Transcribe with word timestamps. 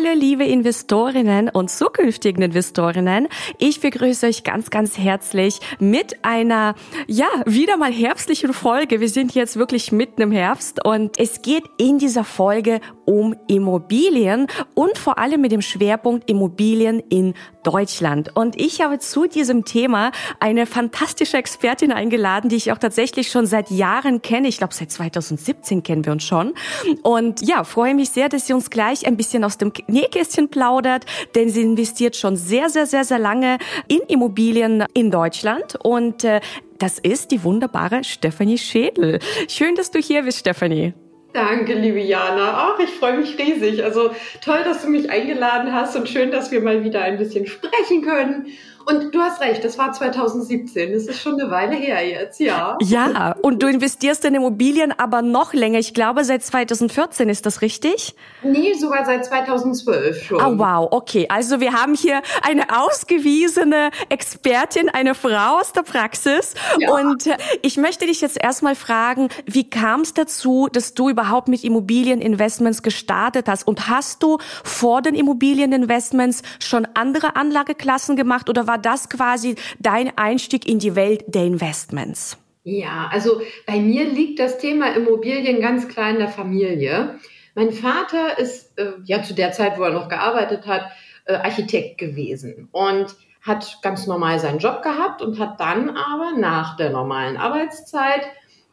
Hallo 0.00 0.14
liebe 0.14 0.44
Investorinnen 0.44 1.50
und 1.50 1.70
zukünftigen 1.70 2.42
Investorinnen. 2.42 3.28
Ich 3.58 3.80
begrüße 3.80 4.26
euch 4.26 4.44
ganz, 4.44 4.70
ganz 4.70 4.96
herzlich 4.96 5.58
mit 5.78 6.24
einer, 6.24 6.74
ja, 7.06 7.26
wieder 7.44 7.76
mal 7.76 7.92
herbstlichen 7.92 8.52
Folge. 8.54 9.00
Wir 9.00 9.08
sind 9.08 9.34
jetzt 9.34 9.56
wirklich 9.56 9.92
mitten 9.92 10.22
im 10.22 10.32
Herbst 10.32 10.84
und 10.84 11.18
es 11.18 11.42
geht 11.42 11.64
in 11.76 11.98
dieser 11.98 12.24
Folge 12.24 12.80
um 13.10 13.34
Immobilien 13.48 14.46
und 14.74 14.96
vor 14.96 15.18
allem 15.18 15.40
mit 15.40 15.50
dem 15.50 15.62
Schwerpunkt 15.62 16.30
Immobilien 16.30 17.00
in 17.00 17.34
Deutschland. 17.64 18.36
Und 18.36 18.54
ich 18.60 18.82
habe 18.82 19.00
zu 19.00 19.26
diesem 19.26 19.64
Thema 19.64 20.12
eine 20.38 20.64
fantastische 20.64 21.36
Expertin 21.36 21.90
eingeladen, 21.90 22.48
die 22.48 22.54
ich 22.54 22.70
auch 22.70 22.78
tatsächlich 22.78 23.28
schon 23.28 23.46
seit 23.46 23.68
Jahren 23.72 24.22
kenne. 24.22 24.46
Ich 24.46 24.58
glaube, 24.58 24.74
seit 24.74 24.92
2017 24.92 25.82
kennen 25.82 26.04
wir 26.04 26.12
uns 26.12 26.22
schon. 26.22 26.54
Und 27.02 27.42
ja, 27.42 27.64
freue 27.64 27.96
mich 27.96 28.10
sehr, 28.10 28.28
dass 28.28 28.46
sie 28.46 28.52
uns 28.52 28.70
gleich 28.70 29.04
ein 29.04 29.16
bisschen 29.16 29.42
aus 29.42 29.58
dem 29.58 29.72
Nähkästchen 29.88 30.48
plaudert, 30.48 31.04
denn 31.34 31.50
sie 31.50 31.62
investiert 31.62 32.14
schon 32.14 32.36
sehr, 32.36 32.70
sehr, 32.70 32.86
sehr, 32.86 33.02
sehr 33.02 33.18
lange 33.18 33.58
in 33.88 34.02
Immobilien 34.06 34.84
in 34.94 35.10
Deutschland 35.10 35.76
und 35.82 36.22
äh, 36.22 36.40
das 36.78 36.98
ist 36.98 37.30
die 37.30 37.44
wunderbare 37.44 38.04
Stephanie 38.04 38.56
Schädel. 38.56 39.18
Schön, 39.48 39.74
dass 39.74 39.90
du 39.90 39.98
hier 39.98 40.22
bist, 40.22 40.38
Stephanie. 40.38 40.94
Danke, 41.32 41.74
liebe 41.74 42.00
Jana. 42.00 42.72
Ach, 42.72 42.78
ich 42.80 42.90
freue 42.90 43.18
mich 43.18 43.38
riesig. 43.38 43.84
Also 43.84 44.10
toll, 44.40 44.64
dass 44.64 44.82
du 44.82 44.88
mich 44.88 45.10
eingeladen 45.10 45.72
hast 45.72 45.94
und 45.94 46.08
schön, 46.08 46.32
dass 46.32 46.50
wir 46.50 46.60
mal 46.60 46.82
wieder 46.82 47.02
ein 47.02 47.18
bisschen 47.18 47.46
sprechen 47.46 48.02
können. 48.02 48.46
Und 48.86 49.14
du 49.14 49.20
hast 49.20 49.40
recht, 49.40 49.64
das 49.64 49.78
war 49.78 49.92
2017. 49.92 50.92
Das 50.92 51.04
ist 51.04 51.20
schon 51.20 51.40
eine 51.40 51.50
Weile 51.50 51.76
her 51.76 52.06
jetzt, 52.06 52.40
ja. 52.40 52.78
Ja, 52.80 53.36
und 53.42 53.62
du 53.62 53.68
investierst 53.68 54.24
in 54.24 54.34
Immobilien 54.34 54.92
aber 54.98 55.22
noch 55.22 55.52
länger. 55.52 55.78
Ich 55.78 55.94
glaube, 55.94 56.24
seit 56.24 56.42
2014 56.42 57.28
ist 57.28 57.46
das 57.46 57.62
richtig? 57.62 58.14
Nee, 58.42 58.74
sogar 58.74 59.04
seit 59.04 59.24
2012 59.24 60.24
schon. 60.24 60.40
Ah, 60.40 60.52
wow, 60.56 60.88
okay. 60.90 61.26
Also 61.28 61.60
wir 61.60 61.74
haben 61.74 61.94
hier 61.94 62.22
eine 62.42 62.64
ausgewiesene 62.80 63.90
Expertin, 64.08 64.88
eine 64.88 65.14
Frau 65.14 65.60
aus 65.60 65.72
der 65.72 65.82
Praxis. 65.82 66.54
Ja. 66.78 66.92
Und 66.92 67.26
äh, 67.26 67.36
ich 67.62 67.76
möchte 67.76 68.06
dich 68.06 68.20
jetzt 68.20 68.42
erstmal 68.42 68.74
fragen, 68.74 69.28
wie 69.46 69.68
kam 69.68 70.00
es 70.00 70.14
dazu, 70.14 70.68
dass 70.72 70.94
du 70.94 71.10
überhaupt 71.10 71.48
mit 71.48 71.64
Immobilieninvestments 71.64 72.82
gestartet 72.82 73.46
hast? 73.48 73.66
Und 73.66 73.88
hast 73.88 74.22
du 74.22 74.38
vor 74.64 75.02
den 75.02 75.14
Immobilieninvestments 75.14 76.42
schon 76.58 76.88
andere 76.94 77.36
Anlageklassen 77.36 78.16
gemacht 78.16 78.48
oder 78.48 78.66
war 78.70 78.78
das 78.78 79.08
quasi 79.08 79.56
dein 79.80 80.16
Einstieg 80.16 80.66
in 80.68 80.78
die 80.78 80.94
Welt 80.94 81.24
der 81.26 81.44
Investments? 81.44 82.38
Ja, 82.62 83.10
also 83.12 83.40
bei 83.66 83.80
mir 83.80 84.08
liegt 84.08 84.38
das 84.38 84.58
Thema 84.58 84.94
Immobilien 84.94 85.60
ganz 85.60 85.88
klar 85.88 86.10
in 86.10 86.18
der 86.18 86.28
Familie. 86.28 87.18
Mein 87.56 87.72
Vater 87.72 88.38
ist 88.38 88.78
äh, 88.78 88.92
ja 89.04 89.24
zu 89.24 89.34
der 89.34 89.50
Zeit, 89.50 89.76
wo 89.76 89.82
er 89.82 89.90
noch 89.90 90.08
gearbeitet 90.08 90.66
hat, 90.66 90.82
äh, 91.24 91.34
Architekt 91.34 91.98
gewesen 91.98 92.68
und 92.70 93.16
hat 93.42 93.78
ganz 93.82 94.06
normal 94.06 94.38
seinen 94.38 94.58
Job 94.58 94.82
gehabt 94.82 95.20
und 95.20 95.40
hat 95.40 95.58
dann 95.58 95.90
aber 95.90 96.32
nach 96.38 96.76
der 96.76 96.90
normalen 96.90 97.38
Arbeitszeit 97.38 98.22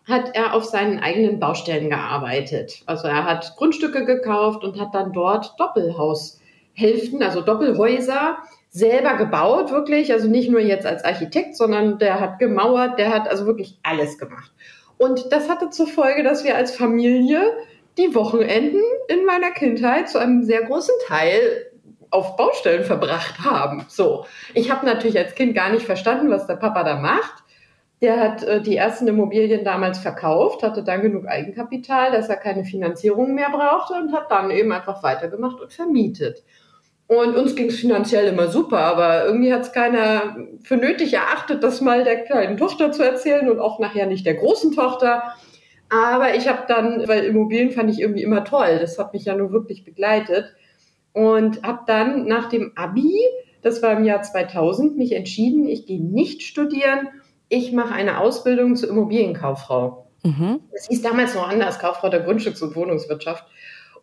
hat 0.08 0.36
er 0.36 0.54
auf 0.54 0.66
seinen 0.66 1.00
eigenen 1.00 1.40
Baustellen 1.40 1.90
gearbeitet. 1.90 2.84
Also 2.86 3.08
er 3.08 3.26
hat 3.26 3.56
Grundstücke 3.58 4.06
gekauft 4.06 4.64
und 4.64 4.80
hat 4.80 4.94
dann 4.94 5.12
dort 5.12 5.60
Doppelhaushälften, 5.60 7.24
also 7.24 7.42
Doppelhäuser 7.42 8.38
selber 8.78 9.16
gebaut, 9.16 9.72
wirklich. 9.72 10.12
Also 10.14 10.28
nicht 10.28 10.50
nur 10.50 10.60
jetzt 10.60 10.86
als 10.86 11.04
Architekt, 11.04 11.56
sondern 11.56 11.98
der 11.98 12.20
hat 12.20 12.40
gemauert, 12.40 13.00
der 13.00 13.14
hat 13.14 13.28
also 13.28 13.46
wirklich 13.46 13.80
alles 13.84 14.18
gemacht. 14.18 14.52
Und 14.98 15.32
das 15.32 15.50
hatte 15.50 15.70
zur 15.70 15.88
Folge, 15.88 16.24
dass 16.24 16.44
wir 16.44 16.56
als 16.56 16.76
Familie 16.76 17.42
die 17.98 18.14
Wochenenden 18.14 18.82
in 19.08 19.26
meiner 19.26 19.52
Kindheit 19.52 20.10
zu 20.10 20.20
einem 20.20 20.44
sehr 20.44 20.64
großen 20.64 20.94
Teil 21.08 21.68
auf 22.10 22.36
Baustellen 22.36 22.84
verbracht 22.84 23.40
haben. 23.40 23.86
So, 23.90 24.26
ich 24.54 24.72
habe 24.72 24.86
natürlich 24.86 25.18
als 25.18 25.36
Kind 25.36 25.56
gar 25.56 25.72
nicht 25.72 25.86
verstanden, 25.86 26.30
was 26.30 26.48
der 26.48 26.56
Papa 26.56 26.84
da 26.84 26.96
macht. 26.96 27.44
Der 28.02 28.20
hat 28.20 28.44
äh, 28.44 28.62
die 28.62 28.78
ersten 28.78 29.08
Immobilien 29.08 29.66
damals 29.66 29.98
verkauft, 29.98 30.62
hatte 30.62 30.84
dann 30.84 31.02
genug 31.02 31.26
Eigenkapital, 31.28 32.12
dass 32.12 32.30
er 32.30 32.38
keine 32.38 32.64
Finanzierung 32.64 33.34
mehr 33.34 33.50
brauchte 33.50 33.96
und 33.96 34.14
hat 34.14 34.30
dann 34.30 34.52
eben 34.52 34.72
einfach 34.72 35.02
weitergemacht 35.02 35.60
und 35.60 35.74
vermietet. 35.74 36.44
Und 37.08 37.38
uns 37.38 37.56
ging 37.56 37.68
es 37.68 37.80
finanziell 37.80 38.28
immer 38.28 38.50
super, 38.50 38.80
aber 38.80 39.26
irgendwie 39.26 39.54
hat 39.54 39.62
es 39.62 39.72
keiner 39.72 40.36
für 40.62 40.76
nötig 40.76 41.14
erachtet, 41.14 41.64
das 41.64 41.80
mal 41.80 42.04
der 42.04 42.26
kleinen 42.26 42.58
Tochter 42.58 42.92
zu 42.92 43.02
erzählen 43.02 43.50
und 43.50 43.60
auch 43.60 43.80
nachher 43.80 44.08
nicht 44.08 44.26
der 44.26 44.36
großen 44.36 44.74
Tochter. 44.74 45.24
Aber 45.90 46.36
ich 46.36 46.50
habe 46.50 46.64
dann, 46.68 47.08
weil 47.08 47.24
Immobilien 47.24 47.72
fand 47.72 47.90
ich 47.90 48.02
irgendwie 48.02 48.24
immer 48.24 48.44
toll, 48.44 48.80
das 48.82 49.00
hat 49.00 49.14
mich 49.14 49.24
ja 49.24 49.36
nur 49.36 49.54
wirklich 49.54 49.86
begleitet 49.86 50.54
und 51.14 51.64
habe 51.64 51.80
dann 51.88 52.26
nach 52.28 52.50
dem 52.50 52.74
Abi, 52.76 53.14
das 53.62 53.82
war 53.82 53.94
im 53.94 54.04
Jahr 54.04 54.22
2000, 54.22 54.98
mich 54.98 55.14
entschieden, 55.14 55.66
ich 55.66 55.86
gehe 55.86 56.04
nicht 56.04 56.44
studieren, 56.44 57.08
ich 57.48 57.72
mache 57.72 57.94
eine 57.94 58.20
Ausbildung 58.20 58.76
zur 58.76 58.90
Immobilienkauffrau. 58.90 60.08
Mhm. 60.24 60.60
Das 60.74 60.88
hieß 60.88 61.02
damals 61.02 61.36
noch 61.36 61.48
anders, 61.48 61.80
Kauffrau 61.80 62.10
der 62.10 62.26
Grundstücks- 62.26 62.62
und 62.62 62.76
Wohnungswirtschaft. 62.76 63.46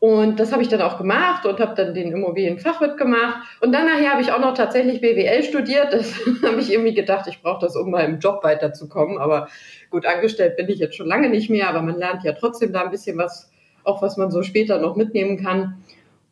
Und 0.00 0.38
das 0.40 0.52
habe 0.52 0.62
ich 0.62 0.68
dann 0.68 0.82
auch 0.82 0.98
gemacht 0.98 1.46
und 1.46 1.60
habe 1.60 1.74
dann 1.74 1.94
den 1.94 2.12
Immobilienfachwirt 2.12 2.98
gemacht. 2.98 3.46
Und 3.60 3.72
dann 3.72 3.86
nachher 3.86 4.12
habe 4.12 4.22
ich 4.22 4.32
auch 4.32 4.40
noch 4.40 4.54
tatsächlich 4.54 5.00
BWL 5.00 5.42
studiert. 5.42 5.92
Das 5.92 6.14
habe 6.42 6.60
ich 6.60 6.72
irgendwie 6.72 6.94
gedacht, 6.94 7.26
ich 7.28 7.40
brauche 7.40 7.60
das, 7.60 7.76
um 7.76 7.90
mal 7.90 8.04
im 8.04 8.18
Job 8.18 8.42
weiterzukommen. 8.42 9.18
Aber 9.18 9.48
gut, 9.90 10.06
angestellt 10.06 10.56
bin 10.56 10.68
ich 10.68 10.78
jetzt 10.78 10.96
schon 10.96 11.06
lange 11.06 11.28
nicht 11.28 11.50
mehr, 11.50 11.68
aber 11.68 11.82
man 11.82 11.96
lernt 11.96 12.24
ja 12.24 12.32
trotzdem 12.32 12.72
da 12.72 12.82
ein 12.82 12.90
bisschen 12.90 13.16
was, 13.16 13.50
auch 13.84 14.02
was 14.02 14.16
man 14.16 14.30
so 14.30 14.42
später 14.42 14.78
noch 14.78 14.96
mitnehmen 14.96 15.42
kann. 15.42 15.82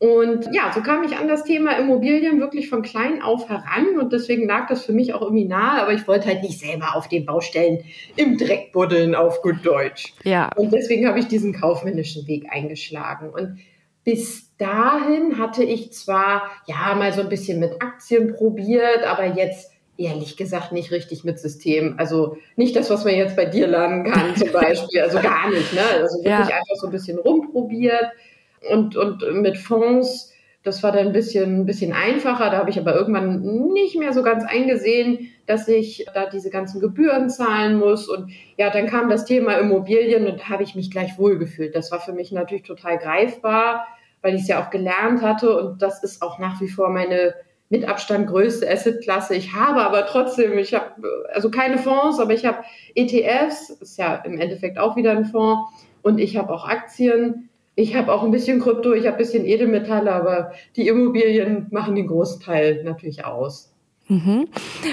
Und 0.03 0.49
ja, 0.53 0.73
so 0.75 0.83
kam 0.83 1.05
ich 1.05 1.17
an 1.17 1.29
das 1.29 1.45
Thema 1.45 1.79
Immobilien 1.79 2.41
wirklich 2.41 2.69
von 2.69 2.83
klein 2.83 3.23
auf 3.23 3.49
heran 3.49 4.01
und 4.01 4.13
deswegen 4.13 4.49
lag 4.49 4.67
das 4.67 4.85
für 4.85 4.93
mich 4.93 5.15
auch 5.15 5.23
irgendwie 5.23 5.45
nahe, 5.45 5.81
aber 5.81 5.93
ich 5.93 6.09
wollte 6.09 6.27
halt 6.27 6.43
nicht 6.43 6.59
selber 6.59 6.97
auf 6.97 7.07
den 7.07 7.25
Baustellen 7.25 7.85
im 8.17 8.37
Dreck 8.37 8.73
buddeln, 8.73 9.15
auf 9.15 9.43
gut 9.43 9.65
Deutsch. 9.65 10.13
Ja. 10.25 10.51
Und 10.57 10.73
deswegen 10.73 11.07
habe 11.07 11.21
ich 11.21 11.29
diesen 11.29 11.53
kaufmännischen 11.53 12.27
Weg 12.27 12.47
eingeschlagen. 12.51 13.31
Und 13.31 13.61
bis 14.03 14.57
dahin 14.57 15.39
hatte 15.39 15.63
ich 15.63 15.93
zwar 15.93 16.51
ja 16.67 16.97
mal 16.97 17.13
so 17.13 17.21
ein 17.21 17.29
bisschen 17.29 17.61
mit 17.61 17.81
Aktien 17.81 18.35
probiert, 18.35 19.05
aber 19.05 19.27
jetzt 19.27 19.71
ehrlich 19.97 20.37
gesagt 20.37 20.73
nicht 20.73 20.91
richtig 20.91 21.23
mit 21.23 21.39
System. 21.39 21.95
Also 21.99 22.39
nicht 22.57 22.75
das, 22.75 22.91
was 22.91 23.05
man 23.05 23.15
jetzt 23.15 23.37
bei 23.37 23.45
dir 23.45 23.69
lernen 23.69 24.11
kann 24.11 24.35
zum 24.35 24.51
Beispiel. 24.53 25.01
Also 25.01 25.21
gar 25.21 25.49
nicht. 25.49 25.73
Ne? 25.73 25.81
Also 26.01 26.17
wirklich 26.25 26.49
ja. 26.49 26.57
einfach 26.57 26.75
so 26.81 26.89
ein 26.89 26.93
bisschen 26.93 27.21
rumprobiert 27.21 28.11
und, 28.71 28.97
und 28.97 29.23
mit 29.41 29.59
Fonds, 29.59 30.33
das 30.63 30.83
war 30.83 30.93
dann 30.93 31.09
ein 31.09 31.13
bisschen, 31.13 31.63
ein 31.63 31.67
bisschen 31.67 31.93
einfacher. 31.93 32.51
Da 32.51 32.59
habe 32.59 32.71
ich 32.71 32.79
aber 32.79 32.95
irgendwann 32.95 33.43
nicht 33.73 33.99
mehr 33.99 34.13
so 34.13 34.23
ganz 34.23 34.45
eingesehen, 34.45 35.29
dass 35.47 35.67
ich 35.67 36.07
da 36.15 36.27
diese 36.31 36.51
ganzen 36.51 36.81
Gebühren 36.81 37.31
zahlen 37.31 37.79
muss. 37.79 38.09
Und 38.09 38.31
ja, 38.57 38.71
dann 38.71 38.87
kam 38.87 39.11
das 39.11 39.25
Thema 39.25 39.55
Immobilien 39.55 40.27
und 40.27 40.41
da 40.41 40.49
habe 40.51 40.63
ich 40.63 40.75
mich 40.75 40.91
gleich 40.91 41.19
wohlgefühlt. 41.19 41.75
Das 41.75 41.91
war 41.91 42.01
für 42.01 42.13
mich 42.13 42.31
natürlich 42.31 42.63
total 42.63 42.99
greifbar, 42.99 43.87
weil 44.21 44.35
ich 44.37 44.43
es 44.43 44.49
ja 44.49 44.65
auch 44.65 44.71
gelernt 44.71 45.23
hatte. 45.23 45.57
Und 45.57 45.83
das 45.83 46.03
ist 46.05 46.23
auch 46.23 46.39
nach 46.39 46.61
wie 46.61 46.69
vor 46.69 46.91
meine 46.91 47.35
mit 47.69 47.89
Abstand 47.89 48.29
größte 48.29 48.71
Assetklasse. 48.71 49.35
Ich 49.35 49.55
habe 49.55 49.81
aber 49.81 50.05
trotzdem, 50.05 50.59
ich 50.59 50.75
habe 50.75 50.91
also 51.33 51.51
keine 51.51 51.79
Fonds, 51.79 52.21
aber 52.21 52.35
ich 52.35 52.45
habe 52.45 52.59
ETFs, 52.95 53.71
ist 53.71 53.97
ja 53.97 54.17
im 54.17 54.39
Endeffekt 54.39 54.79
auch 54.79 54.95
wieder 54.95 55.13
ein 55.13 55.25
Fonds. 55.25 55.73
Und 56.03 56.19
ich 56.19 56.37
habe 56.37 56.53
auch 56.53 56.69
Aktien 56.69 57.49
ich 57.75 57.95
habe 57.97 58.13
auch 58.13 58.23
ein 58.23 58.31
bisschen 58.31 58.61
Krypto, 58.61 58.93
ich 58.93 59.07
habe 59.07 59.17
ein 59.17 59.19
bisschen 59.19 59.45
Edelmetalle, 59.45 60.13
aber 60.13 60.53
die 60.77 60.89
Immobilien 60.89 61.69
machen 61.71 61.95
den 61.95 62.07
großen 62.07 62.41
Teil 62.41 62.83
natürlich 62.85 63.25
aus. 63.25 63.72
Mhm. 64.13 64.49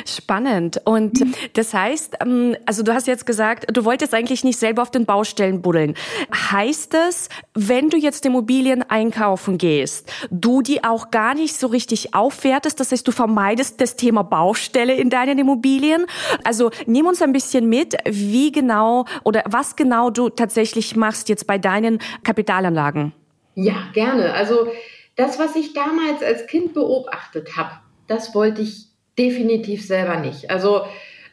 Spannend. 0.06 0.80
Und 0.86 1.26
das 1.54 1.74
heißt, 1.74 2.20
ähm, 2.22 2.56
also 2.66 2.84
du 2.84 2.94
hast 2.94 3.06
jetzt 3.06 3.26
gesagt, 3.26 3.66
du 3.76 3.84
wolltest 3.84 4.14
eigentlich 4.14 4.46
nicht 4.46 4.58
selber 4.58 4.82
auf 4.82 4.92
den 4.92 5.06
Baustellen 5.06 5.62
buddeln. 5.62 5.96
Heißt 6.34 6.94
das, 6.94 7.28
wenn 7.54 7.90
du 7.90 7.98
jetzt 7.98 8.26
Immobilien 8.26 8.82
einkaufen 8.90 9.58
gehst, 9.58 10.10
du 10.32 10.62
die 10.62 10.86
auch 10.86 11.12
gar 11.12 11.34
nicht 11.34 11.58
so 11.58 11.68
richtig 11.68 12.14
aufwertest, 12.14 12.80
das 12.80 12.94
heißt, 12.94 13.06
du 13.06 13.12
vermeidest 13.12 13.82
das 13.82 13.98
Thema 13.98 14.24
Baustelle 14.24 14.94
in 14.94 15.10
deinen 15.10 15.38
Immobilien? 15.38 16.06
Also 16.46 16.72
nimm 16.86 17.06
uns 17.06 17.22
ein 17.22 17.34
bisschen 17.34 17.68
mit, 17.68 17.98
wie 18.06 18.54
genau 18.54 19.04
oder 19.26 19.44
was 19.50 19.76
genau 19.76 20.12
du 20.12 20.30
tatsächlich 20.30 20.96
machst 20.96 21.28
jetzt 21.28 21.46
bei 21.46 21.58
deinen 21.58 22.00
Kapitalanlagen. 22.24 23.12
Ja, 23.56 23.90
gerne. 23.92 24.34
Also 24.34 24.72
das, 25.18 25.40
was 25.40 25.58
ich 25.58 25.74
damals 25.74 26.24
als 26.24 26.48
Kind 26.48 26.74
beobachtet 26.74 27.58
habe, 27.58 27.72
das 28.08 28.34
wollte 28.34 28.62
ich 28.62 28.89
definitiv 29.18 29.86
selber 29.86 30.20
nicht. 30.20 30.50
Also 30.50 30.84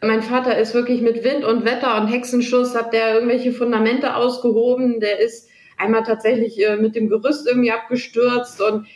Mein 0.03 0.23
Vater 0.23 0.59
ist 0.59 0.75
wirklich 0.75 1.01
mit 1.01 1.25
Wind 1.25 1.45
und 1.45 1.65
Wetter 1.65 2.01
und 2.01 2.09
Hexenschuss, 2.09 2.75
hat 2.75 2.93
der 2.93 3.15
irgendwelche 3.15 3.53
Fundamente 3.53 4.15
ausgehoben. 4.15 5.01
Der 5.01 5.21
ist 5.21 5.49
einmal 5.79 6.03
tatsächlich 6.03 6.63
äh, 6.65 6.77
mit 6.77 6.95
dem 6.95 7.09
Gerüst 7.09 7.47
irgendwie 7.49 7.73
abgestürzt 7.73 8.61
und 8.61 8.87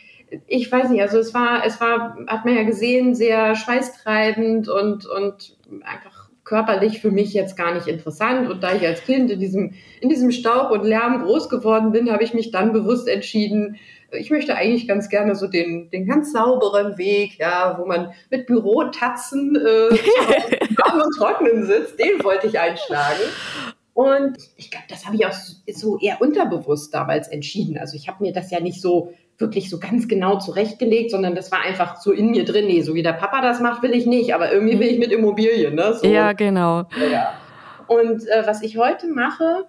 ich 0.47 0.71
weiß 0.71 0.89
nicht, 0.89 1.01
also 1.01 1.17
es 1.19 1.33
war, 1.33 1.65
es 1.65 1.81
war, 1.81 2.17
hat 2.27 2.45
man 2.45 2.55
ja 2.55 2.63
gesehen, 2.63 3.15
sehr 3.15 3.55
schweißtreibend 3.55 4.69
und, 4.69 5.05
und 5.05 5.57
einfach 5.81 6.29
körperlich 6.45 7.01
für 7.01 7.11
mich 7.11 7.33
jetzt 7.33 7.57
gar 7.57 7.73
nicht 7.73 7.87
interessant. 7.87 8.49
Und 8.49 8.63
da 8.63 8.73
ich 8.73 8.85
als 8.85 9.03
Kind 9.03 9.29
in 9.29 9.39
diesem, 9.39 9.73
in 9.99 10.09
diesem 10.09 10.31
Staub 10.31 10.71
und 10.71 10.83
Lärm 10.83 11.23
groß 11.23 11.49
geworden 11.49 11.91
bin, 11.91 12.11
habe 12.11 12.23
ich 12.23 12.33
mich 12.33 12.51
dann 12.51 12.71
bewusst 12.71 13.07
entschieden, 13.07 13.77
ich 14.11 14.29
möchte 14.29 14.55
eigentlich 14.55 14.87
ganz 14.87 15.09
gerne 15.09 15.35
so 15.35 15.47
den, 15.47 15.89
den 15.89 16.05
ganz 16.05 16.33
sauberen 16.33 16.97
Weg, 16.97 17.39
ja, 17.39 17.77
wo 17.79 17.85
man 17.85 18.13
mit 18.29 18.47
Bürotatzen 18.47 19.55
äh, 19.55 19.59
warm 20.77 21.01
und 21.01 21.15
trocknen 21.17 21.65
sitzt, 21.65 21.99
den 21.99 22.23
wollte 22.23 22.47
ich 22.47 22.59
einschlagen. 22.59 23.21
Und 23.93 24.37
ich 24.55 24.71
glaube, 24.71 24.85
das 24.89 25.05
habe 25.05 25.15
ich 25.15 25.25
auch 25.25 25.33
so 25.73 25.99
eher 25.99 26.21
unterbewusst 26.21 26.93
damals 26.93 27.27
entschieden. 27.27 27.77
Also 27.77 27.95
ich 27.95 28.07
habe 28.07 28.23
mir 28.23 28.33
das 28.33 28.49
ja 28.51 28.59
nicht 28.59 28.81
so 28.81 29.13
wirklich 29.37 29.69
so 29.69 29.79
ganz 29.79 30.07
genau 30.07 30.37
zurechtgelegt, 30.37 31.11
sondern 31.11 31.35
das 31.35 31.51
war 31.51 31.61
einfach 31.61 31.99
so 31.99 32.11
in 32.11 32.31
mir 32.31 32.45
drin. 32.45 32.67
Nee, 32.67 32.81
so 32.81 32.93
wie 32.93 33.03
der 33.03 33.13
Papa 33.13 33.41
das 33.41 33.59
macht, 33.59 33.83
will 33.83 33.93
ich 33.93 34.05
nicht, 34.05 34.33
aber 34.33 34.51
irgendwie 34.51 34.79
will 34.79 34.87
ich 34.87 34.99
mit 34.99 35.11
Immobilien. 35.11 35.75
Ne? 35.75 35.93
So. 35.95 36.07
Ja, 36.07 36.33
genau. 36.33 36.85
Ja. 37.11 37.33
Und 37.87 38.25
äh, 38.27 38.43
was 38.45 38.61
ich 38.61 38.77
heute 38.77 39.07
mache, 39.07 39.65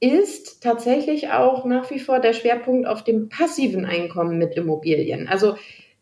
ist 0.00 0.62
tatsächlich 0.62 1.30
auch 1.30 1.64
nach 1.64 1.90
wie 1.90 2.00
vor 2.00 2.20
der 2.20 2.32
Schwerpunkt 2.32 2.88
auf 2.88 3.04
dem 3.04 3.28
passiven 3.28 3.84
Einkommen 3.84 4.38
mit 4.38 4.56
Immobilien. 4.56 5.28
Also 5.28 5.56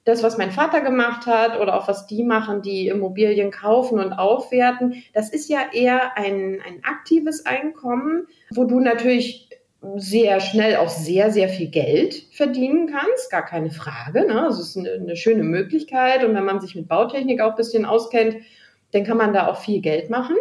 das, 0.05 0.23
was 0.23 0.39
mein 0.39 0.53
Vater 0.53 0.81
gemacht 0.81 1.27
hat 1.27 1.61
oder 1.61 1.77
auch 1.77 1.89
was 1.89 2.07
die 2.07 2.23
machen, 2.23 2.63
die 2.63 2.89
Immobilien 2.89 3.51
kaufen 3.51 3.99
und 3.99 4.13
aufwerten, 4.13 5.03
das 5.13 5.29
ist 5.31 5.51
ja 5.51 5.59
eher 5.73 6.17
ein, 6.17 6.61
ein 6.67 6.83
aktives 6.83 7.45
Einkommen, 7.45 8.27
wo 8.51 8.65
du 8.65 8.81
natürlich 8.81 9.51
sehr 9.97 10.41
schnell 10.41 10.77
auch 10.77 10.89
sehr, 10.89 11.31
sehr 11.31 11.49
viel 11.49 11.69
Geld 11.69 12.27
verdienen 12.33 12.89
kannst, 12.89 13.31
gar 13.31 13.45
keine 13.45 13.71
Frage. 13.71 14.27
Ne? 14.27 14.43
Also 14.45 14.63
es 14.63 14.71
ist 14.71 14.77
eine, 14.79 14.93
eine 14.93 15.17
schöne 15.17 15.45
Möglichkeit 15.45 16.25
und 16.25 16.35
wenn 16.35 16.45
man 16.45 16.61
sich 16.61 16.75
mit 16.75 16.89
Bautechnik 16.89 17.41
auch 17.41 17.51
ein 17.51 17.57
bisschen 17.57 17.85
auskennt, 17.85 18.37
dann 18.93 19.05
kann 19.05 19.19
man 19.19 19.33
da 19.33 19.49
auch 19.49 19.61
viel 19.61 19.81
Geld 19.81 20.09
machen. 20.09 20.37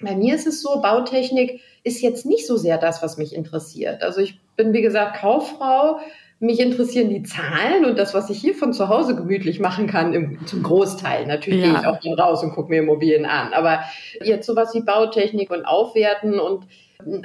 Bei 0.00 0.16
mir 0.16 0.34
ist 0.34 0.46
es 0.46 0.62
so, 0.62 0.80
Bautechnik 0.80 1.60
ist 1.82 2.02
jetzt 2.02 2.26
nicht 2.26 2.46
so 2.46 2.56
sehr 2.56 2.78
das, 2.78 3.02
was 3.02 3.16
mich 3.16 3.34
interessiert. 3.34 4.02
Also 4.02 4.20
ich 4.20 4.38
bin, 4.56 4.72
wie 4.72 4.82
gesagt, 4.82 5.16
Kauffrau. 5.16 6.00
Mich 6.42 6.58
interessieren 6.58 7.10
die 7.10 7.22
Zahlen 7.22 7.84
und 7.84 7.98
das, 7.98 8.14
was 8.14 8.30
ich 8.30 8.40
hier 8.40 8.54
von 8.54 8.72
zu 8.72 8.88
Hause 8.88 9.14
gemütlich 9.14 9.60
machen 9.60 9.86
kann, 9.86 10.14
im, 10.14 10.46
zum 10.46 10.62
Großteil. 10.62 11.26
Natürlich 11.26 11.60
ja. 11.60 11.70
gehe 11.70 11.80
ich 11.80 11.86
auch 11.86 12.00
dann 12.00 12.14
raus 12.14 12.42
und 12.42 12.54
gucke 12.54 12.70
mir 12.70 12.78
Immobilien 12.78 13.26
an. 13.26 13.52
Aber 13.52 13.80
jetzt 14.22 14.46
sowas 14.46 14.74
wie 14.74 14.80
Bautechnik 14.80 15.50
und 15.50 15.66
Aufwerten 15.66 16.40
und 16.40 16.64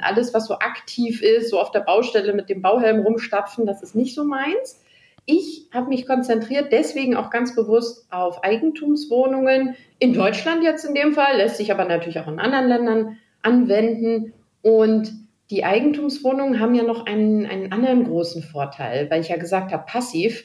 alles, 0.00 0.34
was 0.34 0.46
so 0.46 0.54
aktiv 0.54 1.22
ist, 1.22 1.50
so 1.50 1.60
auf 1.60 1.70
der 1.70 1.80
Baustelle 1.80 2.34
mit 2.34 2.50
dem 2.50 2.62
Bauhelm 2.62 3.00
rumstapfen, 3.00 3.66
das 3.66 3.82
ist 3.82 3.94
nicht 3.94 4.14
so 4.14 4.24
meins. 4.24 4.82
Ich 5.24 5.66
habe 5.72 5.88
mich 5.88 6.06
konzentriert, 6.06 6.70
deswegen 6.70 7.16
auch 7.16 7.30
ganz 7.30 7.54
bewusst 7.54 8.06
auf 8.10 8.44
Eigentumswohnungen. 8.44 9.74
In 9.98 10.12
Deutschland 10.12 10.62
jetzt 10.62 10.84
in 10.84 10.94
dem 10.94 11.14
Fall, 11.14 11.38
lässt 11.38 11.56
sich 11.56 11.72
aber 11.72 11.84
natürlich 11.84 12.20
auch 12.20 12.28
in 12.28 12.38
anderen 12.38 12.68
Ländern 12.68 13.18
anwenden. 13.42 14.32
Und 14.66 15.12
die 15.50 15.64
Eigentumswohnungen 15.64 16.58
haben 16.58 16.74
ja 16.74 16.82
noch 16.82 17.06
einen, 17.06 17.46
einen 17.46 17.70
anderen 17.70 18.02
großen 18.02 18.42
Vorteil, 18.42 19.08
weil 19.12 19.20
ich 19.20 19.28
ja 19.28 19.36
gesagt 19.36 19.70
habe, 19.72 19.84
passiv. 19.86 20.42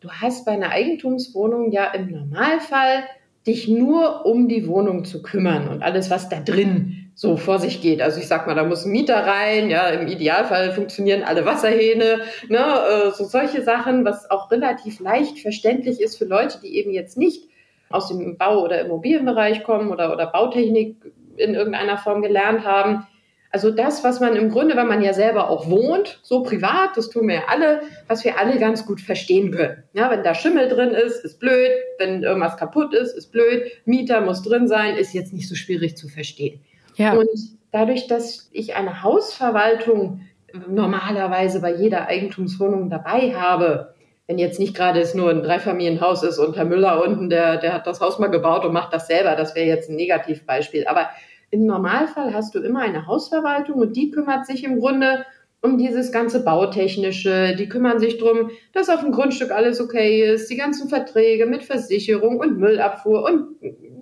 Du 0.00 0.10
hast 0.10 0.44
bei 0.44 0.52
einer 0.52 0.68
Eigentumswohnung 0.68 1.72
ja 1.72 1.86
im 1.94 2.10
Normalfall 2.10 3.04
dich 3.46 3.66
nur 3.66 4.26
um 4.26 4.48
die 4.48 4.68
Wohnung 4.68 5.06
zu 5.06 5.22
kümmern 5.22 5.68
und 5.68 5.82
alles, 5.82 6.10
was 6.10 6.28
da 6.28 6.40
drin 6.40 7.10
so 7.14 7.38
vor 7.38 7.58
sich 7.58 7.80
geht. 7.80 8.02
Also 8.02 8.20
ich 8.20 8.28
sag 8.28 8.46
mal, 8.46 8.54
da 8.54 8.64
muss 8.64 8.84
ein 8.84 8.92
Mieter 8.92 9.16
rein, 9.16 9.70
ja, 9.70 9.88
im 9.88 10.08
Idealfall 10.08 10.72
funktionieren 10.72 11.22
alle 11.22 11.46
Wasserhähne, 11.46 12.20
ne, 12.50 12.58
äh, 12.58 13.10
so 13.12 13.24
solche 13.24 13.62
Sachen, 13.62 14.04
was 14.04 14.30
auch 14.30 14.50
relativ 14.50 15.00
leicht 15.00 15.38
verständlich 15.38 16.02
ist 16.02 16.18
für 16.18 16.26
Leute, 16.26 16.60
die 16.62 16.76
eben 16.76 16.90
jetzt 16.90 17.16
nicht 17.16 17.48
aus 17.88 18.08
dem 18.08 18.36
Bau- 18.36 18.62
oder 18.62 18.82
Immobilienbereich 18.82 19.64
kommen 19.64 19.88
oder, 19.88 20.12
oder 20.12 20.26
Bautechnik 20.26 20.96
in 21.38 21.54
irgendeiner 21.54 21.96
Form 21.96 22.20
gelernt 22.20 22.66
haben. 22.66 23.06
Also 23.54 23.70
das, 23.70 24.02
was 24.02 24.18
man 24.18 24.34
im 24.34 24.50
Grunde, 24.50 24.74
wenn 24.74 24.88
man 24.88 25.00
ja 25.00 25.12
selber 25.12 25.48
auch 25.48 25.70
wohnt, 25.70 26.18
so 26.24 26.42
privat, 26.42 26.96
das 26.96 27.08
tun 27.08 27.28
wir 27.28 27.36
ja 27.36 27.42
alle, 27.46 27.82
was 28.08 28.24
wir 28.24 28.36
alle 28.36 28.58
ganz 28.58 28.84
gut 28.84 29.00
verstehen 29.00 29.52
können. 29.52 29.84
Ja, 29.92 30.10
wenn 30.10 30.24
da 30.24 30.34
Schimmel 30.34 30.68
drin 30.68 30.90
ist, 30.90 31.24
ist 31.24 31.38
blöd. 31.38 31.70
Wenn 31.98 32.24
irgendwas 32.24 32.56
kaputt 32.56 32.92
ist, 32.92 33.16
ist 33.16 33.30
blöd. 33.30 33.70
Mieter 33.84 34.22
muss 34.22 34.42
drin 34.42 34.66
sein, 34.66 34.96
ist 34.96 35.14
jetzt 35.14 35.32
nicht 35.32 35.48
so 35.48 35.54
schwierig 35.54 35.96
zu 35.96 36.08
verstehen. 36.08 36.62
Ja. 36.96 37.12
Und 37.12 37.28
dadurch, 37.70 38.08
dass 38.08 38.50
ich 38.50 38.74
eine 38.74 39.04
Hausverwaltung 39.04 40.22
normalerweise 40.68 41.60
bei 41.60 41.76
jeder 41.76 42.08
Eigentumswohnung 42.08 42.90
dabei 42.90 43.36
habe, 43.36 43.94
wenn 44.26 44.38
jetzt 44.38 44.58
nicht 44.58 44.74
gerade 44.74 44.98
es 44.98 45.14
nur 45.14 45.30
ein 45.30 45.44
Dreifamilienhaus 45.44 46.24
ist 46.24 46.40
und 46.40 46.56
Herr 46.56 46.64
Müller 46.64 47.00
unten, 47.04 47.30
der, 47.30 47.58
der 47.58 47.72
hat 47.72 47.86
das 47.86 48.00
Haus 48.00 48.18
mal 48.18 48.32
gebaut 48.32 48.64
und 48.64 48.72
macht 48.72 48.92
das 48.92 49.06
selber, 49.06 49.36
das 49.36 49.54
wäre 49.54 49.68
jetzt 49.68 49.88
ein 49.88 49.94
Negativbeispiel. 49.94 50.88
Aber 50.88 51.08
im 51.54 51.66
Normalfall 51.66 52.34
hast 52.34 52.54
du 52.54 52.60
immer 52.60 52.80
eine 52.80 53.06
Hausverwaltung 53.06 53.80
und 53.80 53.96
die 53.96 54.10
kümmert 54.10 54.46
sich 54.46 54.64
im 54.64 54.80
Grunde 54.80 55.24
um 55.60 55.78
dieses 55.78 56.12
ganze 56.12 56.44
Bautechnische. 56.44 57.56
Die 57.56 57.68
kümmern 57.68 57.98
sich 57.98 58.18
darum, 58.18 58.50
dass 58.72 58.90
auf 58.90 59.00
dem 59.00 59.12
Grundstück 59.12 59.50
alles 59.50 59.80
okay 59.80 60.22
ist, 60.22 60.50
die 60.50 60.56
ganzen 60.56 60.88
Verträge 60.88 61.46
mit 61.46 61.64
Versicherung 61.64 62.38
und 62.38 62.58
Müllabfuhr 62.58 63.24
und 63.24 63.56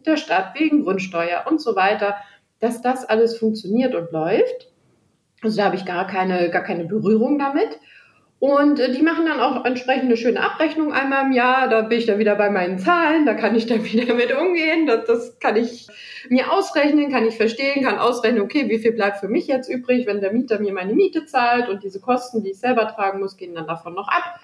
der 0.04 0.16
Stadt 0.16 0.58
wegen 0.58 0.82
Grundsteuer 0.82 1.44
und 1.49 1.60
so 1.60 1.76
weiter 1.76 2.16
dass 2.62 2.81
das 2.81 3.04
alles 3.04 3.37
funktioniert 3.37 3.94
und 3.96 4.12
läuft. 4.12 4.70
Also 5.43 5.56
da 5.56 5.64
habe 5.64 5.75
ich 5.75 5.84
gar 5.84 6.06
keine, 6.06 6.49
gar 6.50 6.62
keine 6.62 6.84
Berührung 6.84 7.37
damit. 7.38 7.69
Und 8.42 8.80
äh, 8.80 8.90
die 8.90 9.02
machen 9.02 9.24
dann 9.26 9.38
auch 9.38 9.64
entsprechend 9.64 10.06
eine 10.06 10.16
schöne 10.16 10.42
Abrechnung 10.42 10.92
einmal 10.92 11.26
im 11.26 11.30
Jahr. 11.30 11.68
Da 11.68 11.82
bin 11.82 11.96
ich 11.96 12.06
dann 12.06 12.18
wieder 12.18 12.34
bei 12.34 12.50
meinen 12.50 12.80
Zahlen, 12.80 13.24
da 13.24 13.34
kann 13.34 13.54
ich 13.54 13.66
dann 13.66 13.84
wieder 13.92 14.14
mit 14.14 14.34
umgehen. 14.34 14.84
Das, 14.84 15.04
das 15.06 15.38
kann 15.38 15.54
ich 15.54 15.86
mir 16.28 16.52
ausrechnen, 16.52 17.12
kann 17.12 17.24
ich 17.24 17.36
verstehen, 17.36 17.84
kann 17.84 17.98
ausrechnen, 17.98 18.42
okay, 18.42 18.68
wie 18.68 18.80
viel 18.80 18.94
bleibt 18.94 19.18
für 19.18 19.28
mich 19.28 19.46
jetzt 19.46 19.68
übrig, 19.68 20.08
wenn 20.08 20.20
der 20.20 20.32
Mieter 20.32 20.58
mir 20.58 20.72
meine 20.72 20.92
Miete 20.92 21.24
zahlt 21.24 21.68
und 21.68 21.84
diese 21.84 22.00
Kosten, 22.00 22.42
die 22.42 22.50
ich 22.50 22.58
selber 22.58 22.88
tragen 22.88 23.20
muss, 23.20 23.36
gehen 23.36 23.54
dann 23.54 23.68
davon 23.68 23.94
noch 23.94 24.08
ab. 24.08 24.40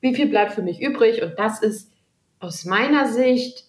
Wie 0.00 0.14
viel 0.14 0.28
bleibt 0.28 0.52
für 0.52 0.62
mich 0.62 0.80
übrig? 0.80 1.22
Und 1.22 1.38
das 1.38 1.60
ist 1.60 1.92
aus 2.40 2.64
meiner 2.64 3.08
Sicht 3.08 3.66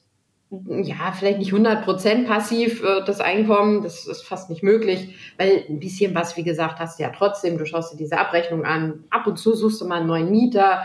ja, 0.68 1.12
vielleicht 1.18 1.40
nicht 1.40 1.52
100 1.52 1.84
Prozent 1.84 2.28
passiv 2.28 2.84
äh, 2.84 3.04
das 3.06 3.20
Einkommen, 3.20 3.82
das 3.82 4.06
ist 4.06 4.24
fast 4.24 4.50
nicht 4.50 4.64
möglich, 4.64 5.16
weil 5.38 5.64
ein 5.68 5.80
bisschen 5.80 6.14
was, 6.14 6.38
wie 6.38 6.44
gesagt, 6.44 6.80
hast 6.80 7.00
du 7.00 7.04
ja 7.04 7.10
trotzdem, 7.10 7.58
du 7.58 7.66
schaust 7.66 7.94
dir 7.94 7.98
diese 7.98 8.18
Abrechnung 8.18 8.64
an, 8.66 9.04
ab 9.10 9.26
und 9.26 9.38
zu 9.38 9.54
suchst 9.54 9.82
du 9.82 9.86
mal 9.86 10.00
einen 10.00 10.08
neuen 10.08 10.32
Mieter. 10.32 10.84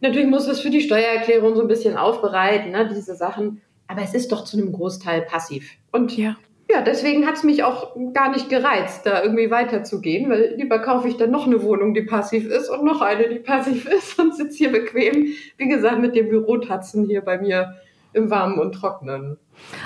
Natürlich 0.00 0.28
musst 0.28 0.48
du 0.48 0.52
es 0.52 0.60
für 0.60 0.70
die 0.70 0.80
Steuererklärung 0.80 1.54
so 1.54 1.62
ein 1.62 1.68
bisschen 1.68 1.96
aufbereiten, 1.96 2.72
ne, 2.72 2.88
diese 2.88 3.14
Sachen, 3.14 3.60
aber 3.86 4.02
es 4.02 4.14
ist 4.14 4.32
doch 4.32 4.44
zu 4.44 4.56
einem 4.56 4.72
Großteil 4.72 5.22
passiv. 5.22 5.70
Und 5.90 6.16
ja, 6.16 6.36
ja 6.70 6.80
deswegen 6.80 7.26
hat 7.26 7.34
es 7.34 7.44
mich 7.44 7.64
auch 7.64 7.94
gar 8.14 8.30
nicht 8.30 8.48
gereizt, 8.48 9.04
da 9.04 9.22
irgendwie 9.22 9.50
weiterzugehen, 9.50 10.30
weil 10.30 10.54
lieber 10.56 10.78
kaufe 10.78 11.08
ich 11.08 11.18
dann 11.18 11.30
noch 11.30 11.46
eine 11.46 11.62
Wohnung, 11.62 11.92
die 11.92 12.02
passiv 12.02 12.46
ist 12.46 12.70
und 12.70 12.84
noch 12.84 13.02
eine, 13.02 13.28
die 13.28 13.40
passiv 13.40 13.86
ist 13.86 14.18
und 14.18 14.34
sitze 14.34 14.56
hier 14.56 14.72
bequem, 14.72 15.34
wie 15.58 15.68
gesagt, 15.68 16.00
mit 16.00 16.16
dem 16.16 16.30
Bürotatzen 16.30 17.06
hier 17.06 17.20
bei 17.20 17.38
mir 17.38 17.74
im 18.12 18.30
Warmen 18.30 18.58
und 18.58 18.72
Trocknen. 18.72 19.38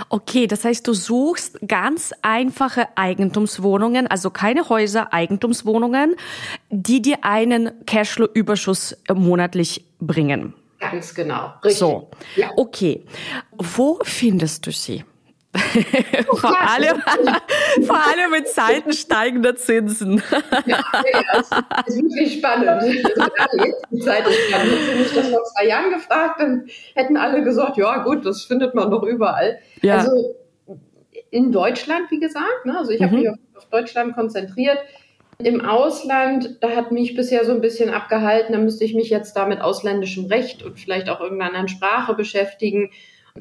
Okay, 0.09 0.47
das 0.47 0.65
heißt, 0.65 0.87
du 0.87 0.93
suchst 0.95 1.59
ganz 1.67 2.13
einfache 2.23 2.89
Eigentumswohnungen, 2.97 4.07
also 4.07 4.31
keine 4.31 4.69
Häuser, 4.69 5.13
Eigentumswohnungen, 5.13 6.17
die 6.71 7.03
dir 7.03 7.19
einen 7.23 7.85
Cashflow-Überschuss 7.87 8.97
monatlich 9.13 9.85
bringen. 10.01 10.55
Ganz 10.79 11.15
genau. 11.15 11.53
Richtig. 11.65 11.79
So, 11.79 12.11
ja. 12.37 12.51
okay. 12.57 13.05
Wo 13.53 13.99
findest 14.03 14.67
du 14.67 14.73
sie? 14.73 15.05
vor, 16.37 16.61
allem, 16.61 17.03
vor 17.87 17.97
allem 17.97 18.35
in 18.35 18.47
Zeiten 18.47 18.93
steigender 18.93 19.57
Zinsen. 19.57 20.23
ja, 20.67 20.83
das 21.33 21.51
ist 21.87 22.03
wirklich 22.03 22.39
spannend. 22.39 22.69
Also 22.69 22.89
jetzt 22.89 23.07
die 23.91 23.99
Zeit 24.01 24.27
ist 24.27 24.49
spannend. 24.49 24.73
Sie 24.91 24.99
mich 24.99 25.15
das 25.15 25.29
vor 25.29 25.45
zwei 25.45 25.67
Jahren 25.67 25.91
gefragt, 25.91 26.41
dann 26.41 26.67
hätten 26.95 27.17
alle 27.17 27.43
gesagt, 27.43 27.77
ja 27.77 28.03
gut, 28.03 28.25
das 28.27 28.43
findet 28.43 28.75
man 28.75 28.91
doch 28.91 29.03
überall. 29.03 29.59
Ja. 29.83 29.99
Also 29.99 30.37
in 31.31 31.53
Deutschland, 31.53 32.11
wie 32.11 32.21
gesagt, 32.21 32.65
ne? 32.65 32.79
also 32.79 32.91
ich 32.91 33.03
habe 33.03 33.13
mhm. 33.15 33.21
mich 33.21 33.31
auf, 33.31 33.37
auf 33.57 33.67
Deutschland 33.67 34.15
konzentriert. 34.15 34.79
Im 35.39 35.61
Ausland, 35.61 36.59
da 36.63 36.71
hat 36.71 36.93
mich 36.93 37.15
bisher 37.15 37.45
so 37.45 37.53
ein 37.53 37.61
bisschen 37.61 37.91
abgehalten, 37.91 38.55
da 38.55 38.59
müsste 38.59 38.85
ich 38.85 38.95
mich 38.95 39.11
jetzt 39.11 39.37
da 39.37 39.45
mit 39.45 39.61
ausländischem 39.61 40.27
Recht 40.27 40.63
und 40.63 40.81
vielleicht 40.81 41.11
auch 41.11 41.21
irgendeiner 41.21 41.51
anderen 41.51 41.69
Sprache 41.69 42.15
beschäftigen 42.15 42.91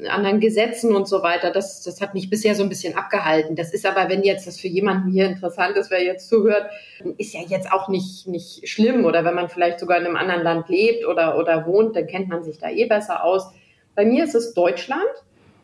anderen 0.08 0.40
Gesetzen 0.40 0.94
und 0.94 1.08
so 1.08 1.22
weiter. 1.22 1.50
Das, 1.50 1.82
das 1.82 2.00
hat 2.00 2.14
mich 2.14 2.30
bisher 2.30 2.54
so 2.54 2.62
ein 2.62 2.68
bisschen 2.68 2.96
abgehalten. 2.96 3.56
Das 3.56 3.72
ist 3.72 3.86
aber, 3.86 4.08
wenn 4.08 4.22
jetzt 4.22 4.46
das 4.46 4.60
für 4.60 4.68
jemanden 4.68 5.10
hier 5.10 5.26
interessant 5.26 5.76
ist, 5.76 5.90
wer 5.90 6.02
jetzt 6.02 6.28
zuhört, 6.28 6.70
ist 7.18 7.34
ja 7.34 7.40
jetzt 7.46 7.72
auch 7.72 7.88
nicht, 7.88 8.26
nicht 8.26 8.68
schlimm. 8.68 9.04
Oder 9.04 9.24
wenn 9.24 9.34
man 9.34 9.48
vielleicht 9.48 9.80
sogar 9.80 9.98
in 9.98 10.06
einem 10.06 10.16
anderen 10.16 10.42
Land 10.42 10.68
lebt 10.68 11.06
oder, 11.06 11.38
oder 11.38 11.66
wohnt, 11.66 11.96
dann 11.96 12.06
kennt 12.06 12.28
man 12.28 12.44
sich 12.44 12.58
da 12.58 12.70
eh 12.70 12.86
besser 12.86 13.24
aus. 13.24 13.50
Bei 13.94 14.04
mir 14.04 14.24
ist 14.24 14.34
es 14.34 14.54
Deutschland. 14.54 15.02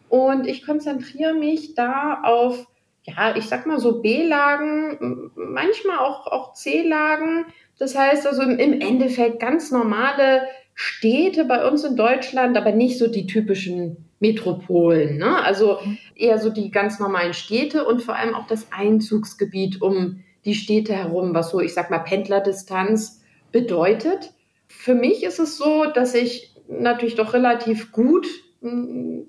Und 0.09 0.47
ich 0.47 0.67
konzentriere 0.67 1.33
mich 1.33 1.75
da 1.75 2.21
auf, 2.23 2.67
ja, 3.05 3.35
ich 3.35 3.49
sag 3.49 3.67
mal 3.67 3.79
so 3.79 4.03
B-Lagen, 4.03 5.31
manchmal 5.35 5.99
auch, 5.99 6.27
auch 6.27 6.53
C-Lagen. 6.53 7.47
Das 7.79 7.97
heißt 7.97 8.27
also 8.27 8.43
im 8.43 8.81
Endeffekt 8.81 9.41
ganz 9.41 9.71
normale 9.71 10.43
Städte 10.75 11.45
bei 11.45 11.67
uns 11.67 11.85
in 11.85 11.97
Deutschland, 11.97 12.57
aber 12.57 12.73
nicht 12.73 12.99
so 12.99 13.09
die 13.09 13.27
typischen 13.27 14.09
Metropolen. 14.23 15.19
Ne? 15.19 15.43
Also 15.43 15.79
eher 16.15 16.39
so 16.39 16.49
die 16.49 16.71
ganz 16.71 17.01
normalen 17.01 17.35
Städte 17.35 17.85
und 17.85 18.03
vor 18.03 18.15
allem 18.15 18.35
auch 18.35 18.47
das 18.47 18.69
Einzugsgebiet 18.71 19.83
um 19.83 20.23
die 20.45 20.55
Städte 20.55 20.95
herum, 20.95 21.35
was 21.35 21.51
so, 21.51 21.61
ich 21.61 21.75
sag 21.75 21.91
mal, 21.91 21.99
Pendlerdistanz 21.99 23.21
bedeutet. 23.51 24.33
Für 24.69 24.95
mich 24.95 25.25
ist 25.25 25.41
es 25.41 25.59
so, 25.59 25.87
dass 25.87 26.15
ich 26.15 26.55
natürlich 26.69 27.17
doch 27.17 27.35
relativ 27.35 27.91
gut 27.91 28.29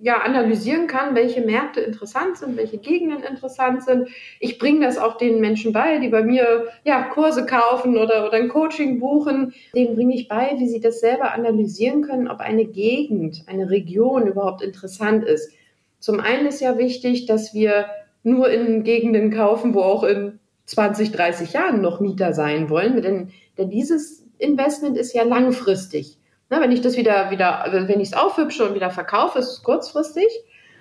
ja, 0.02 0.20
analysieren 0.20 0.86
kann, 0.86 1.16
welche 1.16 1.42
Märkte 1.42 1.82
interessant 1.82 2.38
sind, 2.38 2.56
welche 2.56 2.78
Gegenden 2.78 3.24
interessant 3.24 3.84
sind. 3.84 4.10
Ich 4.40 4.60
bringe 4.60 4.86
das 4.86 5.00
auch 5.00 5.18
den 5.18 5.40
Menschen 5.40 5.74
bei, 5.74 5.98
die 5.98 6.10
bei 6.10 6.24
mir 6.24 6.68
ja, 6.84 7.02
Kurse 7.04 7.46
kaufen 7.46 7.98
oder, 7.98 8.28
oder 8.28 8.34
ein 8.34 8.50
Coaching 8.50 9.00
buchen. 9.00 9.54
Denen 9.76 9.96
bringe 9.96 10.14
ich 10.14 10.28
bei, 10.28 10.52
wie 10.60 10.68
sie 10.68 10.80
das 10.80 11.00
selber 11.00 11.34
analysieren 11.34 12.04
können, 12.04 12.28
ob 12.28 12.42
eine 12.42 12.66
Gegend, 12.66 13.44
eine 13.48 13.72
Region 13.72 14.28
überhaupt 14.28 14.62
interessant 14.62 15.24
ist. 15.24 15.52
Zum 16.00 16.20
einen 16.20 16.46
ist 16.46 16.62
ja 16.62 16.78
wichtig, 16.78 17.26
dass 17.26 17.56
wir 17.56 17.86
nur 18.22 18.52
in 18.52 18.84
Gegenden 18.84 19.32
kaufen, 19.32 19.74
wo 19.74 19.82
auch 19.82 20.04
in 20.04 20.40
20, 20.66 21.12
30 21.12 21.54
Jahren 21.54 21.82
noch 21.82 22.00
Mieter 22.00 22.34
sein 22.34 22.70
wollen, 22.70 23.02
denn, 23.02 23.32
denn 23.58 23.70
dieses 23.70 24.26
Investment 24.38 24.98
ist 24.98 25.14
ja 25.14 25.24
langfristig. 25.24 26.20
Na, 26.54 26.62
wenn 26.62 26.72
ich 26.72 26.82
das 26.82 26.98
wieder, 26.98 27.32
wieder, 27.32 27.66
wenn 27.72 28.00
ich 28.00 28.10
es 28.10 28.14
aufhübsche 28.14 28.64
und 28.68 28.76
wieder 28.76 28.92
verkaufe, 28.92 29.40
ist 29.40 29.48
es 29.48 29.64
kurzfristig. 29.64 30.28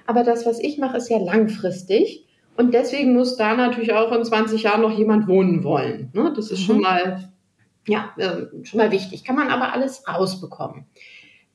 Aber 0.06 0.22
das, 0.22 0.44
was 0.44 0.60
ich 0.60 0.76
mache, 0.76 0.98
ist 0.98 1.08
ja 1.08 1.16
langfristig. 1.16 2.26
Und 2.58 2.74
deswegen 2.74 3.14
muss 3.14 3.38
da 3.38 3.54
natürlich 3.54 3.94
auch 3.94 4.12
in 4.12 4.22
20 4.22 4.64
Jahren 4.64 4.82
noch 4.82 4.90
jemand 4.90 5.28
wohnen 5.28 5.64
wollen. 5.64 6.10
Ne? 6.12 6.30
Das 6.36 6.50
ist 6.50 6.60
mhm. 6.60 6.64
schon 6.64 6.80
mal, 6.80 7.30
ja, 7.88 8.10
äh, 8.18 8.64
schon 8.64 8.78
mal 8.80 8.90
wichtig. 8.90 9.24
Kann 9.24 9.34
man 9.34 9.48
aber 9.48 9.72
alles 9.72 10.06
rausbekommen. 10.06 10.84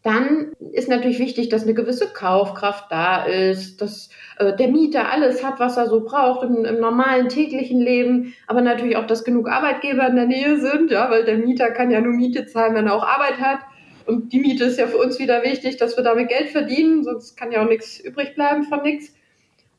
Dann 0.02 0.54
ist 0.72 0.90
natürlich 0.90 1.20
wichtig, 1.20 1.50
dass 1.50 1.62
eine 1.62 1.76
gewisse 1.76 2.08
Kaufkraft 2.08 2.92
da 2.92 3.24
ist, 3.24 3.82
dass 3.84 4.10
äh, 4.40 4.56
der 4.56 4.70
Mieter 4.70 5.12
alles 5.12 5.44
hat, 5.44 5.60
was 5.60 5.78
er 5.78 5.90
so 5.90 6.04
braucht 6.04 6.44
im, 6.44 6.66
im, 6.66 6.80
normalen 6.80 7.30
täglichen 7.30 7.82
Leben, 7.82 8.34
aber 8.48 8.62
natürlich 8.62 8.98
auch, 8.98 9.06
dass 9.06 9.24
genug 9.24 9.48
Arbeitgeber 9.48 10.08
in 10.08 10.16
der 10.16 10.26
Nähe 10.26 10.60
sind, 10.60 10.90
ja, 10.90 11.12
weil 11.12 11.24
der 11.24 11.38
Mieter 11.38 11.70
kann 11.70 11.92
ja 11.92 12.02
nur 12.02 12.14
Miete 12.14 12.48
zahlen, 12.48 12.74
wenn 12.74 12.88
er 12.88 12.96
auch 12.96 13.06
Arbeit 13.06 13.40
hat. 13.40 13.60
Und 14.08 14.32
die 14.32 14.40
Miete 14.40 14.64
ist 14.66 14.80
ja 14.80 14.88
für 14.88 14.98
uns 14.98 15.20
wieder 15.20 15.44
wichtig, 15.44 15.78
dass 15.78 15.98
wir 15.98 16.04
damit 16.04 16.30
Geld 16.30 16.50
verdienen, 16.50 17.04
sonst 17.04 17.36
kann 17.36 17.52
ja 17.52 17.64
auch 17.64 17.70
nichts 17.70 18.00
übrig 18.00 18.36
bleiben 18.36 18.64
von 18.64 18.82
nichts. 18.82 19.14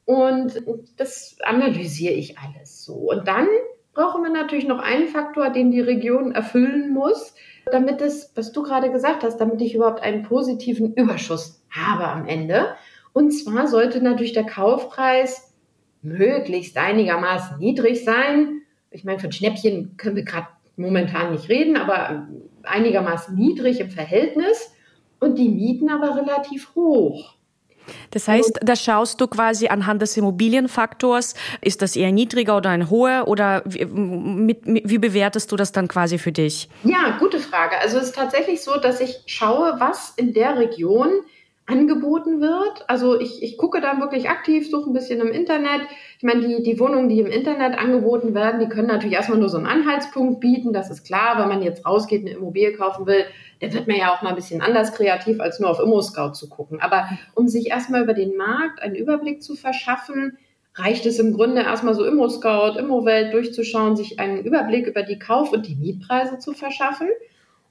Und 0.05 0.63
das 0.97 1.37
analysiere 1.43 2.15
ich 2.15 2.39
alles 2.39 2.85
so. 2.85 2.95
Und 2.95 3.27
dann 3.27 3.47
brauchen 3.95 4.23
wir 4.23 4.31
natürlich 4.31 4.67
noch 4.67 4.79
einen 4.79 5.09
Faktor, 5.09 5.51
den 5.51 5.71
die 5.71 5.81
Region 5.81 6.33
erfüllen 6.33 6.93
muss, 6.93 7.35
damit 7.71 8.01
es, 8.01 8.33
was 8.35 8.53
du 8.53 8.63
gerade 8.63 8.91
gesagt 8.91 9.23
hast, 9.23 9.39
damit 9.39 9.61
ich 9.61 9.75
überhaupt 9.75 10.03
einen 10.03 10.23
positiven 10.23 10.95
Überschuss 10.95 11.63
habe 11.71 12.07
am 12.07 12.27
Ende. 12.27 12.75
Und 13.13 13.33
zwar 13.33 13.67
sollte 13.67 14.01
natürlich 14.01 14.33
der 14.33 14.47
Kaufpreis 14.47 15.53
möglichst 16.03 16.77
einigermaßen 16.77 17.59
niedrig 17.59 18.05
sein. 18.05 18.63
Ich 18.91 19.05
meine, 19.05 19.19
von 19.19 19.33
Schnäppchen 19.33 19.97
können 19.97 20.17
wir 20.17 20.25
gerade 20.25 20.49
momentan 20.77 21.33
nicht 21.33 21.49
reden, 21.49 21.77
aber 21.77 22.29
einigermaßen 22.63 23.35
niedrig 23.35 23.81
im 23.81 23.91
Verhältnis 23.91 24.73
und 25.21 25.39
die 25.39 25.49
Mieten 25.49 25.91
aber 25.91 26.17
relativ 26.17 26.75
hoch. 26.75 27.35
Das 28.11 28.29
heißt, 28.29 28.61
da 28.63 28.77
schaust 28.77 29.21
du 29.21 29.27
quasi 29.27 29.69
anhand 29.69 30.03
des 30.03 30.17
Immobilienfaktors, 30.17 31.35
ist 31.61 31.83
das 31.83 31.97
eher 31.97 32.13
niedriger 32.13 32.57
oder 32.57 32.71
ein 32.71 32.91
hoher 32.91 33.29
oder 33.29 33.63
wie, 33.65 33.85
mit, 33.87 34.61
wie 34.65 34.99
bewertest 34.99 35.51
du 35.53 35.57
das 35.57 35.73
dann 35.73 35.89
quasi 35.89 36.19
für 36.19 36.33
dich? 36.33 36.69
Ja, 36.85 37.17
gute 37.19 37.39
Frage. 37.39 37.79
Also 37.81 37.99
es 37.99 38.05
ist 38.05 38.15
tatsächlich 38.15 38.63
so, 38.63 38.79
dass 38.79 39.01
ich 39.01 39.23
schaue, 39.27 39.77
was 39.79 40.13
in 40.17 40.33
der 40.33 40.59
Region 40.59 41.23
angeboten 41.69 42.41
wird. 42.41 42.85
Also 42.89 43.21
ich, 43.21 43.43
ich 43.43 43.59
gucke 43.59 43.81
dann 43.81 44.01
wirklich 44.01 44.31
aktiv, 44.31 44.71
suche 44.71 44.89
ein 44.89 44.95
bisschen 44.95 45.21
im 45.21 45.29
Internet. 45.29 45.83
Ich 46.17 46.25
meine, 46.25 46.41
die, 46.41 46.63
die 46.63 46.81
Wohnungen, 46.81 47.11
die 47.11 47.21
im 47.21 47.27
Internet 47.27 47.79
angeboten 47.79 48.35
werden, 48.35 48.59
die 48.59 48.69
können 48.69 48.89
natürlich 48.89 49.15
erstmal 49.15 49.39
nur 49.39 49.51
so 49.51 49.59
einen 49.59 49.67
Anhaltspunkt 49.67 50.41
bieten. 50.41 50.73
Das 50.73 50.91
ist 50.91 51.05
klar, 51.05 51.39
wenn 51.39 51.49
man 51.49 51.63
jetzt 51.63 51.85
rausgeht, 51.85 52.23
eine 52.23 52.37
Immobilie 52.37 52.73
kaufen 52.73 53.07
will, 53.07 53.25
dann 53.61 53.75
wird 53.75 53.87
man 53.87 53.99
ja 53.99 54.15
auch 54.15 54.23
mal 54.23 54.31
ein 54.31 54.37
bisschen 54.37 54.63
anders 54.63 54.95
kreativ, 54.95 55.41
als 55.41 55.61
nur 55.61 55.69
auf 55.69 55.79
ImmoScout 55.79 56.33
zu 56.33 56.49
gucken. 56.49 56.81
Aber 56.81 57.07
um 57.35 57.49
sich 57.49 57.69
erstmal 57.69 58.03
über 58.03 58.15
den 58.15 58.37
Markt 58.37 58.81
einen 58.81 58.95
Überblick 58.95 59.43
zu 59.43 59.55
verschaffen, 59.55 60.39
reicht 60.75 61.05
es 61.05 61.19
im 61.19 61.35
Grunde 61.35 61.63
erstmal 61.63 61.95
so 61.95 62.05
ImmoScout, 62.05 62.79
Immowelt 62.79 63.35
durchzuschauen, 63.35 63.95
sich 63.95 64.19
einen 64.19 64.43
Überblick 64.43 64.87
über 64.87 65.03
die 65.03 65.19
Kauf- 65.19 65.53
und 65.53 65.67
die 65.67 65.75
Mietpreise 65.75 66.39
zu 66.39 66.55
verschaffen. 66.55 67.09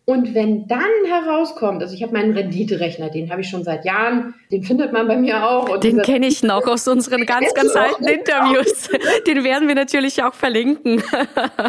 Und 0.09 0.33
wenn 0.33 0.69
dann 0.69 0.87
herauskommt, 1.05 1.81
also 1.83 1.93
ich 1.93 2.01
habe 2.01 2.13
meinen 2.13 2.31
Renditerechner, 2.31 3.09
den 3.09 3.29
habe 3.29 3.41
ich 3.41 3.49
schon 3.49 3.65
seit 3.65 3.83
Jahren, 3.83 4.35
den 4.49 4.63
findet 4.63 4.93
man 4.93 5.05
bei 5.05 5.17
mir 5.17 5.45
auch. 5.45 5.67
Und 5.67 5.83
den 5.83 6.01
kenne 6.01 6.27
ich 6.27 6.43
noch 6.43 6.65
aus 6.65 6.87
unseren 6.87 7.25
ganz, 7.25 7.53
ganz 7.53 7.75
alten 7.75 8.07
Interviews. 8.07 8.89
Den 9.27 9.43
werden 9.43 9.67
wir 9.67 9.75
natürlich 9.75 10.23
auch 10.23 10.33
verlinken. 10.33 11.03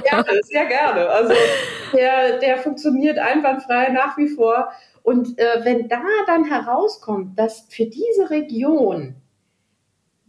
Ja, 0.09 0.25
sehr 0.43 0.67
gerne. 0.67 1.09
Also 1.09 1.35
der, 1.93 2.39
der 2.39 2.59
funktioniert 2.59 3.19
einwandfrei 3.19 3.89
nach 3.89 4.17
wie 4.17 4.29
vor. 4.29 4.71
Und 5.03 5.37
äh, 5.37 5.65
wenn 5.65 5.89
da 5.89 6.05
dann 6.29 6.45
herauskommt, 6.45 7.37
dass 7.37 7.67
für 7.69 7.87
diese 7.87 8.31
Region 8.31 9.17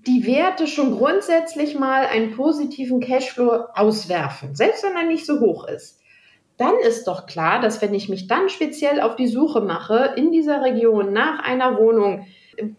die 0.07 0.25
Werte 0.25 0.65
schon 0.65 0.97
grundsätzlich 0.97 1.77
mal 1.77 2.07
einen 2.07 2.35
positiven 2.35 3.01
Cashflow 3.01 3.65
auswerfen, 3.75 4.55
selbst 4.55 4.83
wenn 4.83 4.95
er 4.95 5.03
nicht 5.03 5.27
so 5.27 5.39
hoch 5.39 5.67
ist, 5.67 5.98
dann 6.59 6.77
ist 6.77 7.07
doch 7.07 7.25
klar, 7.25 7.61
dass 7.61 7.81
wenn 7.81 7.93
ich 7.93 8.09
mich 8.09 8.27
dann 8.27 8.49
speziell 8.49 8.99
auf 8.99 9.15
die 9.15 9.27
Suche 9.27 9.61
mache 9.61 10.13
in 10.17 10.31
dieser 10.31 10.61
Region 10.61 11.13
nach 11.13 11.39
einer 11.43 11.77
Wohnung, 11.77 12.27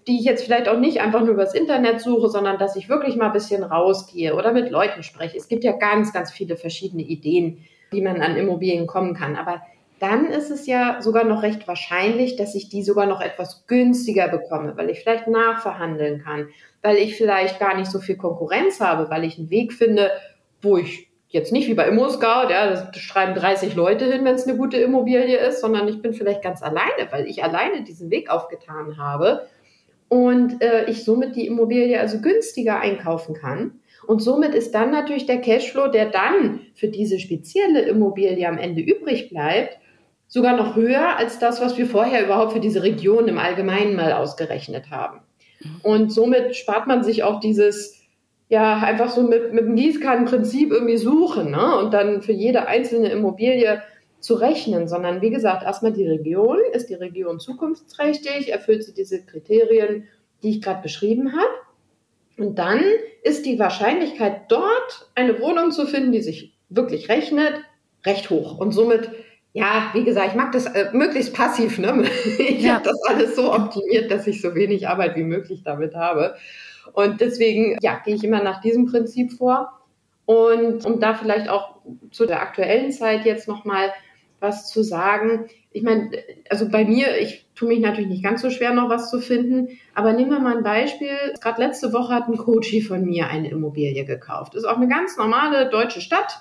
die 0.07 0.19
ich 0.19 0.25
jetzt 0.25 0.45
vielleicht 0.45 0.69
auch 0.69 0.79
nicht 0.79 1.01
einfach 1.01 1.21
nur 1.21 1.31
übers 1.31 1.55
Internet 1.55 2.01
suche, 2.01 2.29
sondern 2.29 2.59
dass 2.59 2.77
ich 2.77 2.91
wirklich 2.91 3.17
mal 3.17 3.29
ein 3.29 3.33
bisschen 3.33 3.63
rausgehe 3.63 4.35
oder 4.35 4.53
mit 4.53 4.71
Leuten 4.71 5.03
spreche. 5.03 5.39
Es 5.39 5.49
gibt 5.49 5.65
ja 5.65 5.73
ganz, 5.73 6.13
ganz 6.13 6.31
viele 6.31 6.57
verschiedene 6.57 7.03
Ideen, 7.03 7.65
wie 7.91 8.03
man 8.03 8.21
an 8.21 8.37
Immobilien 8.37 8.87
kommen 8.87 9.15
kann. 9.15 9.35
Aber 9.35 9.63
dann 9.99 10.27
ist 10.27 10.51
es 10.51 10.67
ja 10.67 11.01
sogar 11.01 11.25
noch 11.25 11.43
recht 11.43 11.67
wahrscheinlich, 11.67 12.37
dass 12.37 12.55
ich 12.55 12.69
die 12.69 12.83
sogar 12.83 13.07
noch 13.07 13.23
etwas 13.23 13.67
günstiger 13.67 14.29
bekomme, 14.29 14.77
weil 14.77 14.91
ich 14.91 15.01
vielleicht 15.01 15.27
nachverhandeln 15.27 16.23
kann, 16.23 16.49
weil 16.83 16.97
ich 16.97 17.17
vielleicht 17.17 17.59
gar 17.59 17.77
nicht 17.77 17.91
so 17.91 17.99
viel 17.99 18.17
Konkurrenz 18.17 18.81
habe, 18.81 19.09
weil 19.09 19.25
ich 19.25 19.39
einen 19.39 19.49
Weg 19.49 19.73
finde, 19.73 20.11
wo 20.61 20.77
ich 20.77 21.10
jetzt 21.31 21.53
nicht 21.53 21.69
wie 21.69 21.75
bei 21.75 21.87
ImmoScout, 21.87 22.51
ja, 22.51 22.71
das 22.71 22.99
schreiben 22.99 23.35
30 23.35 23.75
Leute 23.75 24.05
hin, 24.05 24.25
wenn 24.25 24.35
es 24.35 24.47
eine 24.47 24.57
gute 24.57 24.77
Immobilie 24.77 25.39
ist, 25.39 25.61
sondern 25.61 25.89
ich 25.89 26.03
bin 26.03 26.13
vielleicht 26.13 26.43
ganz 26.43 26.63
alleine, 26.63 27.09
weil 27.11 27.27
ich 27.27 27.43
alleine 27.43 27.83
diesen 27.83 28.11
Weg 28.11 28.31
aufgetan 28.31 28.99
habe 28.99 29.47
und 30.09 30.61
äh, 30.61 30.91
ich 30.91 31.05
somit 31.05 31.37
die 31.37 31.47
Immobilie 31.47 31.99
also 32.01 32.21
günstiger 32.21 32.81
einkaufen 32.81 33.35
kann. 33.35 33.81
Und 34.09 34.21
somit 34.21 34.55
ist 34.55 34.75
dann 34.75 34.91
natürlich 34.91 35.27
der 35.27 35.41
Cashflow, 35.41 35.87
der 35.87 36.07
dann 36.07 36.61
für 36.75 36.89
diese 36.89 37.21
spezielle 37.21 37.83
Immobilie 37.83 38.49
am 38.49 38.59
Ende 38.59 38.81
übrig 38.81 39.29
bleibt, 39.29 39.79
sogar 40.27 40.57
noch 40.57 40.75
höher 40.75 41.17
als 41.17 41.39
das, 41.39 41.61
was 41.61 41.79
wir 41.79 41.87
vorher 41.87 42.25
überhaupt 42.25 42.53
für 42.53 42.61
diese 42.61 42.83
Region 42.83 43.29
im 43.29 43.39
Allgemeinen 43.39 43.95
mal 43.95 44.13
ausgerechnet 44.13 44.91
haben. 44.91 45.21
Mhm. 45.61 45.81
Und 45.83 46.13
somit 46.13 46.57
spart 46.57 46.89
man 46.89 47.05
sich 47.05 47.23
auch 47.23 47.39
dieses 47.39 48.00
ja 48.51 48.79
einfach 48.79 49.11
so 49.11 49.23
mit, 49.23 49.55
mit 49.55 49.65
dem 49.65 49.77
Gießkannenprinzip 49.77 50.73
irgendwie 50.73 50.99
suchen 50.99 51.53
ne? 51.53 51.79
und 51.79 51.95
dann 51.95 52.21
für 52.21 52.33
jede 52.33 52.67
einzelne 52.67 53.09
Immobilie 53.09 53.81
zu 54.19 54.35
rechnen, 54.35 54.87
sondern 54.87 55.23
wie 55.23 55.31
gesagt, 55.31 55.63
erstmal 55.63 55.93
die 55.93 56.07
Region, 56.07 56.59
ist 56.73 56.91
die 56.91 56.95
Region 56.95 57.41
zukunftsträchtig, 57.41 58.53
erfüllt 58.53 58.85
sie 58.85 58.93
diese 58.93 59.25
Kriterien, 59.25 60.09
die 60.43 60.51
ich 60.51 60.63
gerade 60.63 60.83
beschrieben 60.83 61.33
habe. 61.33 61.53
Und 62.37 62.59
dann 62.59 62.83
ist 63.23 63.47
die 63.47 63.59
Wahrscheinlichkeit, 63.59 64.51
dort 64.51 65.11
eine 65.15 65.41
Wohnung 65.41 65.71
zu 65.71 65.87
finden, 65.87 66.13
die 66.13 66.23
sich 66.23 66.55
wirklich 66.69 67.09
rechnet, 67.09 67.55
recht 68.05 68.31
hoch. 68.31 68.59
Und 68.59 68.73
somit, 68.73 69.11
ja, 69.53 69.91
wie 69.93 70.05
gesagt, 70.05 70.29
ich 70.31 70.35
mag 70.35 70.53
das 70.53 70.67
äh, 70.67 70.91
möglichst 70.93 71.35
passiv. 71.35 71.79
Ne? 71.79 72.05
Ich 72.39 72.63
ja. 72.63 72.75
habe 72.75 72.85
das 72.85 73.01
alles 73.09 73.37
so 73.37 73.53
optimiert, 73.53 74.11
dass 74.11 74.27
ich 74.27 74.43
so 74.43 74.55
wenig 74.55 74.89
Arbeit 74.89 75.17
wie 75.17 75.23
möglich 75.23 75.63
damit 75.65 75.95
habe. 75.95 76.35
Und 76.93 77.21
deswegen, 77.21 77.79
ja, 77.81 78.01
gehe 78.05 78.15
ich 78.15 78.25
immer 78.25 78.43
nach 78.43 78.61
diesem 78.61 78.87
Prinzip 78.87 79.33
vor. 79.33 79.81
Und 80.27 80.85
um 80.85 81.01
da 81.01 81.15
vielleicht 81.15 81.49
auch 81.49 81.77
zu 82.11 82.27
der 82.27 82.41
aktuellen 82.41 82.93
Zeit 82.93 83.25
jetzt 83.25 83.49
nochmal 83.49 83.93
was 84.41 84.69
zu 84.69 84.83
sagen. 84.83 85.47
Ich 85.71 85.83
meine, 85.83 86.11
also 86.49 86.69
bei 86.69 86.85
mir, 86.85 87.19
ich 87.21 87.47
tue 87.55 87.69
mich 87.69 87.81
natürlich 87.81 88.09
nicht 88.09 88.25
ganz 88.25 88.43
so 88.43 88.51
schwer, 88.51 88.73
noch 88.73 88.89
was 88.89 89.11
zu 89.11 89.21
finden, 89.21 89.69
aber 89.95 90.13
nehmen 90.13 90.31
wir 90.31 90.41
mal 90.41 90.57
ein 90.57 90.65
Beispiel. 90.65 91.17
Gerade 91.41 91.63
letzte 91.63 91.93
Woche 91.93 92.15
hat 92.15 92.29
ein 92.29 92.37
Coachy 92.37 92.81
von 92.81 93.05
mir 93.05 93.29
eine 93.29 93.51
Immobilie 93.51 94.05
gekauft. 94.05 94.55
Ist 94.55 94.65
auch 94.65 94.77
eine 94.77 94.89
ganz 94.89 95.17
normale 95.17 95.69
deutsche 95.69 96.01
Stadt. 96.01 96.41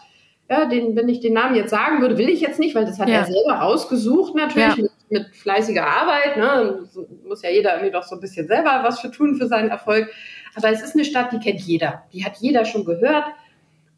Ja, 0.50 0.66
den, 0.66 0.96
wenn 0.96 1.10
ich 1.10 1.20
den 1.20 1.34
Namen 1.34 1.56
jetzt 1.56 1.70
sagen 1.70 2.02
würde, 2.02 2.18
will 2.18 2.30
ich 2.30 2.42
jetzt 2.42 2.60
nicht, 2.60 2.74
weil 2.74 2.86
das 2.86 3.00
hat 3.00 3.08
ja. 3.08 3.18
er 3.18 3.26
selber 3.26 3.62
ausgesucht 3.64 4.34
natürlich 4.34 4.78
ja. 4.78 4.86
Mit 5.10 5.36
fleißiger 5.36 5.86
Arbeit. 5.86 6.38
Ne? 6.38 6.88
Muss 7.28 7.42
ja 7.42 7.50
jeder 7.50 7.74
irgendwie 7.74 7.92
doch 7.92 8.04
so 8.04 8.16
ein 8.16 8.22
bisschen 8.22 8.48
selber 8.48 8.82
was 8.84 9.00
für 9.00 9.12
tun 9.12 9.36
für 9.36 9.48
seinen 9.48 9.70
Erfolg. 9.70 10.10
Aber 10.56 10.70
es 10.70 10.82
ist 10.82 10.96
eine 10.96 11.06
Stadt, 11.06 11.32
die 11.32 11.40
kennt 11.40 11.62
jeder. 11.62 12.04
Die 12.14 12.26
hat 12.26 12.38
jeder 12.38 12.66
schon 12.66 12.86
gehört. 12.86 13.26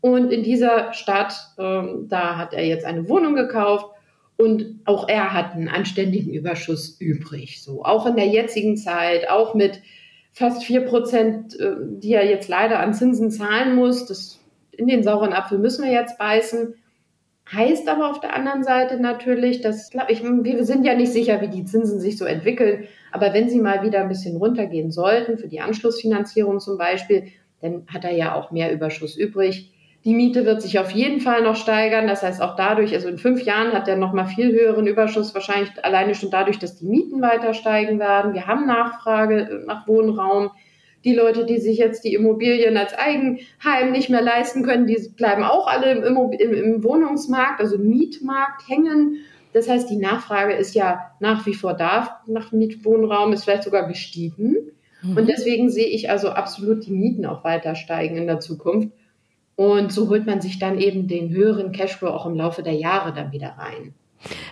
Und 0.01 0.31
in 0.31 0.43
dieser 0.43 0.93
Stadt, 0.93 1.33
ähm, 1.59 2.07
da 2.09 2.37
hat 2.37 2.53
er 2.53 2.65
jetzt 2.65 2.85
eine 2.85 3.07
Wohnung 3.07 3.35
gekauft 3.35 3.85
und 4.37 4.79
auch 4.85 5.07
er 5.07 5.33
hat 5.33 5.53
einen 5.53 5.69
anständigen 5.69 6.33
Überschuss 6.33 6.97
übrig. 6.99 7.61
So, 7.61 7.83
auch 7.83 8.07
in 8.07 8.15
der 8.15 8.27
jetzigen 8.27 8.75
Zeit, 8.75 9.29
auch 9.29 9.53
mit 9.53 9.79
fast 10.33 10.63
vier 10.63 10.81
Prozent, 10.81 11.59
äh, 11.59 11.75
die 11.79 12.13
er 12.13 12.25
jetzt 12.25 12.49
leider 12.49 12.79
an 12.79 12.95
Zinsen 12.95 13.29
zahlen 13.29 13.75
muss. 13.75 14.07
Das, 14.07 14.39
in 14.71 14.87
den 14.87 15.03
sauren 15.03 15.33
Apfel 15.33 15.59
müssen 15.59 15.85
wir 15.85 15.91
jetzt 15.91 16.17
beißen. 16.17 16.73
Heißt 17.53 17.89
aber 17.89 18.09
auf 18.09 18.21
der 18.21 18.33
anderen 18.33 18.63
Seite 18.63 18.97
natürlich, 18.99 19.59
dass, 19.61 19.89
ich, 20.07 20.23
wir 20.23 20.63
sind 20.63 20.85
ja 20.85 20.95
nicht 20.95 21.11
sicher, 21.11 21.41
wie 21.41 21.49
die 21.49 21.65
Zinsen 21.65 21.99
sich 21.99 22.17
so 22.17 22.23
entwickeln. 22.23 22.87
Aber 23.11 23.33
wenn 23.33 23.49
sie 23.49 23.59
mal 23.59 23.83
wieder 23.83 23.99
ein 23.99 24.07
bisschen 24.07 24.37
runtergehen 24.37 24.91
sollten, 24.91 25.37
für 25.37 25.49
die 25.49 25.59
Anschlussfinanzierung 25.59 26.61
zum 26.61 26.77
Beispiel, 26.77 27.27
dann 27.61 27.85
hat 27.87 28.05
er 28.05 28.13
ja 28.13 28.35
auch 28.35 28.51
mehr 28.51 28.71
Überschuss 28.71 29.17
übrig. 29.17 29.73
Die 30.05 30.15
Miete 30.15 30.45
wird 30.45 30.61
sich 30.61 30.79
auf 30.79 30.91
jeden 30.91 31.19
Fall 31.19 31.43
noch 31.43 31.55
steigern. 31.55 32.07
Das 32.07 32.23
heißt, 32.23 32.41
auch 32.41 32.55
dadurch, 32.55 32.93
also 32.93 33.09
in 33.09 33.17
fünf 33.17 33.43
Jahren 33.43 33.73
hat 33.73 33.87
er 33.87 33.97
noch 33.97 34.13
mal 34.13 34.25
viel 34.25 34.51
höheren 34.51 34.87
Überschuss, 34.87 35.35
wahrscheinlich 35.35 35.71
alleine 35.83 36.15
schon 36.15 36.31
dadurch, 36.31 36.57
dass 36.57 36.77
die 36.77 36.85
Mieten 36.85 37.21
weiter 37.21 37.53
steigen 37.53 37.99
werden. 37.99 38.33
Wir 38.33 38.47
haben 38.47 38.65
Nachfrage 38.65 39.63
nach 39.67 39.87
Wohnraum. 39.87 40.51
Die 41.03 41.13
Leute, 41.13 41.45
die 41.45 41.59
sich 41.59 41.77
jetzt 41.77 42.03
die 42.03 42.13
Immobilien 42.13 42.77
als 42.77 42.93
Eigenheim 42.93 43.91
nicht 43.91 44.09
mehr 44.09 44.21
leisten 44.21 44.63
können, 44.63 44.87
die 44.87 44.97
bleiben 45.15 45.43
auch 45.43 45.67
alle 45.67 45.91
im, 45.91 46.31
im, 46.31 46.53
im 46.53 46.83
Wohnungsmarkt, 46.83 47.59
also 47.59 47.77
Mietmarkt 47.77 48.67
hängen. 48.67 49.17
Das 49.53 49.67
heißt, 49.67 49.89
die 49.89 49.97
Nachfrage 49.97 50.53
ist 50.53 50.75
ja 50.75 51.11
nach 51.19 51.45
wie 51.45 51.53
vor 51.53 51.73
da 51.73 52.21
nach 52.27 52.51
Mietwohnraum, 52.51 53.33
ist 53.33 53.43
vielleicht 53.43 53.63
sogar 53.63 53.87
gestiegen. 53.87 54.71
Mhm. 55.01 55.17
Und 55.17 55.27
deswegen 55.27 55.69
sehe 55.69 55.87
ich 55.87 56.09
also 56.09 56.29
absolut 56.29 56.85
die 56.85 56.91
Mieten 56.91 57.25
auch 57.25 57.43
weiter 57.43 57.75
steigen 57.75 58.17
in 58.17 58.27
der 58.27 58.39
Zukunft. 58.39 58.89
Und 59.55 59.91
so 59.91 60.09
holt 60.09 60.25
man 60.25 60.41
sich 60.41 60.59
dann 60.59 60.79
eben 60.79 61.07
den 61.07 61.29
höheren 61.29 61.71
Cashflow 61.71 62.09
auch 62.09 62.25
im 62.25 62.35
Laufe 62.35 62.63
der 62.63 62.73
Jahre 62.73 63.13
dann 63.13 63.31
wieder 63.31 63.55
rein. 63.57 63.93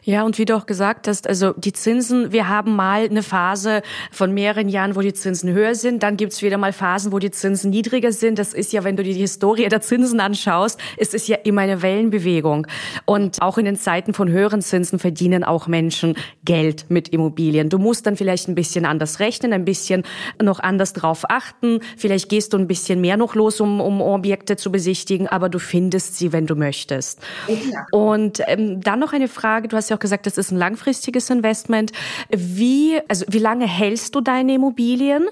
Ja, 0.04 0.24
und 0.24 0.38
wie 0.38 0.46
du 0.46 0.56
auch 0.56 0.66
gesagt 0.66 1.08
hast, 1.08 1.28
also 1.28 1.54
die 1.54 1.74
Zinsen, 1.74 2.32
wir 2.32 2.48
haben 2.48 2.76
mal 2.76 3.04
eine 3.04 3.24
Phase 3.24 3.82
von 4.12 4.34
mehreren 4.34 4.70
Jahren, 4.70 4.96
wo 4.96 5.02
die 5.02 5.14
Zinsen 5.14 5.52
höher 5.52 5.76
sind, 5.76 6.04
dann 6.04 6.18
gibt's 6.18 6.42
wieder 6.42 6.58
mal 6.58 6.74
Phasen, 6.74 7.12
wo 7.12 7.20
die 7.20 7.32
Zinsen 7.32 7.70
niedriger 7.70 8.12
sind. 8.12 8.40
Das 8.40 8.54
ist 8.54 8.74
ja, 8.74 8.84
wenn 8.84 8.96
du 8.96 9.04
die 9.04 9.14
Historie 9.14 9.68
der 9.70 9.82
Zinsen 9.82 10.20
anschaust, 10.20 10.80
ist 10.98 11.14
es 11.14 11.28
ja 11.28 11.38
immer 11.38 11.62
eine 11.62 11.82
Wellenbewegung. 11.82 12.68
Und 13.06 13.42
auch 13.42 13.58
in 13.58 13.66
den 13.66 13.76
Zeiten 13.76 14.14
von 14.14 14.30
höheren 14.30 14.62
Zinsen 14.62 15.00
verdienen 15.00 15.44
auch 15.44 15.68
Menschen 15.68 16.16
Geld 16.46 16.86
mit 16.90 17.10
Immobilien. 17.10 17.70
Du 17.70 17.78
musst 17.78 18.06
dann 18.06 18.18
vielleicht 18.18 18.48
ein 18.48 18.56
bisschen 18.56 18.86
anders 18.86 19.20
rechnen, 19.20 19.54
ein 19.54 19.66
bisschen 19.66 20.04
noch 20.42 20.60
anders 20.60 20.94
drauf 20.94 21.26
achten. 21.30 21.80
Vielleicht 21.98 22.30
gehst 22.30 22.54
du 22.54 22.58
ein 22.58 22.68
bisschen 22.68 23.02
mehr 23.02 23.18
noch 23.18 23.36
los, 23.36 23.62
um, 23.62 23.82
um 23.82 24.02
Objekte 24.02 24.58
zu 24.58 24.72
besichtigen, 24.72 25.28
aber 25.28 25.50
du 25.50 25.60
findest 25.60 26.18
sie, 26.18 26.34
wenn 26.34 26.48
du 26.48 26.56
möchtest. 26.56 27.20
Ja. 27.48 27.86
Und 27.92 28.42
ähm, 28.48 28.82
dann 28.82 29.00
noch 29.00 29.14
eine 29.14 29.28
Frage, 29.28 29.59
Frage, 29.60 29.68
du 29.68 29.76
hast 29.76 29.90
ja 29.90 29.98
auch 29.98 30.00
gesagt, 30.00 30.26
das 30.26 30.38
ist 30.38 30.52
ein 30.52 30.58
langfristiges 30.58 31.30
Investment. 31.30 31.92
Wie, 32.30 32.98
also 33.10 33.26
wie 33.28 33.40
lange 33.40 33.68
hältst 33.68 34.16
du 34.16 34.22
deine 34.22 34.54
Immobilien? 34.54 35.26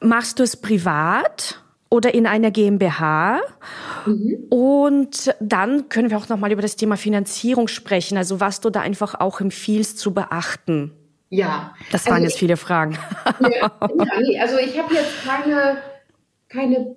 Machst 0.00 0.38
du 0.38 0.44
es 0.44 0.56
privat? 0.56 1.58
oder 1.90 2.14
in 2.14 2.26
einer 2.26 2.50
GmbH. 2.50 3.38
Mhm. 4.06 4.46
Und 4.48 5.34
dann 5.40 5.90
können 5.90 6.08
wir 6.08 6.16
auch 6.16 6.26
noch 6.30 6.38
mal 6.38 6.50
über 6.50 6.62
das 6.62 6.76
Thema 6.76 6.96
Finanzierung 6.96 7.68
sprechen, 7.68 8.16
also 8.16 8.40
was 8.40 8.62
du 8.62 8.70
da 8.70 8.80
einfach 8.80 9.20
auch 9.20 9.42
empfiehlst 9.42 9.98
zu 9.98 10.14
beachten. 10.14 10.92
Ja. 11.28 11.74
Das 11.90 12.06
waren 12.06 12.14
also 12.14 12.24
jetzt 12.24 12.34
ich, 12.36 12.38
viele 12.38 12.56
Fragen. 12.56 12.96
Ja, 13.40 13.70
nee, 14.22 14.40
also 14.40 14.56
ich 14.56 14.78
habe 14.78 14.94
jetzt 14.94 15.22
keine, 15.26 15.82
keine, 16.48 16.96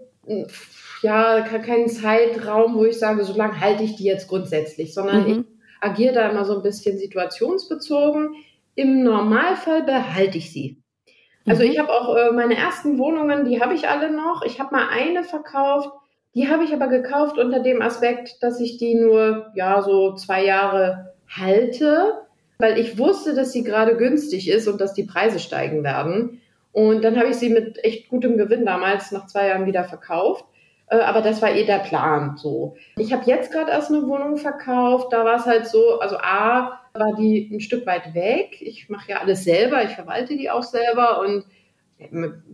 ja, 1.01 1.41
keinen 1.41 1.89
Zeitraum, 1.89 2.75
wo 2.75 2.85
ich 2.85 2.97
sage, 2.97 3.25
so 3.25 3.35
lange 3.35 3.59
halte 3.59 3.83
ich 3.83 3.97
die 3.97 4.05
jetzt 4.05 4.29
grundsätzlich, 4.29 4.93
sondern 4.93 5.23
mhm. 5.23 5.27
ich 5.27 5.54
agiere 5.81 6.13
da 6.13 6.29
immer 6.29 6.45
so 6.45 6.55
ein 6.55 6.63
bisschen 6.63 6.97
situationsbezogen. 6.97 8.35
Im 8.75 9.03
Normalfall 9.03 9.83
behalte 9.83 10.37
ich 10.37 10.51
sie. 10.51 10.81
Also 11.45 11.63
mhm. 11.63 11.71
ich 11.71 11.79
habe 11.79 11.93
auch 11.93 12.15
äh, 12.15 12.31
meine 12.31 12.57
ersten 12.57 12.97
Wohnungen, 12.97 13.45
die 13.45 13.61
habe 13.61 13.73
ich 13.73 13.87
alle 13.87 14.11
noch. 14.11 14.43
Ich 14.43 14.59
habe 14.59 14.75
mal 14.75 14.87
eine 14.89 15.23
verkauft, 15.23 15.89
die 16.33 16.49
habe 16.49 16.63
ich 16.63 16.73
aber 16.73 16.87
gekauft 16.87 17.37
unter 17.37 17.59
dem 17.59 17.81
Aspekt, 17.81 18.43
dass 18.43 18.59
ich 18.59 18.77
die 18.77 18.95
nur 18.95 19.51
ja 19.55 19.81
so 19.81 20.15
zwei 20.15 20.43
Jahre 20.43 21.13
halte, 21.29 22.21
weil 22.57 22.77
ich 22.77 22.97
wusste, 22.97 23.33
dass 23.33 23.51
sie 23.51 23.63
gerade 23.63 23.95
günstig 23.95 24.49
ist 24.49 24.67
und 24.67 24.81
dass 24.81 24.93
die 24.93 25.03
Preise 25.03 25.39
steigen 25.39 25.83
werden. 25.83 26.41
Und 26.71 27.03
dann 27.03 27.17
habe 27.17 27.29
ich 27.29 27.37
sie 27.37 27.49
mit 27.49 27.81
echt 27.85 28.09
gutem 28.09 28.37
Gewinn 28.37 28.65
damals 28.65 29.11
nach 29.11 29.27
zwei 29.27 29.47
Jahren 29.47 29.65
wieder 29.65 29.85
verkauft. 29.85 30.45
Äh, 30.87 30.97
aber 30.97 31.21
das 31.21 31.41
war 31.41 31.51
eh 31.51 31.65
der 31.65 31.79
Plan 31.79 32.37
so. 32.37 32.75
Ich 32.97 33.11
habe 33.11 33.25
jetzt 33.25 33.51
gerade 33.51 33.71
erst 33.71 33.91
eine 33.91 34.07
Wohnung 34.07 34.37
verkauft. 34.37 35.11
Da 35.11 35.25
war 35.25 35.37
es 35.37 35.45
halt 35.45 35.67
so, 35.67 35.99
also 35.99 36.17
A, 36.17 36.79
war 36.93 37.15
die 37.17 37.49
ein 37.51 37.59
Stück 37.59 37.85
weit 37.85 38.13
weg. 38.13 38.61
Ich 38.61 38.89
mache 38.89 39.11
ja 39.11 39.17
alles 39.17 39.43
selber, 39.43 39.83
ich 39.83 39.91
verwalte 39.91 40.37
die 40.37 40.49
auch 40.49 40.63
selber 40.63 41.21
und 41.21 41.45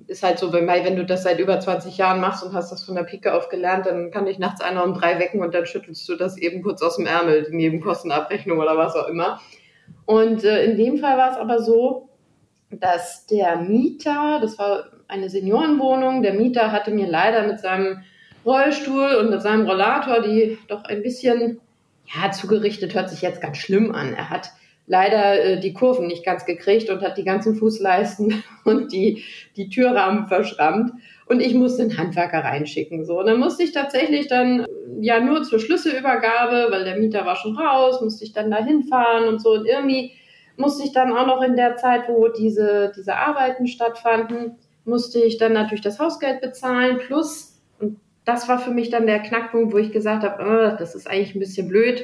ist 0.08 0.22
halt 0.22 0.38
so, 0.38 0.54
wenn, 0.54 0.68
wenn 0.68 0.96
du 0.96 1.04
das 1.04 1.24
seit 1.24 1.40
über 1.40 1.60
20 1.60 1.98
Jahren 1.98 2.22
machst 2.22 2.44
und 2.44 2.54
hast 2.54 2.72
das 2.72 2.84
von 2.84 2.94
der 2.94 3.04
Pike 3.04 3.34
auf 3.34 3.50
gelernt, 3.50 3.88
dann 3.88 4.12
kann 4.12 4.26
dich 4.26 4.38
nachts 4.38 4.62
einer 4.62 4.84
um 4.84 4.94
drei 4.94 5.18
wecken 5.20 5.42
und 5.42 5.54
dann 5.56 5.66
schüttelst 5.66 6.08
du 6.08 6.16
das 6.16 6.38
eben 6.38 6.62
kurz 6.62 6.82
aus 6.84 6.98
dem 6.98 7.08
Ärmel, 7.08 7.48
die 7.50 7.56
Nebenkostenabrechnung 7.56 8.60
oder 8.60 8.78
was 8.78 8.96
auch 8.96 9.08
immer. 9.08 9.42
Und 10.06 10.44
äh, 10.44 10.66
in 10.66 10.78
dem 10.78 10.98
Fall 11.00 11.18
war 11.18 11.32
es 11.32 11.38
aber 11.38 11.60
so, 11.60 12.10
dass 12.70 13.26
der 13.26 13.58
Mieter, 13.58 14.40
das 14.42 14.60
war 14.60 14.86
eine 15.08 15.30
Seniorenwohnung, 15.30 16.22
der 16.22 16.34
Mieter 16.34 16.72
hatte 16.72 16.92
mir 16.92 17.08
leider 17.08 17.46
mit 17.48 17.60
seinem 17.60 18.04
Rollstuhl 18.46 19.16
und 19.16 19.30
mit 19.30 19.42
seinem 19.42 19.68
Rollator, 19.68 20.22
die 20.22 20.58
doch 20.68 20.84
ein 20.86 21.02
bisschen, 21.02 21.60
ja, 22.14 22.32
zugerichtet 22.32 22.94
hört 22.96 23.10
sich 23.10 23.22
jetzt 23.22 23.42
ganz 23.42 23.58
schlimm 23.58 23.94
an. 23.94 24.14
Er 24.14 24.30
hat 24.30 24.52
leider 24.88 25.44
äh, 25.44 25.60
die 25.60 25.74
Kurven 25.74 26.08
nicht 26.08 26.26
ganz 26.26 26.46
gekriegt 26.46 26.90
und 26.90 27.02
hat 27.02 27.18
die 27.18 27.24
ganzen 27.24 27.56
Fußleisten 27.56 28.44
und 28.66 28.92
die, 28.92 29.24
die 29.56 29.70
Türrahmen 29.70 30.28
verschrammt. 30.28 30.92
Und 31.28 31.40
ich 31.40 31.54
musste 31.54 31.88
den 31.88 31.98
Handwerker 31.98 32.44
reinschicken. 32.44 33.06
So, 33.06 33.20
und 33.20 33.28
dann 33.28 33.40
musste 33.40 33.64
ich 33.64 33.72
tatsächlich 33.72 34.28
dann 34.28 34.66
ja 35.00 35.20
nur 35.22 35.44
zur 35.44 35.60
Schlüsselübergabe, 35.60 36.68
weil 36.72 36.84
der 36.84 36.98
Mieter 36.98 37.26
war 37.26 37.38
schon 37.38 37.56
raus, 37.58 38.02
musste 38.02 38.26
ich 38.26 38.34
dann 38.34 38.52
da 38.52 38.58
hinfahren 38.58 39.30
und 39.30 39.42
so. 39.42 39.52
Und 39.52 39.66
irgendwie 39.66 40.12
musste 40.58 40.84
ich 40.84 40.92
dann 40.92 41.16
auch 41.16 41.26
noch 41.26 41.42
in 41.42 41.56
der 41.56 41.78
Zeit, 41.78 42.10
wo 42.10 42.28
diese, 42.28 42.92
diese 42.96 43.16
Arbeiten 43.16 43.68
stattfanden, 43.68 44.58
musste 44.84 45.20
ich 45.20 45.38
dann 45.38 45.54
natürlich 45.54 45.84
das 45.84 46.00
Hausgeld 46.00 46.42
bezahlen 46.42 46.98
plus 46.98 47.51
das 48.26 48.48
war 48.48 48.60
für 48.60 48.72
mich 48.72 48.90
dann 48.90 49.08
der 49.08 49.20
Knackpunkt, 49.20 49.74
wo 49.74 49.78
ich 49.78 49.92
gesagt 49.92 50.24
habe, 50.24 50.44
oh, 50.44 50.78
das 50.78 50.96
ist 50.96 51.10
eigentlich 51.10 51.36
ein 51.36 51.40
bisschen 51.40 51.68
blöd. 51.68 52.04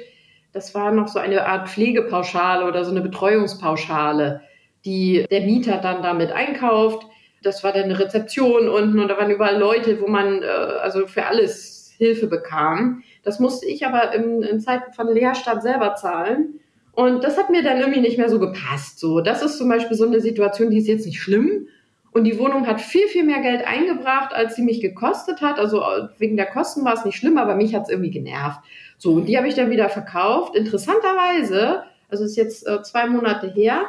Das 0.51 0.73
war 0.73 0.91
noch 0.91 1.07
so 1.07 1.19
eine 1.19 1.45
Art 1.45 1.69
Pflegepauschale 1.69 2.65
oder 2.65 2.83
so 2.83 2.91
eine 2.91 3.01
Betreuungspauschale, 3.01 4.41
die 4.85 5.25
der 5.29 5.41
Mieter 5.41 5.77
dann 5.77 6.01
damit 6.01 6.31
einkauft. 6.31 7.05
Das 7.43 7.63
war 7.63 7.71
dann 7.71 7.83
eine 7.83 7.99
Rezeption 7.99 8.67
unten 8.67 8.99
und 8.99 9.07
da 9.09 9.17
waren 9.17 9.29
überall 9.29 9.57
Leute, 9.57 10.01
wo 10.01 10.07
man 10.07 10.41
äh, 10.41 10.45
also 10.45 11.05
für 11.05 11.25
alles 11.25 11.93
Hilfe 11.97 12.27
bekam. 12.27 13.03
Das 13.23 13.39
musste 13.39 13.67
ich 13.67 13.85
aber 13.85 14.13
in, 14.13 14.41
in 14.41 14.59
Zeiten 14.59 14.93
von 14.93 15.07
Leerstand 15.13 15.61
selber 15.61 15.95
zahlen. 15.95 16.59
Und 16.93 17.23
das 17.23 17.37
hat 17.37 17.51
mir 17.51 17.61
dann 17.61 17.79
irgendwie 17.79 17.99
nicht 17.99 18.17
mehr 18.17 18.29
so 18.29 18.39
gepasst. 18.39 18.99
So, 18.99 19.21
das 19.21 19.43
ist 19.43 19.59
zum 19.59 19.69
Beispiel 19.69 19.95
so 19.95 20.07
eine 20.07 20.19
Situation, 20.19 20.71
die 20.71 20.79
ist 20.79 20.87
jetzt 20.87 21.05
nicht 21.05 21.21
schlimm, 21.21 21.67
und 22.11 22.23
die 22.23 22.39
Wohnung 22.39 22.65
hat 22.67 22.81
viel, 22.81 23.07
viel 23.07 23.23
mehr 23.23 23.41
Geld 23.41 23.65
eingebracht, 23.65 24.33
als 24.33 24.55
sie 24.55 24.63
mich 24.63 24.81
gekostet 24.81 25.41
hat. 25.41 25.59
Also 25.59 25.81
äh, 25.81 26.07
wegen 26.17 26.37
der 26.37 26.47
Kosten 26.47 26.83
war 26.83 26.93
es 26.93 27.05
nicht 27.05 27.17
schlimm, 27.17 27.37
aber 27.37 27.55
mich 27.55 27.75
hat 27.75 27.83
es 27.83 27.89
irgendwie 27.89 28.11
genervt. 28.11 28.59
So, 28.97 29.13
und 29.13 29.25
die 29.25 29.37
habe 29.37 29.47
ich 29.47 29.55
dann 29.55 29.69
wieder 29.69 29.89
verkauft. 29.89 30.55
Interessanterweise, 30.55 31.83
also 32.09 32.23
ist 32.23 32.35
jetzt 32.35 32.67
äh, 32.67 32.81
zwei 32.81 33.07
Monate 33.07 33.47
her, 33.47 33.85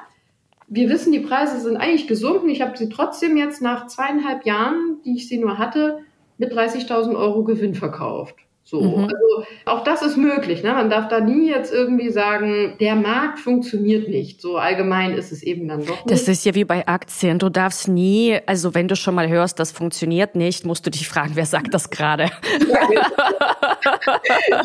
wir 0.70 0.90
wissen, 0.90 1.12
die 1.12 1.20
Preise 1.20 1.60
sind 1.60 1.78
eigentlich 1.78 2.06
gesunken. 2.06 2.50
Ich 2.50 2.60
habe 2.60 2.76
sie 2.76 2.90
trotzdem 2.90 3.36
jetzt 3.38 3.62
nach 3.62 3.86
zweieinhalb 3.86 4.44
Jahren, 4.44 5.00
die 5.04 5.16
ich 5.16 5.26
sie 5.26 5.38
nur 5.38 5.56
hatte, 5.56 6.00
mit 6.36 6.52
30.000 6.52 7.16
Euro 7.16 7.42
Gewinn 7.42 7.74
verkauft. 7.74 8.36
So, 8.68 8.82
mhm. 8.82 9.04
also 9.04 9.46
auch 9.64 9.82
das 9.82 10.02
ist 10.02 10.18
möglich. 10.18 10.62
Ne? 10.62 10.74
Man 10.74 10.90
darf 10.90 11.08
da 11.08 11.20
nie 11.20 11.48
jetzt 11.48 11.72
irgendwie 11.72 12.10
sagen, 12.10 12.76
der 12.78 12.96
Markt 12.96 13.38
funktioniert 13.38 14.10
nicht. 14.10 14.42
So 14.42 14.58
allgemein 14.58 15.14
ist 15.14 15.32
es 15.32 15.42
eben 15.42 15.68
dann 15.68 15.86
doch 15.86 16.04
nicht. 16.04 16.10
Das 16.10 16.28
ist 16.28 16.44
ja 16.44 16.54
wie 16.54 16.66
bei 16.66 16.86
Aktien. 16.86 17.38
Du 17.38 17.48
darfst 17.48 17.88
nie, 17.88 18.38
also 18.44 18.74
wenn 18.74 18.86
du 18.86 18.94
schon 18.94 19.14
mal 19.14 19.26
hörst, 19.26 19.58
das 19.58 19.72
funktioniert 19.72 20.36
nicht, 20.36 20.66
musst 20.66 20.84
du 20.84 20.90
dich 20.90 21.08
fragen, 21.08 21.30
wer 21.32 21.46
sagt 21.46 21.72
das 21.72 21.88
gerade? 21.88 22.24
Ja, 22.68 22.88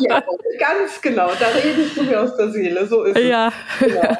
ja, 0.00 0.22
ganz 0.58 1.00
genau. 1.00 1.28
Da 1.40 1.46
redest 1.64 1.96
du 1.96 2.02
mir 2.02 2.20
aus 2.20 2.36
der 2.36 2.50
Seele. 2.50 2.86
So 2.86 3.04
ist 3.04 3.18
ja. 3.18 3.48
es. 3.48 3.86
Genau. 3.86 4.18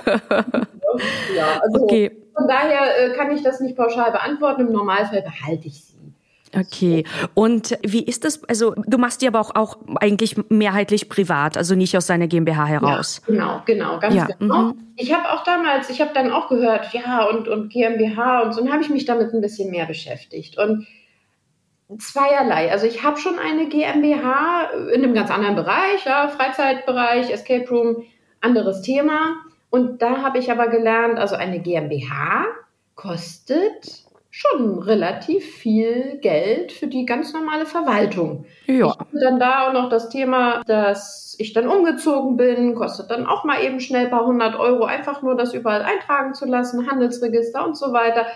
Ja, 1.37 1.61
also 1.61 1.85
okay. 1.85 2.11
von 2.35 2.49
daher 2.49 3.05
äh, 3.05 3.15
kann 3.15 3.31
ich 3.33 3.43
das 3.43 3.61
nicht 3.61 3.77
pauschal 3.77 4.13
beantworten. 4.13 4.63
Im 4.63 4.73
Normalfall 4.73 5.21
behalte 5.21 5.69
ich 5.69 5.75
sie. 5.75 5.94
Okay. 6.57 7.05
Und 7.35 7.79
wie 7.83 8.05
ist 8.05 8.25
das? 8.25 8.43
Also 8.45 8.75
du 8.87 8.99
machst 8.99 9.23
die 9.23 9.29
aber 9.29 9.41
auch, 9.41 9.55
auch 9.55 9.79
eigentlich 10.01 10.37
mehrheitlich 10.49 11.09
privat, 11.09 11.57
also 11.57 11.75
nicht 11.75 11.97
aus 11.97 12.07
deiner 12.07 12.27
GmbH 12.27 12.67
heraus. 12.67 13.23
Ja, 13.27 13.33
genau, 13.33 13.63
genau, 13.65 14.01
ganz 14.01 14.15
ja. 14.15 14.29
genau. 14.39 14.63
Mhm. 14.63 14.79
Ich 14.97 15.13
habe 15.13 15.31
auch 15.33 15.45
damals, 15.45 15.91
ich 15.91 16.01
habe 16.01 16.13
dann 16.15 16.31
auch 16.31 16.49
gehört, 16.49 16.93
ja 16.93 17.25
und 17.25 17.49
und 17.49 17.73
GmbH 17.73 18.43
und 18.43 18.53
so, 18.55 18.61
und 18.61 18.73
habe 18.73 18.83
ich 18.83 18.91
mich 18.91 19.05
damit 19.05 19.33
ein 19.33 19.41
bisschen 19.41 19.71
mehr 19.71 19.87
beschäftigt 19.87 20.59
und 20.59 20.87
zweierlei. 21.99 22.71
Also 22.71 22.87
ich 22.87 23.03
habe 23.03 23.19
schon 23.19 23.39
eine 23.39 23.69
GmbH 23.69 24.71
in 24.93 25.03
einem 25.03 25.15
ganz 25.15 25.31
anderen 25.31 25.57
Bereich, 25.57 26.05
ja, 26.05 26.29
Freizeitbereich, 26.29 27.31
Escape 27.31 27.69
Room, 27.69 28.05
anderes 28.41 28.83
Thema. 28.83 29.37
Und 29.71 30.03
da 30.03 30.23
habe 30.23 30.39
ich 30.39 30.51
aber 30.51 30.69
gelernt, 30.69 31.19
also 31.19 31.35
eine 31.35 31.61
GmbH 31.61 32.47
kostet 32.95 34.04
schon 34.37 34.81
relativ 34.81 35.45
viel 35.45 36.19
Geld 36.21 36.73
für 36.73 36.89
die 36.89 37.07
ganz 37.07 37.33
normale 37.33 37.67
Verwaltung. 37.67 38.47
Ja. 38.67 38.87
Ich 38.87 38.99
hatte 38.99 39.21
dann 39.23 39.39
da 39.39 39.69
auch 39.69 39.73
noch 39.73 39.89
das 39.89 40.09
Thema, 40.09 40.61
dass 40.67 41.37
ich 41.39 41.53
dann 41.53 41.69
umgezogen 41.69 42.37
bin, 42.37 42.75
kostet 42.75 43.13
dann 43.13 43.27
auch 43.29 43.45
mal 43.45 43.63
eben 43.63 43.79
schnell 43.79 44.07
ein 44.07 44.11
paar 44.11 44.27
hundert 44.27 44.59
Euro, 44.59 44.87
einfach 44.87 45.23
nur 45.23 45.37
das 45.37 45.55
überall 45.55 45.83
eintragen 45.83 46.35
zu 46.35 46.47
lassen, 46.47 46.91
Handelsregister 46.91 47.65
und 47.65 47.77
so 47.77 47.93
weiter. 47.93 48.27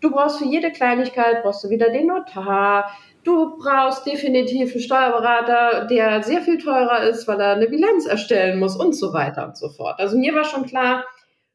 Du 0.00 0.12
brauchst 0.12 0.38
für 0.38 0.44
jede 0.44 0.70
Kleinigkeit, 0.70 1.42
brauchst 1.42 1.64
du 1.64 1.70
wieder 1.70 1.90
den 1.90 2.06
Notar. 2.06 2.92
Du 3.24 3.58
brauchst 3.58 4.06
definitiv 4.06 4.70
einen 4.70 4.80
Steuerberater, 4.80 5.86
der 5.86 6.22
sehr 6.22 6.40
viel 6.40 6.58
teurer 6.58 7.02
ist, 7.02 7.26
weil 7.26 7.40
er 7.40 7.56
eine 7.56 7.66
Bilanz 7.66 8.06
erstellen 8.06 8.60
muss 8.60 8.76
und 8.76 8.92
so 8.92 9.12
weiter 9.12 9.48
und 9.48 9.56
so 9.56 9.70
fort. 9.70 9.98
Also 9.98 10.16
mir 10.16 10.36
war 10.36 10.44
schon 10.44 10.66
klar, 10.66 11.04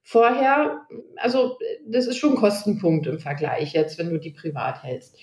vorher, 0.04 0.82
also 1.16 1.58
das 1.88 2.06
ist 2.08 2.18
schon 2.18 2.36
Kostenpunkt 2.36 3.08
im 3.08 3.20
Vergleich 3.20 3.74
jetzt, 3.74 3.98
wenn 3.98 4.10
du 4.10 4.20
die 4.20 4.32
privat 4.32 4.84
hältst. 4.84 5.18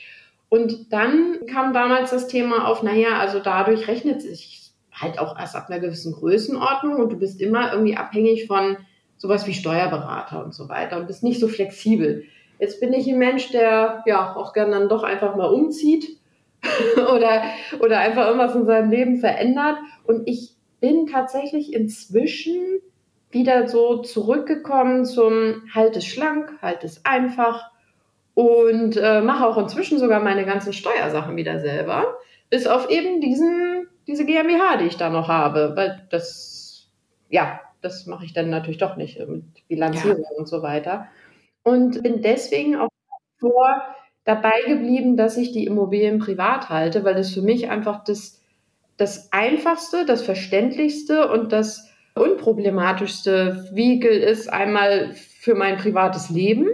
Und 0.49 0.93
dann 0.93 1.39
kam 1.47 1.73
damals 1.73 2.11
das 2.11 2.27
Thema 2.27 2.67
auf, 2.67 2.83
naja, 2.83 3.19
also 3.19 3.39
dadurch 3.39 3.87
rechnet 3.87 4.21
sich 4.21 4.73
halt 4.93 5.19
auch 5.19 5.39
erst 5.39 5.55
ab 5.55 5.67
einer 5.69 5.81
gewissen 5.81 6.13
Größenordnung 6.13 6.97
und 6.97 7.11
du 7.11 7.19
bist 7.19 7.41
immer 7.41 7.73
irgendwie 7.73 7.97
abhängig 7.97 8.47
von 8.47 8.77
sowas 9.17 9.47
wie 9.47 9.55
Steuerberater 9.55 10.45
und 10.45 10.55
so 10.55 10.69
weiter 10.69 10.99
und 10.99 11.07
bist 11.07 11.23
nicht 11.23 11.41
so 11.41 11.47
flexibel. 11.47 12.25
Jetzt 12.59 12.81
bin 12.81 12.93
ich 12.93 13.07
ein 13.07 13.19
Mensch, 13.19 13.51
der 13.51 14.03
ja 14.07 14.35
auch 14.35 14.53
gern 14.53 14.71
dann 14.71 14.89
doch 14.89 15.03
einfach 15.03 15.37
mal 15.37 15.47
umzieht 15.47 16.19
oder, 16.97 17.43
oder 17.79 18.01
einfach 18.01 18.27
irgendwas 18.27 18.55
in 18.55 18.67
seinem 18.67 18.91
Leben 18.91 19.19
verändert. 19.19 19.77
Und 20.05 20.27
ich 20.27 20.57
bin 20.81 21.07
tatsächlich 21.07 21.73
inzwischen 21.75 22.81
wieder 23.31 23.69
so 23.69 23.99
zurückgekommen 23.99 25.05
zum 25.05 25.63
halt 25.73 25.97
es 25.97 26.07
schlank, 26.07 26.51
halt 26.61 26.85
es 26.85 27.05
einfach 27.05 27.71
und 28.35 28.97
äh, 28.97 29.21
mache 29.21 29.47
auch 29.47 29.59
inzwischen 29.59 29.99
sogar 29.99 30.21
meine 30.21 30.45
ganzen 30.45 30.73
Steuersachen 30.73 31.37
wieder 31.37 31.61
selber, 31.61 32.19
bis 32.49 32.67
auf 32.67 32.91
eben 32.91 33.21
diesen, 33.21 33.89
diese 34.07 34.25
GmbH, 34.25 34.79
die 34.79 34.87
ich 34.87 34.97
da 34.97 35.11
noch 35.11 35.29
habe, 35.29 35.73
weil 35.77 36.07
das, 36.11 36.89
ja, 37.29 37.61
das 37.83 38.07
mache 38.07 38.25
ich 38.25 38.33
dann 38.33 38.51
natürlich 38.51 38.79
doch 38.79 38.97
nicht 38.97 39.19
mit 39.27 39.45
Bilanzierung 39.69 40.23
ja. 40.23 40.39
und 40.39 40.49
so 40.49 40.63
weiter. 40.63 41.07
Und 41.63 42.03
bin 42.03 42.23
deswegen 42.23 42.77
auch 42.77 42.89
vor 43.39 43.83
dabei 44.25 44.63
geblieben, 44.67 45.17
dass 45.17 45.37
ich 45.37 45.53
die 45.53 45.67
Immobilien 45.67 46.19
privat 46.19 46.69
halte, 46.69 47.05
weil 47.05 47.15
das 47.15 47.33
für 47.33 47.43
mich 47.43 47.71
einfach 47.71 48.05
das, 48.05 48.41
das 48.97 49.33
einfachste, 49.33 50.05
das 50.05 50.23
verständlichste 50.23 51.31
und 51.31 51.53
das 51.53 51.90
unproblematischste 52.21 53.69
Vehikel 53.73 54.13
ist 54.13 54.53
einmal 54.53 55.15
für 55.15 55.55
mein 55.55 55.79
privates 55.79 56.29
Leben 56.31 56.69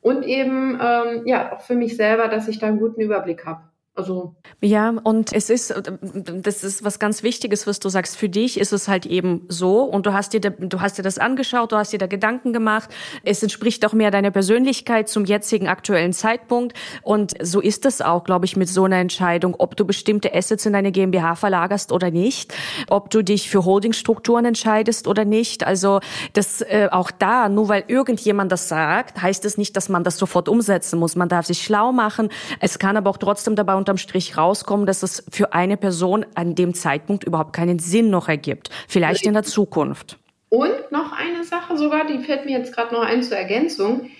und 0.00 0.24
eben 0.24 0.78
ähm, 0.80 1.26
ja 1.26 1.52
auch 1.52 1.60
für 1.60 1.74
mich 1.74 1.96
selber, 1.96 2.28
dass 2.28 2.48
ich 2.48 2.58
da 2.58 2.66
einen 2.66 2.80
guten 2.80 3.00
Überblick 3.00 3.46
habe. 3.46 3.62
Also 3.98 4.36
ja, 4.60 4.90
und 5.02 5.32
es 5.32 5.50
ist, 5.50 5.74
das 6.00 6.62
ist 6.62 6.84
was 6.84 7.00
ganz 7.00 7.24
Wichtiges, 7.24 7.66
was 7.66 7.80
du 7.80 7.88
sagst. 7.88 8.16
Für 8.16 8.28
dich 8.28 8.60
ist 8.60 8.72
es 8.72 8.86
halt 8.86 9.06
eben 9.06 9.44
so 9.48 9.82
und 9.82 10.06
du 10.06 10.12
hast 10.12 10.32
dir, 10.32 10.40
du 10.40 10.80
hast 10.80 10.98
dir 10.98 11.02
das 11.02 11.18
angeschaut, 11.18 11.72
du 11.72 11.76
hast 11.76 11.92
dir 11.92 11.98
da 11.98 12.06
Gedanken 12.06 12.52
gemacht. 12.52 12.90
Es 13.24 13.42
entspricht 13.42 13.84
auch 13.84 13.92
mehr 13.92 14.12
deiner 14.12 14.30
Persönlichkeit 14.30 15.08
zum 15.08 15.24
jetzigen 15.24 15.66
aktuellen 15.66 16.12
Zeitpunkt 16.12 16.76
und 17.02 17.34
so 17.42 17.60
ist 17.60 17.86
es 17.86 18.00
auch, 18.00 18.22
glaube 18.22 18.44
ich, 18.44 18.56
mit 18.56 18.68
so 18.68 18.84
einer 18.84 18.98
Entscheidung, 18.98 19.56
ob 19.58 19.76
du 19.76 19.84
bestimmte 19.84 20.32
Assets 20.32 20.64
in 20.64 20.74
deine 20.74 20.92
GmbH 20.92 21.34
verlagerst 21.34 21.90
oder 21.90 22.12
nicht, 22.12 22.54
ob 22.88 23.10
du 23.10 23.24
dich 23.24 23.50
für 23.50 23.64
Holdingstrukturen 23.64 24.44
entscheidest 24.44 25.08
oder 25.08 25.24
nicht. 25.24 25.66
Also 25.66 25.98
das 26.34 26.60
äh, 26.60 26.88
auch 26.92 27.10
da, 27.10 27.48
nur 27.48 27.68
weil 27.68 27.82
irgendjemand 27.88 28.52
das 28.52 28.68
sagt, 28.68 29.20
heißt 29.20 29.44
es 29.44 29.58
nicht, 29.58 29.76
dass 29.76 29.88
man 29.88 30.04
das 30.04 30.18
sofort 30.18 30.48
umsetzen 30.48 31.00
muss. 31.00 31.16
Man 31.16 31.28
darf 31.28 31.46
sich 31.46 31.64
schlau 31.64 31.90
machen. 31.90 32.28
Es 32.60 32.78
kann 32.78 32.96
aber 32.96 33.10
auch 33.10 33.16
trotzdem 33.16 33.56
dabei 33.56 33.74
unterm 33.88 33.96
Strich 33.96 34.36
rauskommen, 34.36 34.84
dass 34.84 35.02
es 35.02 35.24
für 35.30 35.54
eine 35.54 35.78
Person 35.78 36.26
an 36.34 36.54
dem 36.54 36.74
Zeitpunkt 36.74 37.24
überhaupt 37.24 37.54
keinen 37.54 37.78
Sinn 37.78 38.10
noch 38.10 38.28
ergibt. 38.28 38.68
Vielleicht 38.86 39.24
in 39.24 39.32
der 39.32 39.44
Zukunft. 39.44 40.18
Und 40.50 40.92
noch 40.92 41.12
eine 41.12 41.42
Sache 41.44 41.78
sogar, 41.78 42.06
die 42.06 42.18
fällt 42.18 42.44
mir 42.44 42.58
jetzt 42.58 42.74
gerade 42.74 42.94
noch 42.94 43.00
ein 43.00 43.22
zur 43.22 43.38
Ergänzung. 43.38 44.10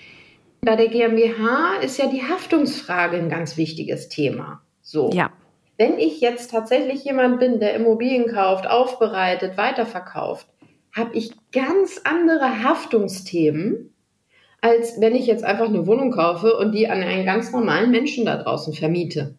Bei 0.61 0.75
der 0.75 0.87
GmbH 0.87 1.75
ist 1.83 1.99
ja 1.99 2.07
die 2.07 2.23
Haftungsfrage 2.23 3.17
ein 3.17 3.29
ganz 3.29 3.57
wichtiges 3.57 4.09
Thema. 4.09 4.61
So. 4.81 5.11
Ja. 5.13 5.29
Wenn 5.77 5.99
ich 5.99 6.19
jetzt 6.19 6.49
tatsächlich 6.49 7.03
jemand 7.03 7.39
bin, 7.39 7.59
der 7.59 7.75
Immobilien 7.75 8.27
kauft, 8.27 8.67
aufbereitet, 8.67 9.55
weiterverkauft, 9.55 10.47
habe 10.95 11.15
ich 11.15 11.31
ganz 11.51 12.01
andere 12.03 12.63
Haftungsthemen, 12.63 13.93
als 14.61 14.99
wenn 14.99 15.13
ich 15.13 15.27
jetzt 15.27 15.43
einfach 15.43 15.67
eine 15.67 15.85
Wohnung 15.85 16.09
kaufe 16.11 16.57
und 16.57 16.71
die 16.71 16.89
an 16.89 17.03
einen 17.03 17.25
ganz 17.25 17.51
normalen 17.51 17.91
Menschen 17.91 18.25
da 18.25 18.37
draußen 18.37 18.73
vermiete. 18.73 19.35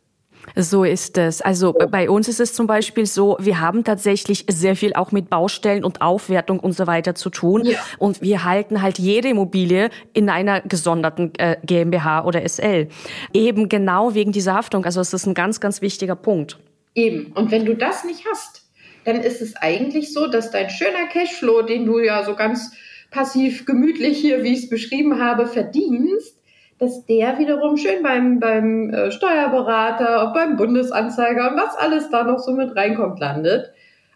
So 0.56 0.84
ist 0.84 1.18
es. 1.18 1.40
Also 1.40 1.72
bei 1.72 2.10
uns 2.10 2.28
ist 2.28 2.40
es 2.40 2.54
zum 2.54 2.66
Beispiel 2.66 3.06
so, 3.06 3.36
wir 3.40 3.60
haben 3.60 3.84
tatsächlich 3.84 4.44
sehr 4.48 4.76
viel 4.76 4.94
auch 4.94 5.12
mit 5.12 5.30
Baustellen 5.30 5.84
und 5.84 6.00
Aufwertung 6.02 6.60
und 6.60 6.72
so 6.72 6.86
weiter 6.86 7.14
zu 7.14 7.30
tun. 7.30 7.64
Ja. 7.64 7.78
Und 7.98 8.22
wir 8.22 8.44
halten 8.44 8.82
halt 8.82 8.98
jede 8.98 9.28
Immobilie 9.28 9.90
in 10.12 10.28
einer 10.28 10.60
gesonderten 10.60 11.32
äh, 11.38 11.56
GmbH 11.64 12.24
oder 12.24 12.46
SL. 12.48 12.88
Eben 13.32 13.68
genau 13.68 14.14
wegen 14.14 14.32
dieser 14.32 14.54
Haftung. 14.54 14.84
Also 14.84 15.00
es 15.00 15.12
ist 15.12 15.26
ein 15.26 15.34
ganz, 15.34 15.60
ganz 15.60 15.82
wichtiger 15.82 16.16
Punkt. 16.16 16.58
Eben. 16.94 17.32
Und 17.32 17.50
wenn 17.50 17.64
du 17.64 17.74
das 17.74 18.04
nicht 18.04 18.24
hast, 18.30 18.64
dann 19.04 19.20
ist 19.20 19.40
es 19.40 19.56
eigentlich 19.56 20.12
so, 20.12 20.26
dass 20.26 20.50
dein 20.50 20.70
schöner 20.70 21.06
Cashflow, 21.12 21.62
den 21.62 21.86
du 21.86 21.98
ja 22.00 22.24
so 22.24 22.34
ganz 22.34 22.72
passiv 23.10 23.64
gemütlich 23.64 24.18
hier, 24.18 24.42
wie 24.42 24.52
ich 24.52 24.64
es 24.64 24.68
beschrieben 24.68 25.20
habe, 25.20 25.46
verdienst, 25.46 26.36
dass 26.80 27.04
der 27.04 27.38
wiederum 27.38 27.76
schön 27.76 28.02
beim, 28.02 28.40
beim 28.40 28.88
äh, 28.90 29.10
Steuerberater, 29.12 30.32
beim 30.34 30.56
Bundesanzeiger 30.56 31.50
und 31.50 31.56
was 31.58 31.76
alles 31.76 32.08
da 32.10 32.24
noch 32.24 32.38
so 32.38 32.52
mit 32.52 32.74
reinkommt, 32.74 33.20
landet. 33.20 33.70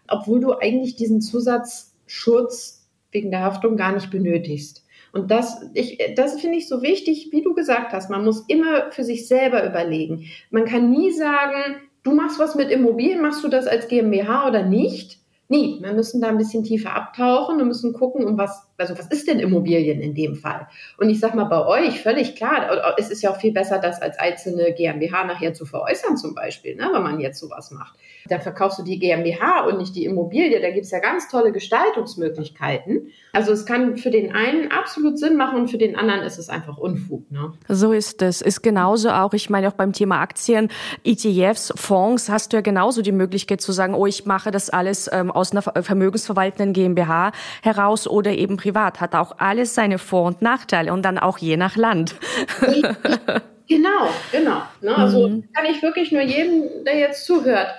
Obwohl 0.07 0.39
du 0.39 0.53
eigentlich 0.53 0.95
diesen 0.95 1.21
Zusatzschutz 1.21 2.87
wegen 3.11 3.29
der 3.31 3.41
Haftung 3.41 3.77
gar 3.77 3.93
nicht 3.93 4.09
benötigst. 4.09 4.83
Und 5.13 5.31
das, 5.31 5.61
ich, 5.75 5.97
das 6.15 6.41
finde 6.41 6.57
ich 6.57 6.67
so 6.67 6.81
wichtig, 6.81 7.29
wie 7.31 7.41
du 7.41 7.53
gesagt 7.53 7.93
hast. 7.93 8.09
Man 8.09 8.25
muss 8.25 8.41
immer 8.47 8.91
für 8.91 9.03
sich 9.03 9.27
selber 9.27 9.65
überlegen. 9.65 10.25
Man 10.49 10.65
kann 10.65 10.89
nie 10.89 11.11
sagen, 11.11 11.77
du 12.03 12.13
machst 12.13 12.39
was 12.39 12.55
mit 12.55 12.71
Immobilien, 12.71 13.21
machst 13.21 13.43
du 13.43 13.47
das 13.47 13.67
als 13.67 13.87
GmbH 13.87 14.47
oder 14.47 14.63
nicht? 14.63 15.19
Nee, 15.47 15.77
wir 15.81 15.93
müssen 15.93 16.19
da 16.19 16.29
ein 16.29 16.37
bisschen 16.37 16.63
tiefer 16.63 16.95
abtauchen 16.95 17.61
und 17.61 17.67
müssen 17.67 17.93
gucken, 17.93 18.25
um 18.25 18.37
was, 18.37 18.67
also 18.77 18.97
was 18.97 19.07
ist 19.07 19.27
denn 19.27 19.39
Immobilien 19.39 20.01
in 20.01 20.13
dem 20.13 20.35
Fall? 20.35 20.67
Und 20.97 21.09
ich 21.09 21.19
sag 21.19 21.35
mal, 21.35 21.45
bei 21.45 21.65
euch 21.65 22.01
völlig 22.01 22.35
klar, 22.35 22.95
es 22.97 23.09
ist 23.09 23.21
ja 23.21 23.31
auch 23.31 23.37
viel 23.39 23.53
besser, 23.53 23.79
das 23.79 24.01
als 24.01 24.17
einzelne 24.19 24.73
GmbH 24.73 25.23
nachher 25.25 25.53
zu 25.53 25.65
veräußern 25.65 26.17
zum 26.17 26.35
Beispiel, 26.35 26.75
ne, 26.75 26.89
wenn 26.91 27.03
man 27.03 27.19
jetzt 27.19 27.39
sowas 27.39 27.71
macht. 27.71 27.95
Dann 28.27 28.41
verkaufst 28.41 28.79
du 28.79 28.83
die 28.83 28.97
GmbH 28.97 29.67
und 29.67 29.77
nicht 29.77 29.95
die 29.95 30.05
Immobilie. 30.05 30.59
Da 30.59 30.71
gibt's 30.71 30.91
ja 30.91 30.99
ganz 30.99 31.29
tolle 31.29 31.51
Gestaltungsmöglichkeiten. 31.51 33.11
Also 33.33 33.51
es 33.51 33.65
kann 33.65 33.97
für 33.97 34.09
den 34.09 34.33
einen 34.33 34.71
absolut 34.71 35.19
Sinn 35.19 35.37
machen 35.37 35.59
und 35.59 35.67
für 35.69 35.77
den 35.77 35.95
anderen 35.95 36.21
ist 36.21 36.39
es 36.39 36.49
einfach 36.49 36.77
Unfug. 36.77 37.29
Ne? 37.31 37.53
So 37.67 37.91
ist 37.91 38.21
es. 38.21 38.41
Ist 38.41 38.63
genauso 38.63 39.09
auch, 39.09 39.33
ich 39.33 39.49
meine 39.49 39.67
auch 39.67 39.73
beim 39.73 39.93
Thema 39.93 40.21
Aktien, 40.21 40.69
ETFs, 41.03 41.71
Fonds, 41.75 42.29
hast 42.29 42.51
du 42.51 42.57
ja 42.57 42.61
genauso 42.61 43.01
die 43.01 43.11
Möglichkeit 43.11 43.61
zu 43.61 43.71
sagen, 43.71 43.93
oh, 43.93 44.07
ich 44.07 44.25
mache 44.25 44.49
das 44.51 44.69
alles 44.69 45.09
ähm, 45.11 45.29
aus 45.29 45.51
einer 45.51 45.61
vermögensverwaltenden 45.61 46.73
GmbH 46.73 47.31
heraus 47.61 48.07
oder 48.07 48.31
eben 48.31 48.57
privat. 48.65 48.99
Hat 48.99 49.13
auch 49.13 49.37
alles 49.37 49.75
seine 49.75 49.99
Vor- 49.99 50.25
und 50.25 50.41
Nachteile 50.41 50.91
und 50.91 51.03
dann 51.03 51.17
auch 51.17 51.37
je 51.37 51.57
nach 51.57 51.75
Land. 51.75 52.15
Genau, 53.67 54.09
genau. 54.31 54.61
Ne? 54.81 54.95
Also 54.95 55.27
mhm. 55.27 55.49
kann 55.51 55.65
ich 55.65 55.81
wirklich 55.81 56.11
nur 56.11 56.21
jedem, 56.21 56.85
der 56.85 56.99
jetzt 56.99 57.25
zuhört, 57.25 57.73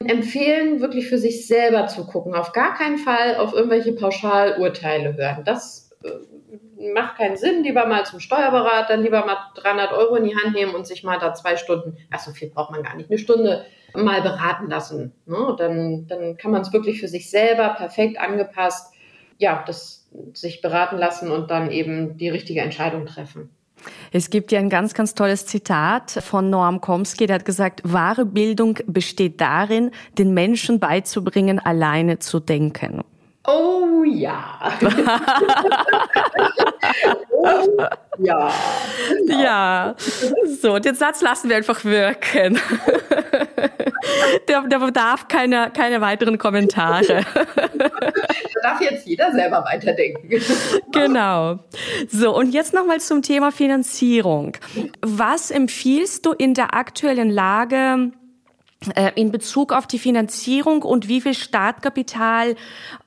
empfehlen, 0.00 0.80
wirklich 0.80 1.08
für 1.08 1.16
sich 1.16 1.46
selber 1.46 1.86
zu 1.86 2.06
gucken. 2.06 2.34
Auf 2.34 2.52
gar 2.52 2.74
keinen 2.74 2.98
Fall 2.98 3.36
auf 3.36 3.52
irgendwelche 3.52 3.92
Pauschalurteile 3.92 5.16
hören. 5.16 5.44
Das 5.44 5.92
äh, 6.02 6.92
macht 6.92 7.18
keinen 7.18 7.36
Sinn. 7.36 7.62
Lieber 7.62 7.86
mal 7.86 8.04
zum 8.04 8.18
Steuerberater, 8.18 8.96
lieber 8.96 9.24
mal 9.24 9.36
300 9.54 9.92
Euro 9.92 10.16
in 10.16 10.24
die 10.24 10.34
Hand 10.34 10.56
nehmen 10.56 10.74
und 10.74 10.88
sich 10.88 11.04
mal 11.04 11.20
da 11.20 11.34
zwei 11.34 11.56
Stunden, 11.56 11.96
ach 12.10 12.18
so 12.18 12.32
viel 12.32 12.50
braucht 12.50 12.72
man 12.72 12.82
gar 12.82 12.96
nicht, 12.96 13.08
eine 13.08 13.18
Stunde 13.18 13.64
mal 13.94 14.22
beraten 14.22 14.68
lassen. 14.68 15.12
Ne? 15.26 15.54
Dann, 15.56 16.08
dann 16.08 16.36
kann 16.36 16.50
man 16.50 16.62
es 16.62 16.72
wirklich 16.72 16.98
für 16.98 17.08
sich 17.08 17.30
selber 17.30 17.68
perfekt 17.74 18.18
angepasst, 18.18 18.92
ja, 19.38 19.62
das 19.64 19.97
sich 20.34 20.60
beraten 20.60 20.98
lassen 20.98 21.30
und 21.30 21.50
dann 21.50 21.70
eben 21.70 22.16
die 22.16 22.28
richtige 22.28 22.60
Entscheidung 22.60 23.06
treffen. 23.06 23.50
Es 24.12 24.30
gibt 24.30 24.50
ja 24.52 24.58
ein 24.58 24.70
ganz, 24.70 24.94
ganz 24.94 25.14
tolles 25.14 25.46
Zitat 25.46 26.10
von 26.10 26.50
Noam 26.50 26.80
Chomsky, 26.80 27.26
der 27.26 27.36
hat 27.36 27.44
gesagt, 27.44 27.80
wahre 27.84 28.24
Bildung 28.24 28.78
besteht 28.86 29.40
darin, 29.40 29.92
den 30.18 30.34
Menschen 30.34 30.80
beizubringen, 30.80 31.58
alleine 31.58 32.18
zu 32.18 32.40
denken. 32.40 33.02
Oh 33.46 34.04
ja. 34.04 34.72
oh 37.30 37.78
ja. 38.18 38.52
Ja. 39.26 39.94
So, 40.60 40.78
den 40.78 40.94
Satz 40.94 41.22
lassen 41.22 41.48
wir 41.48 41.56
einfach 41.56 41.82
wirken. 41.84 42.60
Der, 44.48 44.62
der 44.62 44.78
bedarf 44.78 45.28
keine, 45.28 45.70
keine 45.74 46.00
weiteren 46.00 46.38
Kommentare. 46.38 47.24
Da 47.34 47.90
darf 48.62 48.80
jetzt 48.80 49.06
jeder 49.06 49.32
selber 49.32 49.64
weiterdenken. 49.64 50.28
Genau. 50.92 51.58
So, 52.08 52.34
und 52.34 52.52
jetzt 52.52 52.72
nochmal 52.72 53.00
zum 53.00 53.22
Thema 53.22 53.52
Finanzierung. 53.52 54.56
Was 55.02 55.50
empfiehlst 55.50 56.24
du 56.26 56.32
in 56.32 56.54
der 56.54 56.74
aktuellen 56.74 57.30
Lage 57.30 58.12
in 59.16 59.32
Bezug 59.32 59.72
auf 59.72 59.88
die 59.88 59.98
Finanzierung 59.98 60.82
und 60.82 61.08
wie 61.08 61.20
viel 61.20 61.34
Startkapital 61.34 62.54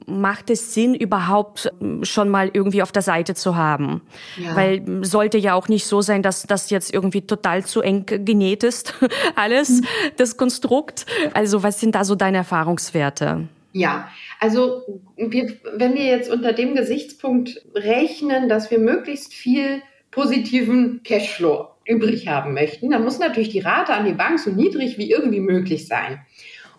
macht 0.05 0.49
es 0.49 0.73
Sinn, 0.73 0.93
überhaupt 0.93 1.71
ähm, 1.81 2.03
schon 2.03 2.27
mal 2.27 2.49
irgendwie 2.51 2.81
auf 2.81 2.91
der 2.91 3.01
Seite 3.01 3.35
zu 3.35 3.55
haben? 3.55 4.01
Ja. 4.35 4.55
Weil 4.55 5.05
sollte 5.05 5.37
ja 5.37 5.53
auch 5.53 5.69
nicht 5.69 5.85
so 5.85 6.01
sein, 6.01 6.23
dass 6.23 6.43
das 6.43 6.69
jetzt 6.71 6.93
irgendwie 6.93 7.21
total 7.21 7.63
zu 7.65 7.81
eng 7.81 8.05
genäht 8.05 8.63
ist, 8.63 8.95
alles, 9.35 9.81
mhm. 9.81 9.85
das 10.17 10.35
Konstrukt. 10.35 11.05
Also 11.33 11.63
was 11.63 11.79
sind 11.79 11.95
da 11.95 12.03
so 12.03 12.15
deine 12.15 12.37
Erfahrungswerte? 12.37 13.47
Ja, 13.71 14.09
also 14.41 14.81
wir, 15.15 15.55
wenn 15.75 15.93
wir 15.93 16.03
jetzt 16.03 16.29
unter 16.29 16.51
dem 16.51 16.75
Gesichtspunkt 16.75 17.61
rechnen, 17.73 18.49
dass 18.49 18.69
wir 18.69 18.79
möglichst 18.79 19.33
viel 19.33 19.81
positiven 20.11 21.01
Cashflow 21.03 21.70
übrig 21.85 22.27
haben 22.27 22.53
möchten, 22.53 22.91
dann 22.91 23.03
muss 23.03 23.19
natürlich 23.19 23.49
die 23.49 23.59
Rate 23.59 23.93
an 23.93 24.05
die 24.05 24.13
Bank 24.13 24.39
so 24.39 24.51
niedrig 24.51 24.97
wie 24.97 25.09
irgendwie 25.09 25.39
möglich 25.39 25.87
sein. 25.87 26.21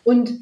Und 0.05 0.33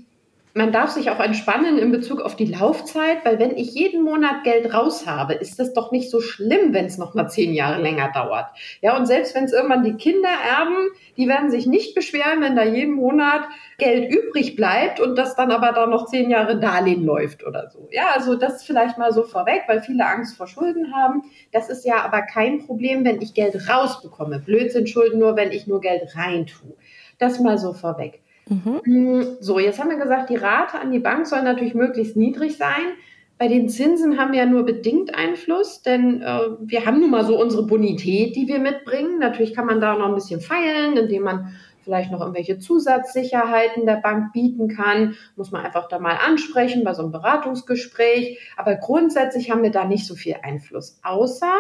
man 0.55 0.73
darf 0.73 0.91
sich 0.91 1.11
auch 1.11 1.21
entspannen 1.21 1.79
in 1.79 1.93
Bezug 1.93 2.21
auf 2.21 2.35
die 2.35 2.47
Laufzeit, 2.47 3.25
weil 3.25 3.39
wenn 3.39 3.57
ich 3.57 3.75
jeden 3.75 4.03
Monat 4.03 4.43
Geld 4.43 4.75
raus 4.75 5.07
habe, 5.07 5.35
ist 5.35 5.61
das 5.61 5.73
doch 5.75 5.93
nicht 5.93 6.11
so 6.11 6.21
schlimm, 6.21 6.73
wenn 6.73 6.87
es 6.87 6.99
noch 6.99 7.15
mal 7.15 7.29
zehn 7.29 7.55
Jahre 7.55 7.81
länger 7.81 8.11
dauert. 8.13 8.47
Ja, 8.81 8.97
und 8.97 9.07
selbst 9.07 9.35
wenn 9.35 9.45
es 9.45 9.53
irgendwann 9.53 9.85
die 9.85 9.95
Kinder 9.95 10.29
erben, 10.29 10.77
die 11.17 11.29
werden 11.29 11.51
sich 11.51 11.67
nicht 11.67 11.95
beschweren, 11.95 12.41
wenn 12.41 12.57
da 12.57 12.65
jeden 12.65 12.95
Monat 12.95 13.43
Geld 13.79 14.13
übrig 14.13 14.57
bleibt 14.57 14.99
und 14.99 15.17
das 15.17 15.37
dann 15.37 15.53
aber 15.53 15.73
da 15.73 15.87
noch 15.87 16.07
zehn 16.07 16.31
Jahre 16.31 16.59
Darlehen 16.59 17.05
läuft 17.05 17.47
oder 17.47 17.71
so. 17.71 17.89
Ja, 17.93 18.09
also 18.15 18.35
das 18.35 18.65
vielleicht 18.65 18.99
mal 18.99 19.13
so 19.13 19.23
vorweg, 19.23 19.63
weil 19.69 19.83
viele 19.83 20.07
Angst 20.07 20.37
vor 20.37 20.49
Schulden 20.49 20.93
haben. 20.93 21.23
Das 21.53 21.69
ist 21.69 21.85
ja 21.85 22.05
aber 22.05 22.23
kein 22.23 22.67
Problem, 22.67 23.05
wenn 23.05 23.23
ich 23.23 23.35
Geld 23.35 23.57
rausbekomme. 23.69 24.41
Blödsinn 24.41 24.87
Schulden 24.89 25.21
nur, 25.21 25.37
wenn 25.37 25.53
ich 25.53 25.67
nur 25.67 25.81
Geld 25.81 26.17
reintue. 26.17 26.75
Das 27.19 27.39
mal 27.39 27.59
so 27.59 27.73
vorweg. 27.73 28.21
Mhm. 28.51 28.81
Mm, 28.85 29.23
so, 29.41 29.59
jetzt 29.59 29.79
haben 29.79 29.91
wir 29.91 29.97
gesagt, 29.97 30.29
die 30.29 30.37
Rate 30.37 30.79
an 30.81 30.91
die 30.91 30.99
Bank 30.99 31.27
soll 31.27 31.43
natürlich 31.43 31.75
möglichst 31.75 32.17
niedrig 32.17 32.57
sein. 32.57 32.95
Bei 33.39 33.49
den 33.49 33.71
Zinsen 33.71 34.19
haben 34.19 34.33
wir 34.33 34.41
ja 34.41 34.47
nur 34.47 34.65
bedingt 34.65 35.15
Einfluss, 35.15 35.81
denn 35.83 36.21
äh, 36.21 36.41
wir 36.61 36.85
haben 36.85 37.01
nun 37.01 37.11
mal 37.11 37.25
so 37.25 37.41
unsere 37.41 37.65
Bonität, 37.65 38.37
die 38.37 38.49
wir 38.49 38.59
mitbringen. 38.59 39.19
Natürlich 39.19 39.55
kann 39.55 39.67
man 39.67 39.81
da 39.81 39.97
noch 39.97 40.09
ein 40.09 40.15
bisschen 40.15 40.41
feilen, 40.41 40.97
indem 40.97 41.23
man 41.23 41.55
vielleicht 41.83 42.11
noch 42.13 42.21
irgendwelche 42.21 42.59
Zusatzsicherheiten 42.59 43.87
der 43.87 43.97
Bank 43.97 44.33
bieten 44.33 44.69
kann. 44.69 45.15
Muss 45.37 45.53
man 45.53 45.65
einfach 45.65 45.89
da 45.89 45.99
mal 45.99 46.17
ansprechen 46.17 46.85
bei 46.85 46.93
so 46.93 47.03
einem 47.03 47.13
Beratungsgespräch. 47.13 48.39
Aber 48.57 48.75
grundsätzlich 48.75 49.51
haben 49.51 49.63
wir 49.63 49.71
da 49.71 49.87
nicht 49.87 50.07
so 50.07 50.17
viel 50.17 50.37
Einfluss, 50.43 51.01
außer 51.03 51.55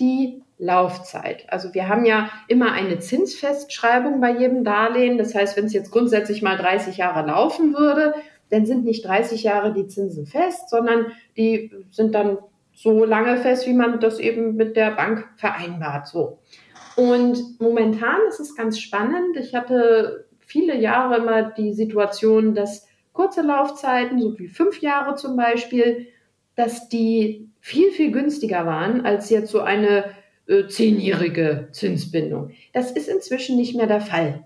die 0.00 0.42
Laufzeit. 0.58 1.46
Also 1.48 1.74
wir 1.74 1.88
haben 1.88 2.04
ja 2.04 2.30
immer 2.48 2.72
eine 2.72 2.98
Zinsfestschreibung 2.98 4.20
bei 4.20 4.32
jedem 4.38 4.64
Darlehen. 4.64 5.18
Das 5.18 5.34
heißt, 5.34 5.56
wenn 5.56 5.66
es 5.66 5.72
jetzt 5.72 5.90
grundsätzlich 5.90 6.42
mal 6.42 6.56
30 6.56 6.96
Jahre 6.96 7.26
laufen 7.26 7.74
würde, 7.74 8.14
dann 8.50 8.66
sind 8.66 8.84
nicht 8.84 9.04
30 9.04 9.42
Jahre 9.42 9.72
die 9.72 9.88
Zinsen 9.88 10.26
fest, 10.26 10.70
sondern 10.70 11.06
die 11.36 11.72
sind 11.90 12.14
dann 12.14 12.38
so 12.72 13.04
lange 13.04 13.36
fest, 13.38 13.66
wie 13.66 13.72
man 13.72 14.00
das 14.00 14.18
eben 14.18 14.56
mit 14.56 14.76
der 14.76 14.92
Bank 14.92 15.28
vereinbart. 15.36 16.06
So. 16.06 16.38
Und 16.96 17.60
momentan 17.60 18.20
ist 18.28 18.40
es 18.40 18.54
ganz 18.54 18.78
spannend. 18.78 19.36
Ich 19.36 19.54
hatte 19.54 20.26
viele 20.38 20.76
Jahre 20.76 21.16
immer 21.16 21.42
die 21.42 21.72
Situation, 21.72 22.54
dass 22.54 22.86
kurze 23.12 23.42
Laufzeiten, 23.42 24.20
so 24.20 24.38
wie 24.38 24.48
fünf 24.48 24.80
Jahre 24.80 25.14
zum 25.14 25.36
Beispiel, 25.36 26.08
dass 26.56 26.88
die 26.88 27.48
viel, 27.60 27.90
viel 27.90 28.12
günstiger 28.12 28.66
waren 28.66 29.04
als 29.04 29.30
jetzt 29.30 29.50
so 29.50 29.60
eine 29.60 30.04
äh, 30.46 30.66
zehnjährige 30.66 31.68
Zinsbindung. 31.72 32.50
Das 32.72 32.90
ist 32.90 33.08
inzwischen 33.08 33.56
nicht 33.56 33.76
mehr 33.76 33.86
der 33.86 34.00
Fall. 34.00 34.44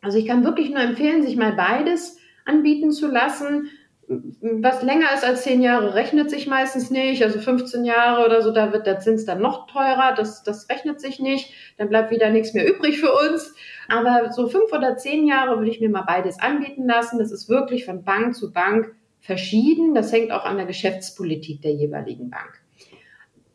Also 0.00 0.18
ich 0.18 0.26
kann 0.26 0.44
wirklich 0.44 0.70
nur 0.70 0.80
empfehlen, 0.80 1.22
sich 1.22 1.36
mal 1.36 1.52
beides 1.52 2.18
anbieten 2.44 2.92
zu 2.92 3.08
lassen. 3.08 3.68
Was 4.08 4.82
länger 4.82 5.12
ist 5.14 5.24
als 5.24 5.42
zehn 5.42 5.60
Jahre, 5.60 5.94
rechnet 5.94 6.30
sich 6.30 6.46
meistens 6.46 6.90
nicht. 6.90 7.24
Also 7.24 7.40
15 7.40 7.84
Jahre 7.84 8.24
oder 8.24 8.40
so, 8.40 8.52
da 8.52 8.72
wird 8.72 8.86
der 8.86 9.00
Zins 9.00 9.24
dann 9.24 9.42
noch 9.42 9.66
teurer. 9.66 10.14
Das, 10.16 10.44
das 10.44 10.68
rechnet 10.70 11.00
sich 11.00 11.18
nicht. 11.18 11.52
Dann 11.76 11.88
bleibt 11.88 12.12
wieder 12.12 12.30
nichts 12.30 12.54
mehr 12.54 12.68
übrig 12.68 13.00
für 13.00 13.12
uns. 13.12 13.54
Aber 13.88 14.32
so 14.32 14.46
fünf 14.46 14.72
oder 14.72 14.96
zehn 14.96 15.26
Jahre 15.26 15.58
würde 15.58 15.70
ich 15.70 15.80
mir 15.80 15.90
mal 15.90 16.02
beides 16.02 16.38
anbieten 16.38 16.86
lassen. 16.86 17.18
Das 17.18 17.32
ist 17.32 17.48
wirklich 17.48 17.84
von 17.84 18.04
Bank 18.04 18.36
zu 18.36 18.52
Bank 18.52 18.94
verschieden. 19.20 19.94
Das 19.94 20.12
hängt 20.12 20.30
auch 20.30 20.44
an 20.44 20.56
der 20.56 20.66
Geschäftspolitik 20.66 21.62
der 21.62 21.72
jeweiligen 21.72 22.30
Bank. 22.30 22.62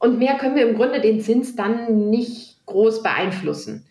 Und 0.01 0.17
mehr 0.17 0.33
können 0.33 0.55
wir 0.55 0.67
im 0.67 0.75
Grunde 0.75 0.99
den 0.99 1.21
Zins 1.21 1.55
dann 1.55 2.09
nicht 2.09 2.65
groß 2.65 3.03
beeinflussen. 3.03 3.85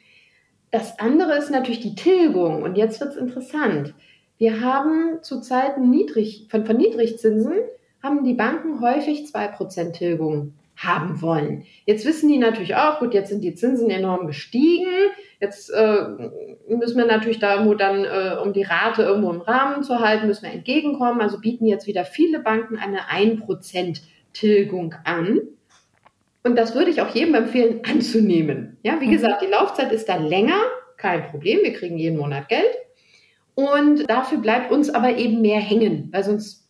Das 0.72 0.98
andere 0.98 1.36
ist 1.38 1.52
natürlich 1.52 1.78
die 1.78 1.94
Tilgung. 1.94 2.64
Und 2.64 2.76
jetzt 2.76 3.00
wird 3.00 3.10
es 3.10 3.16
interessant. 3.16 3.94
Wir 4.36 4.60
haben 4.60 5.22
zu 5.22 5.40
Zeiten 5.40 5.88
niedrig, 5.88 6.48
von, 6.50 6.66
von 6.66 6.76
Niedrigzinsen 6.76 7.52
haben 8.02 8.24
die 8.24 8.34
Banken 8.34 8.80
häufig 8.80 9.30
2% 9.32 9.92
Tilgung 9.92 10.54
haben 10.74 11.22
wollen. 11.22 11.62
Jetzt 11.84 12.04
wissen 12.04 12.28
die 12.28 12.38
natürlich 12.38 12.74
auch, 12.74 12.98
gut, 12.98 13.14
jetzt 13.14 13.28
sind 13.28 13.44
die 13.44 13.54
Zinsen 13.54 13.88
enorm 13.88 14.26
gestiegen. 14.26 14.90
Jetzt 15.38 15.70
äh, 15.70 16.06
müssen 16.66 16.98
wir 16.98 17.06
natürlich 17.06 17.38
da 17.38 17.52
irgendwo 17.52 17.74
dann, 17.74 18.04
äh, 18.04 18.36
um 18.42 18.52
die 18.52 18.64
Rate 18.64 19.02
irgendwo 19.02 19.30
im 19.30 19.42
Rahmen 19.42 19.84
zu 19.84 20.00
halten, 20.00 20.26
müssen 20.26 20.42
wir 20.42 20.52
entgegenkommen. 20.52 21.20
Also 21.20 21.38
bieten 21.38 21.66
jetzt 21.66 21.86
wieder 21.86 22.04
viele 22.04 22.40
Banken 22.40 22.78
eine 22.78 23.02
1% 23.02 24.00
Tilgung 24.32 24.96
an. 25.04 25.40
Und 26.42 26.56
das 26.56 26.74
würde 26.74 26.90
ich 26.90 27.02
auch 27.02 27.14
jedem 27.14 27.34
empfehlen, 27.34 27.80
anzunehmen. 27.90 28.78
Ja, 28.82 29.00
wie 29.00 29.06
mhm. 29.06 29.12
gesagt, 29.12 29.42
die 29.42 29.50
Laufzeit 29.50 29.92
ist 29.92 30.08
dann 30.08 30.26
länger, 30.26 30.58
kein 30.96 31.24
Problem, 31.28 31.60
wir 31.62 31.72
kriegen 31.72 31.98
jeden 31.98 32.18
Monat 32.18 32.48
Geld. 32.48 32.70
Und 33.54 34.08
dafür 34.08 34.38
bleibt 34.38 34.70
uns 34.70 34.90
aber 34.90 35.16
eben 35.16 35.42
mehr 35.42 35.60
hängen, 35.60 36.08
weil 36.12 36.24
sonst, 36.24 36.68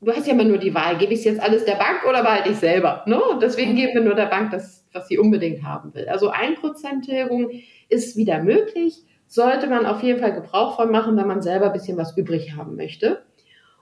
du 0.00 0.12
hast 0.12 0.26
ja 0.26 0.34
immer 0.34 0.44
nur 0.44 0.58
die 0.58 0.74
Wahl, 0.74 0.98
gebe 0.98 1.14
ich 1.14 1.24
jetzt 1.24 1.40
alles 1.40 1.64
der 1.64 1.76
Bank 1.76 2.04
oder 2.08 2.22
behalte 2.22 2.50
ich 2.50 2.56
selber? 2.56 3.02
Ne? 3.06 3.22
Und 3.22 3.42
deswegen 3.42 3.72
mhm. 3.72 3.76
geben 3.76 3.94
wir 3.94 4.02
nur 4.02 4.14
der 4.14 4.26
Bank 4.26 4.50
das, 4.50 4.86
was 4.92 5.08
sie 5.08 5.18
unbedingt 5.18 5.62
haben 5.62 5.94
will. 5.94 6.08
Also 6.08 6.32
1% 6.32 7.04
Tilgung 7.04 7.50
ist 7.88 8.16
wieder 8.16 8.42
möglich, 8.42 9.04
sollte 9.26 9.68
man 9.68 9.86
auf 9.86 10.02
jeden 10.02 10.20
Fall 10.20 10.34
Gebrauch 10.34 10.76
von 10.76 10.90
machen, 10.90 11.16
wenn 11.16 11.26
man 11.28 11.42
selber 11.42 11.66
ein 11.66 11.72
bisschen 11.72 11.96
was 11.96 12.16
übrig 12.16 12.56
haben 12.56 12.76
möchte. 12.76 13.22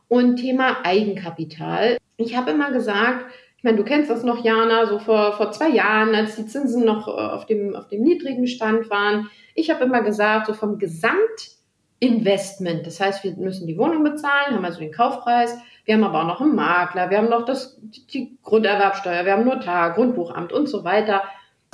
Und 0.09 0.37
Thema 0.37 0.85
Eigenkapital. 0.85 1.97
Ich 2.17 2.37
habe 2.37 2.53
immer 2.53 2.71
gesagt, 2.71 3.27
meine, 3.65 3.77
du 3.77 3.85
kennst 3.85 4.11
das 4.11 4.23
noch, 4.23 4.45
Jana, 4.45 4.87
so 4.87 4.99
vor, 4.99 5.33
vor 5.33 5.51
zwei 5.53 5.71
Jahren, 5.71 6.15
als 6.15 6.37
die 6.37 6.47
Zinsen 6.47 6.85
noch 6.85 7.09
äh, 7.09 7.11
auf 7.11 7.47
dem, 7.47 7.75
auf 7.75 7.89
dem 7.89 8.03
niedrigen 8.03 8.47
Stand 8.47 8.91
waren. 8.91 9.29
Ich 9.55 9.71
habe 9.71 9.85
immer 9.85 10.03
gesagt, 10.03 10.47
so 10.47 10.55
vom 10.55 10.79
Gesamtinvestment, 10.79 12.87
das 12.87 13.01
heißt, 13.01 13.25
wir 13.25 13.35
müssen 13.37 13.67
die 13.67 13.79
Wohnung 13.79 14.05
bezahlen, 14.05 14.55
haben 14.55 14.65
also 14.65 14.79
den 14.79 14.93
Kaufpreis, 14.93 15.57
wir 15.85 15.95
haben 15.95 16.05
aber 16.05 16.23
auch 16.23 16.27
noch 16.27 16.41
einen 16.41 16.55
Makler, 16.55 17.11
wir 17.11 17.19
haben 17.19 17.31
noch 17.31 17.45
das, 17.45 17.81
die 18.13 18.39
Grunderwerbsteuer, 18.43 19.25
wir 19.25 19.33
haben 19.33 19.45
Notar, 19.45 19.95
Grundbuchamt 19.95 20.53
und 20.53 20.69
so 20.69 20.85
weiter. 20.85 21.25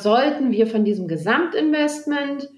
Sollten 0.00 0.52
wir 0.52 0.66
von 0.66 0.84
diesem 0.84 1.08
Gesamtinvestment 1.08 2.48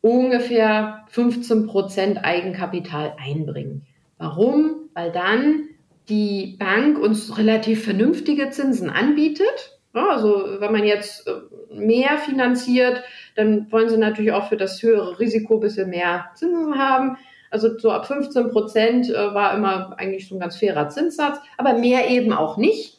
ungefähr 0.00 1.04
15 1.08 1.66
Prozent 1.66 2.24
Eigenkapital 2.24 3.14
einbringen. 3.18 3.86
Warum? 4.18 4.88
Weil 4.94 5.12
dann 5.12 5.67
die 6.08 6.56
Bank 6.58 6.98
uns 6.98 7.36
relativ 7.38 7.84
vernünftige 7.84 8.50
Zinsen 8.50 8.90
anbietet. 8.90 9.78
Also 9.92 10.60
wenn 10.60 10.72
man 10.72 10.84
jetzt 10.84 11.26
äh, 11.26 11.32
mehr 11.74 12.18
finanziert, 12.18 13.02
dann 13.36 13.70
wollen 13.70 13.88
sie 13.88 13.96
natürlich 13.96 14.32
auch 14.32 14.48
für 14.48 14.56
das 14.56 14.82
höhere 14.82 15.18
Risiko 15.18 15.54
ein 15.54 15.60
bisschen 15.60 15.90
mehr 15.90 16.26
Zinsen 16.34 16.78
haben. 16.78 17.16
Also 17.50 17.78
so 17.78 17.90
ab 17.90 18.06
15 18.06 18.50
Prozent 18.50 19.10
äh, 19.10 19.34
war 19.34 19.54
immer 19.56 19.98
eigentlich 19.98 20.28
so 20.28 20.36
ein 20.36 20.40
ganz 20.40 20.56
fairer 20.56 20.88
Zinssatz, 20.88 21.38
aber 21.56 21.74
mehr 21.74 22.10
eben 22.10 22.32
auch 22.32 22.58
nicht, 22.58 22.98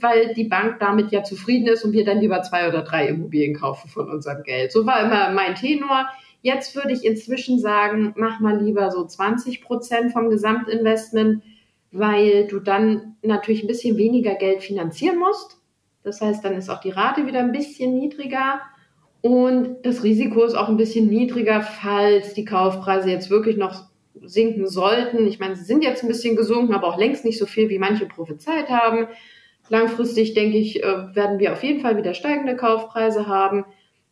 weil 0.00 0.34
die 0.34 0.44
Bank 0.44 0.78
damit 0.80 1.10
ja 1.10 1.22
zufrieden 1.22 1.68
ist 1.68 1.84
und 1.84 1.92
wir 1.92 2.04
dann 2.04 2.20
lieber 2.20 2.42
zwei 2.42 2.68
oder 2.68 2.82
drei 2.82 3.08
Immobilien 3.08 3.54
kaufen 3.54 3.88
von 3.88 4.10
unserem 4.10 4.42
Geld. 4.42 4.72
So 4.72 4.86
war 4.86 5.02
immer 5.04 5.30
mein 5.30 5.54
Tenor. 5.54 6.08
Jetzt 6.42 6.76
würde 6.76 6.92
ich 6.92 7.04
inzwischen 7.04 7.58
sagen, 7.58 8.14
mach 8.16 8.40
mal 8.40 8.62
lieber 8.62 8.90
so 8.90 9.04
20 9.04 9.62
Prozent 9.62 10.12
vom 10.12 10.30
Gesamtinvestment 10.30 11.42
weil 11.90 12.46
du 12.46 12.60
dann 12.60 13.16
natürlich 13.22 13.62
ein 13.62 13.68
bisschen 13.68 13.96
weniger 13.96 14.34
Geld 14.34 14.62
finanzieren 14.62 15.18
musst. 15.18 15.60
Das 16.02 16.20
heißt, 16.20 16.44
dann 16.44 16.54
ist 16.54 16.68
auch 16.68 16.80
die 16.80 16.90
Rate 16.90 17.26
wieder 17.26 17.40
ein 17.40 17.52
bisschen 17.52 17.94
niedriger 17.94 18.60
Und 19.20 19.82
das 19.82 20.04
Risiko 20.04 20.44
ist 20.44 20.54
auch 20.54 20.68
ein 20.68 20.76
bisschen 20.76 21.08
niedriger, 21.08 21.60
falls 21.62 22.34
die 22.34 22.44
Kaufpreise 22.44 23.10
jetzt 23.10 23.30
wirklich 23.30 23.56
noch 23.56 23.88
sinken 24.22 24.66
sollten. 24.68 25.26
Ich 25.26 25.38
meine, 25.40 25.56
sie 25.56 25.64
sind 25.64 25.82
jetzt 25.82 26.02
ein 26.02 26.08
bisschen 26.08 26.36
gesunken, 26.36 26.74
aber 26.74 26.86
auch 26.88 26.98
längst 26.98 27.24
nicht 27.24 27.38
so 27.38 27.46
viel, 27.46 27.68
wie 27.68 27.78
manche 27.78 28.06
prophezeit 28.06 28.68
haben. 28.68 29.08
Langfristig, 29.68 30.34
denke 30.34 30.58
ich, 30.58 30.82
äh, 30.82 31.14
werden 31.14 31.38
wir 31.38 31.52
auf 31.52 31.62
jeden 31.62 31.80
Fall 31.80 31.96
wieder 31.96 32.14
steigende 32.14 32.56
Kaufpreise 32.56 33.26
haben. 33.26 33.64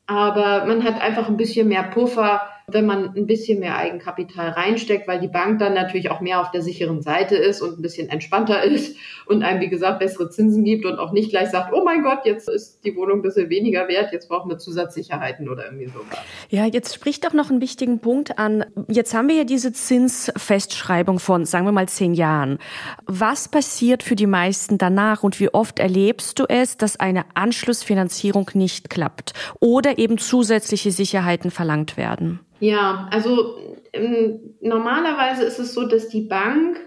Aber 0.07 0.67
man 0.67 0.85
hat 0.85 1.01
einfach 1.01 1.29
ein 1.29 1.37
bisschen 1.37 1.69
mehr 1.69 1.85
Puffer, 1.85 2.43
wenn 2.69 2.85
man 2.85 3.15
ein 3.15 3.29
bisschen 3.29 3.61
mehr 3.61 3.77
Eigenkapital 3.77 4.49
reinsteckt, 4.49 5.07
weil 5.07 5.21
die 5.21 5.29
Bank 5.29 5.61
dann 5.61 5.75
natürlich 5.75 6.11
auch 6.11 6.21
mehr 6.21 6.41
auf 6.41 6.51
der 6.51 6.63
sicheren 6.63 7.01
Seite 7.01 7.37
ist 7.37 7.63
und 7.63 7.79
ein 7.79 7.83
bisschen 7.83 8.09
entspannter 8.09 8.61
ist 8.65 8.97
und 9.27 9.45
einem, 9.45 9.61
wie 9.61 9.69
gesagt, 9.69 10.01
bessere 10.01 10.31
Zinsen 10.31 10.65
gibt 10.65 10.85
und 10.85 10.99
auch 10.99 11.13
nicht 11.13 11.31
gleich 11.31 11.51
sagt, 11.51 11.73
oh 11.73 11.85
mein 11.85 12.03
Gott, 12.03 12.21
jetzt 12.25 12.49
ist 12.49 12.85
die 12.85 12.97
Wohnung 12.97 13.19
ein 13.19 13.23
bisschen 13.23 13.51
weniger 13.51 13.87
wert, 13.87 14.13
jetzt 14.13 14.29
brauchen 14.29 14.51
wir 14.51 14.59
Zusatzsicherheiten 14.59 15.49
oder 15.49 15.67
irgendwie 15.67 15.87
sowas. 15.87 16.19
Ja, 16.49 16.65
jetzt 16.67 16.93
spricht 16.93 17.25
doch 17.25 17.33
noch 17.33 17.51
einen 17.51 17.61
wichtigen 17.61 18.01
Punkt 18.01 18.37
an. 18.37 18.65
Jetzt 18.89 19.15
haben 19.15 19.29
wir 19.29 19.37
ja 19.37 19.45
diese 19.45 19.73
Zinsfestschreibung 19.73 21.21
von, 21.21 21.45
sagen 21.45 21.67
wir 21.67 21.73
mal, 21.73 21.89
zehn 21.89 22.15
Jahren. 22.15 22.59
Was 23.07 23.49
passiert 23.49 24.03
für 24.03 24.17
die 24.17 24.27
meisten 24.27 24.77
danach 24.77 25.23
und 25.23 25.39
wie 25.39 25.55
oft 25.55 25.79
erlebst 25.79 26.41
du 26.41 26.47
es, 26.49 26.77
dass 26.77 26.99
eine 26.99 27.27
Anschlussfinanzierung 27.35 28.51
nicht 28.55 28.91
klappt 28.91 29.35
oder 29.61 29.99
eben 29.99 30.19
zusätzliche 30.19 30.91
Sicherheiten 30.91 31.53
verlangt 31.53 31.97
werden? 31.97 32.41
Ja, 32.61 33.09
also 33.11 33.59
ähm, 33.93 34.55
normalerweise 34.61 35.45
ist 35.45 35.59
es 35.59 35.75
so, 35.75 35.87
dass 35.87 36.09
die 36.09 36.23
Bank, 36.23 36.79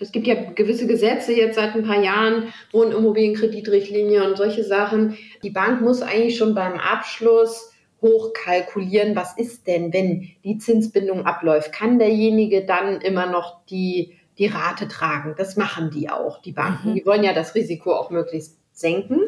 es 0.00 0.12
gibt 0.12 0.26
ja 0.26 0.34
gewisse 0.34 0.86
Gesetze 0.86 1.32
jetzt 1.32 1.54
seit 1.54 1.74
ein 1.74 1.84
paar 1.84 2.02
Jahren, 2.02 2.52
Wohnimmobilienkreditrichtlinie 2.72 4.28
und 4.28 4.36
solche 4.36 4.64
Sachen. 4.64 5.16
Die 5.42 5.50
Bank 5.50 5.80
muss 5.80 6.02
eigentlich 6.02 6.36
schon 6.36 6.54
beim 6.54 6.74
Abschluss 6.78 7.70
hochkalkulieren, 8.02 9.16
was 9.16 9.36
ist 9.38 9.66
denn, 9.66 9.92
wenn 9.92 10.28
die 10.44 10.58
Zinsbindung 10.58 11.24
abläuft? 11.24 11.72
Kann 11.72 11.98
derjenige 11.98 12.64
dann 12.64 13.00
immer 13.00 13.26
noch 13.26 13.64
die, 13.66 14.18
die 14.36 14.46
Rate 14.46 14.88
tragen? 14.88 15.34
Das 15.38 15.56
machen 15.56 15.90
die 15.90 16.10
auch, 16.10 16.42
die 16.42 16.52
Banken. 16.52 16.90
Mhm. 16.90 16.94
Die 16.96 17.06
wollen 17.06 17.24
ja 17.24 17.32
das 17.32 17.54
Risiko 17.54 17.94
auch 17.94 18.10
möglichst 18.10 18.58
senken. 18.72 19.20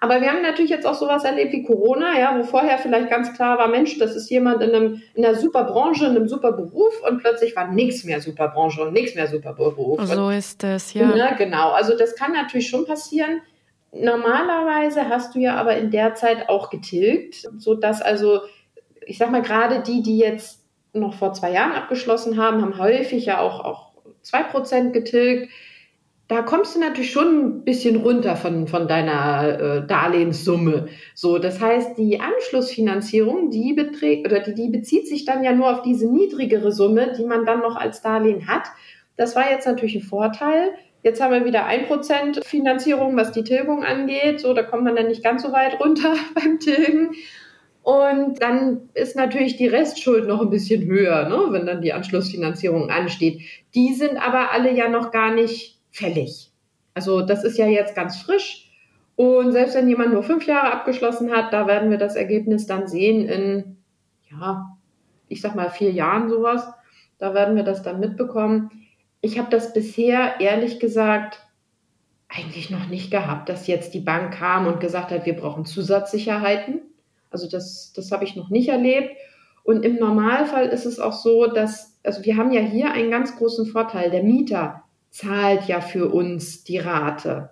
Aber 0.00 0.20
wir 0.20 0.30
haben 0.30 0.42
natürlich 0.42 0.70
jetzt 0.70 0.86
auch 0.86 0.94
sowas 0.94 1.24
erlebt 1.24 1.52
wie 1.52 1.64
Corona, 1.64 2.18
ja, 2.18 2.38
wo 2.38 2.44
vorher 2.44 2.78
vielleicht 2.78 3.10
ganz 3.10 3.32
klar 3.34 3.58
war, 3.58 3.66
Mensch, 3.66 3.98
das 3.98 4.14
ist 4.14 4.30
jemand 4.30 4.62
in, 4.62 4.72
einem, 4.72 5.02
in 5.14 5.24
einer 5.24 5.34
super 5.34 5.64
Branche, 5.64 6.06
in 6.06 6.12
einem 6.12 6.28
super 6.28 6.52
Beruf 6.52 7.02
und 7.02 7.18
plötzlich 7.18 7.56
war 7.56 7.72
nichts 7.72 8.04
mehr 8.04 8.20
super 8.20 8.48
Branche 8.48 8.82
und 8.82 8.92
nichts 8.92 9.16
mehr 9.16 9.26
super 9.26 9.54
Beruf. 9.54 10.00
So 10.04 10.30
ist 10.30 10.62
das, 10.62 10.94
ja. 10.94 11.14
ja. 11.16 11.34
Genau, 11.34 11.70
also 11.70 11.96
das 11.96 12.14
kann 12.14 12.32
natürlich 12.32 12.68
schon 12.68 12.86
passieren. 12.86 13.40
Normalerweise 13.92 15.08
hast 15.08 15.34
du 15.34 15.40
ja 15.40 15.56
aber 15.56 15.76
in 15.76 15.90
der 15.90 16.14
Zeit 16.14 16.48
auch 16.48 16.70
getilgt, 16.70 17.48
sodass 17.56 18.00
also, 18.00 18.42
ich 19.04 19.18
sag 19.18 19.32
mal, 19.32 19.42
gerade 19.42 19.82
die, 19.82 20.02
die 20.02 20.18
jetzt 20.18 20.64
noch 20.92 21.14
vor 21.14 21.32
zwei 21.32 21.50
Jahren 21.50 21.72
abgeschlossen 21.72 22.40
haben, 22.40 22.62
haben 22.62 22.78
häufig 22.78 23.26
ja 23.26 23.40
auch, 23.40 23.64
auch 23.64 23.92
2% 24.24 24.90
getilgt 24.90 25.50
da 26.28 26.42
kommst 26.42 26.76
du 26.76 26.80
natürlich 26.80 27.10
schon 27.10 27.38
ein 27.38 27.64
bisschen 27.64 27.96
runter 27.96 28.36
von, 28.36 28.66
von 28.66 28.86
deiner 28.86 29.58
äh, 29.60 29.86
Darlehenssumme. 29.86 30.88
So, 31.14 31.38
das 31.38 31.58
heißt, 31.58 31.96
die 31.96 32.20
Anschlussfinanzierung, 32.20 33.50
die 33.50 33.72
beträgt 33.72 34.26
oder 34.26 34.40
die, 34.40 34.54
die 34.54 34.68
bezieht 34.68 35.08
sich 35.08 35.24
dann 35.24 35.42
ja 35.42 35.52
nur 35.52 35.72
auf 35.72 35.82
diese 35.82 36.06
niedrigere 36.06 36.70
Summe, 36.70 37.14
die 37.18 37.24
man 37.24 37.46
dann 37.46 37.60
noch 37.60 37.76
als 37.76 38.02
Darlehen 38.02 38.46
hat. 38.46 38.64
Das 39.16 39.36
war 39.36 39.50
jetzt 39.50 39.66
natürlich 39.66 39.96
ein 39.96 40.02
Vorteil. 40.02 40.72
Jetzt 41.02 41.22
haben 41.22 41.32
wir 41.32 41.46
wieder 41.46 41.64
ein 41.64 41.86
Prozent 41.86 42.44
Finanzierung, 42.44 43.16
was 43.16 43.32
die 43.32 43.44
Tilgung 43.44 43.82
angeht. 43.82 44.40
So, 44.40 44.52
da 44.52 44.62
kommt 44.62 44.84
man 44.84 44.96
dann 44.96 45.08
nicht 45.08 45.24
ganz 45.24 45.42
so 45.42 45.52
weit 45.52 45.80
runter 45.80 46.12
beim 46.34 46.58
Tilgen. 46.60 47.12
Und 47.82 48.42
dann 48.42 48.90
ist 48.92 49.16
natürlich 49.16 49.56
die 49.56 49.66
Restschuld 49.66 50.26
noch 50.26 50.42
ein 50.42 50.50
bisschen 50.50 50.84
höher, 50.84 51.26
ne, 51.26 51.46
wenn 51.52 51.64
dann 51.64 51.80
die 51.80 51.94
Anschlussfinanzierung 51.94 52.90
ansteht. 52.90 53.40
Die 53.74 53.94
sind 53.94 54.18
aber 54.18 54.52
alle 54.52 54.74
ja 54.74 54.90
noch 54.90 55.10
gar 55.10 55.32
nicht 55.32 55.77
fällig. 55.90 56.50
Also 56.94 57.22
das 57.22 57.44
ist 57.44 57.58
ja 57.58 57.66
jetzt 57.66 57.94
ganz 57.94 58.20
frisch. 58.20 58.70
Und 59.16 59.52
selbst 59.52 59.74
wenn 59.74 59.88
jemand 59.88 60.12
nur 60.12 60.22
fünf 60.22 60.46
Jahre 60.46 60.72
abgeschlossen 60.72 61.32
hat, 61.32 61.52
da 61.52 61.66
werden 61.66 61.90
wir 61.90 61.98
das 61.98 62.14
Ergebnis 62.14 62.66
dann 62.66 62.86
sehen 62.86 63.28
in, 63.28 63.76
ja, 64.30 64.76
ich 65.28 65.40
sag 65.40 65.54
mal 65.54 65.70
vier 65.70 65.90
Jahren 65.90 66.28
sowas. 66.28 66.68
Da 67.18 67.34
werden 67.34 67.56
wir 67.56 67.64
das 67.64 67.82
dann 67.82 68.00
mitbekommen. 68.00 68.70
Ich 69.20 69.38
habe 69.38 69.50
das 69.50 69.72
bisher 69.72 70.40
ehrlich 70.40 70.78
gesagt 70.78 71.44
eigentlich 72.28 72.70
noch 72.70 72.88
nicht 72.88 73.10
gehabt, 73.10 73.48
dass 73.48 73.66
jetzt 73.66 73.94
die 73.94 74.00
Bank 74.00 74.34
kam 74.34 74.66
und 74.66 74.80
gesagt 74.80 75.10
hat, 75.10 75.26
wir 75.26 75.34
brauchen 75.34 75.64
Zusatzsicherheiten. 75.64 76.82
Also 77.30 77.48
das, 77.48 77.92
das 77.94 78.12
habe 78.12 78.24
ich 78.24 78.36
noch 78.36 78.50
nicht 78.50 78.68
erlebt. 78.68 79.16
Und 79.64 79.84
im 79.84 79.96
Normalfall 79.96 80.66
ist 80.66 80.86
es 80.86 81.00
auch 81.00 81.12
so, 81.12 81.46
dass, 81.46 81.98
also 82.04 82.24
wir 82.24 82.36
haben 82.36 82.52
ja 82.52 82.60
hier 82.60 82.92
einen 82.92 83.10
ganz 83.10 83.36
großen 83.36 83.66
Vorteil. 83.66 84.10
Der 84.10 84.22
Mieter 84.22 84.84
zahlt 85.10 85.66
ja 85.66 85.80
für 85.80 86.08
uns 86.08 86.64
die 86.64 86.78
Rate. 86.78 87.50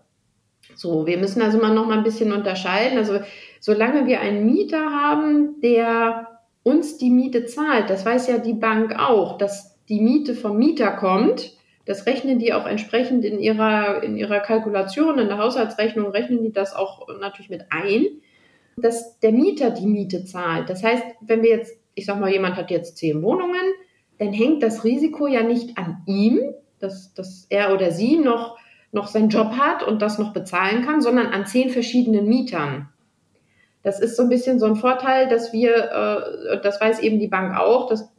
So, 0.75 1.07
wir 1.07 1.19
müssen 1.19 1.43
also 1.43 1.59
mal 1.59 1.75
noch 1.75 1.87
mal 1.87 1.99
ein 1.99 2.05
bisschen 2.05 2.33
unterscheiden. 2.33 2.99
Also, 2.99 3.21
solange 3.61 4.07
wir 4.07 4.21
einen 4.21 4.45
Mieter 4.47 4.91
haben, 4.91 5.61
der 5.61 6.41
uns 6.63 6.99
die 6.99 7.11
Miete 7.11 7.47
zahlt, 7.47 7.91
das 7.91 8.05
weiß 8.05 8.27
ja 8.29 8.39
die 8.39 8.55
Bank 8.55 8.99
auch, 8.99 9.39
dass 9.39 9.79
die 9.89 10.01
Miete 10.01 10.35
vom 10.35 10.59
Mieter 10.59 10.91
kommt. 10.93 11.53
Das 11.85 12.07
rechnen 12.07 12.41
die 12.41 12.53
auch 12.53 12.67
entsprechend 12.67 13.25
in 13.25 13.39
ihrer, 13.39 14.03
in 14.03 14.17
ihrer 14.17 14.41
Kalkulation, 14.41 15.21
in 15.21 15.29
der 15.29 15.39
Haushaltsrechnung 15.39 16.11
rechnen 16.11 16.43
die 16.43 16.53
das 16.53 16.75
auch 16.75 17.07
natürlich 17.21 17.49
mit 17.51 17.67
ein, 17.71 18.07
dass 18.77 19.21
der 19.21 19.31
Mieter 19.31 19.71
die 19.71 19.87
Miete 19.87 20.25
zahlt. 20.25 20.69
Das 20.69 20.83
heißt, 20.83 21.05
wenn 21.21 21.43
wir 21.43 21.51
jetzt, 21.51 21.79
ich 21.95 22.07
sag 22.07 22.19
mal, 22.19 22.33
jemand 22.33 22.57
hat 22.57 22.73
jetzt 22.73 22.97
zehn 22.97 23.23
Wohnungen, 23.23 23.63
dann 24.19 24.33
hängt 24.33 24.63
das 24.65 24.83
Risiko 24.83 25.29
ja 25.29 25.43
nicht 25.43 25.79
an 25.79 26.03
ihm, 26.07 26.41
dass, 26.87 27.13
dass 27.15 27.47
er 27.51 27.75
oder 27.75 27.91
sie 27.91 28.19
noch, 28.19 28.59
noch 28.93 29.09
seinen 29.09 29.29
Job 29.29 29.53
hat 29.59 29.83
und 29.83 30.01
das 30.01 30.19
noch 30.19 30.33
bezahlen 30.33 30.85
kann, 30.85 31.01
sondern 31.01 31.29
an 31.29 31.47
zehn 31.47 31.71
verschiedenen 31.71 32.27
Mietern. 32.27 32.89
Das 33.83 34.01
ist 34.01 34.17
so 34.17 34.23
ein 34.23 34.29
bisschen 34.29 34.59
so 34.59 34.67
ein 34.67 34.77
Vorteil, 34.77 35.29
dass 35.29 35.53
wir, 35.53 35.75
äh, 35.75 36.61
das 36.63 36.81
weiß 36.81 37.01
eben 37.01 37.19
die 37.19 37.29
Bank 37.29 37.57
auch, 37.57 37.89
dass 37.89 38.11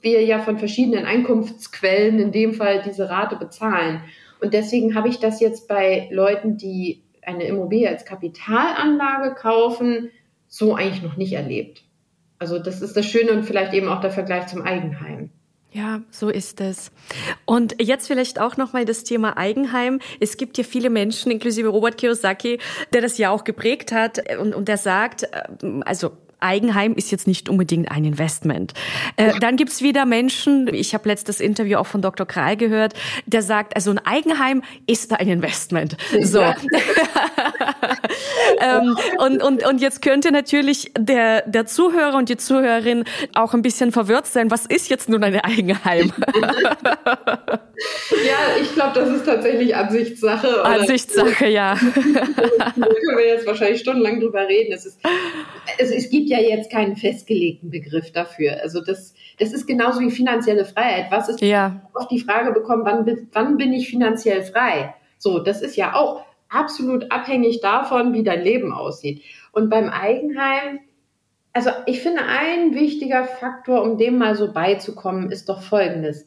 wir 0.00 0.24
ja 0.24 0.38
von 0.38 0.58
verschiedenen 0.58 1.04
Einkunftsquellen 1.04 2.18
in 2.20 2.32
dem 2.32 2.54
Fall 2.54 2.82
diese 2.82 3.10
Rate 3.10 3.36
bezahlen. 3.36 4.02
Und 4.40 4.54
deswegen 4.54 4.94
habe 4.94 5.08
ich 5.08 5.18
das 5.18 5.40
jetzt 5.40 5.68
bei 5.68 6.08
Leuten, 6.12 6.56
die 6.56 7.02
eine 7.22 7.44
Immobilie 7.44 7.88
als 7.88 8.04
Kapitalanlage 8.04 9.34
kaufen, 9.34 10.10
so 10.46 10.74
eigentlich 10.74 11.02
noch 11.02 11.16
nicht 11.16 11.32
erlebt. 11.32 11.82
Also 12.38 12.58
das 12.58 12.80
ist 12.80 12.96
das 12.96 13.04
Schöne 13.04 13.32
und 13.32 13.42
vielleicht 13.42 13.74
eben 13.74 13.88
auch 13.88 14.00
der 14.00 14.10
Vergleich 14.10 14.46
zum 14.46 14.62
Eigenheim. 14.62 15.30
Ja, 15.78 16.02
so 16.10 16.28
ist 16.28 16.60
es. 16.60 16.90
Und 17.44 17.76
jetzt 17.80 18.08
vielleicht 18.08 18.40
auch 18.40 18.56
nochmal 18.56 18.84
das 18.84 19.04
Thema 19.04 19.36
Eigenheim. 19.36 20.00
Es 20.18 20.36
gibt 20.36 20.58
ja 20.58 20.64
viele 20.64 20.90
Menschen, 20.90 21.30
inklusive 21.30 21.68
Robert 21.68 21.98
Kiyosaki, 21.98 22.58
der 22.92 23.00
das 23.00 23.16
ja 23.16 23.30
auch 23.30 23.44
geprägt 23.44 23.92
hat 23.92 24.18
und, 24.40 24.56
und 24.56 24.66
der 24.66 24.76
sagt, 24.76 25.22
äh, 25.22 25.44
also 25.84 26.16
Eigenheim 26.40 26.94
ist 26.94 27.10
jetzt 27.10 27.26
nicht 27.26 27.48
unbedingt 27.48 27.90
ein 27.90 28.04
Investment. 28.04 28.74
Äh, 29.16 29.38
dann 29.40 29.56
gibt's 29.56 29.82
wieder 29.82 30.06
Menschen, 30.06 30.72
ich 30.72 30.94
habe 30.94 31.08
letztes 31.08 31.40
Interview 31.40 31.78
auch 31.78 31.86
von 31.86 32.02
Dr. 32.02 32.26
Kral 32.26 32.56
gehört, 32.56 32.94
der 33.26 33.42
sagt, 33.42 33.76
also 33.76 33.90
ein 33.90 33.98
Eigenheim 33.98 34.62
ist 34.86 35.18
ein 35.18 35.28
Investment. 35.28 35.96
So. 36.20 36.40
ähm, 38.60 38.96
und, 39.18 39.42
und, 39.42 39.66
und 39.66 39.80
jetzt 39.80 40.02
könnte 40.02 40.32
natürlich 40.32 40.92
der, 40.98 41.42
der 41.42 41.66
Zuhörer 41.66 42.16
und 42.16 42.28
die 42.28 42.36
Zuhörerin 42.36 43.04
auch 43.34 43.54
ein 43.54 43.62
bisschen 43.62 43.92
verwirrt 43.92 44.26
sein, 44.26 44.50
was 44.50 44.66
ist 44.66 44.90
jetzt 44.90 45.08
nun 45.08 45.22
ein 45.22 45.38
Eigenheim? 45.40 46.12
ja, 46.36 47.60
ich 48.60 48.74
glaube, 48.74 48.92
das 48.94 49.10
ist 49.10 49.24
tatsächlich 49.24 49.74
Ansichtssache. 49.74 50.48
Oder? 50.48 50.64
Ansichtssache, 50.64 51.46
ja. 51.46 51.74
da 51.74 52.70
können 52.70 53.16
wir 53.16 53.26
jetzt 53.26 53.46
wahrscheinlich 53.46 53.80
stundenlang 53.80 54.20
drüber 54.20 54.46
reden. 54.48 54.72
Es, 54.72 54.86
ist, 54.86 54.98
also 55.78 55.94
es 55.94 56.10
gibt 56.10 56.27
ja 56.28 56.40
jetzt 56.40 56.70
keinen 56.70 56.96
festgelegten 56.96 57.70
Begriff 57.70 58.12
dafür. 58.12 58.60
Also 58.62 58.80
das, 58.80 59.14
das 59.38 59.52
ist 59.52 59.66
genauso 59.66 60.00
wie 60.00 60.10
finanzielle 60.10 60.64
Freiheit. 60.64 61.06
Was 61.10 61.28
ist 61.28 61.40
ja. 61.40 61.82
oft 61.94 62.10
die 62.10 62.20
Frage 62.20 62.52
bekommen, 62.52 62.84
wann, 62.84 63.28
wann 63.32 63.56
bin 63.56 63.72
ich 63.72 63.88
finanziell 63.88 64.42
frei? 64.42 64.94
So, 65.18 65.38
das 65.38 65.62
ist 65.62 65.76
ja 65.76 65.94
auch 65.94 66.24
absolut 66.48 67.10
abhängig 67.10 67.60
davon, 67.60 68.12
wie 68.14 68.22
dein 68.22 68.42
Leben 68.42 68.72
aussieht. 68.72 69.22
Und 69.52 69.70
beim 69.70 69.88
Eigenheim, 69.88 70.80
also 71.52 71.70
ich 71.86 72.00
finde, 72.00 72.22
ein 72.22 72.74
wichtiger 72.74 73.24
Faktor, 73.24 73.82
um 73.82 73.98
dem 73.98 74.18
mal 74.18 74.34
so 74.34 74.52
beizukommen, 74.52 75.30
ist 75.30 75.48
doch 75.48 75.62
folgendes. 75.62 76.26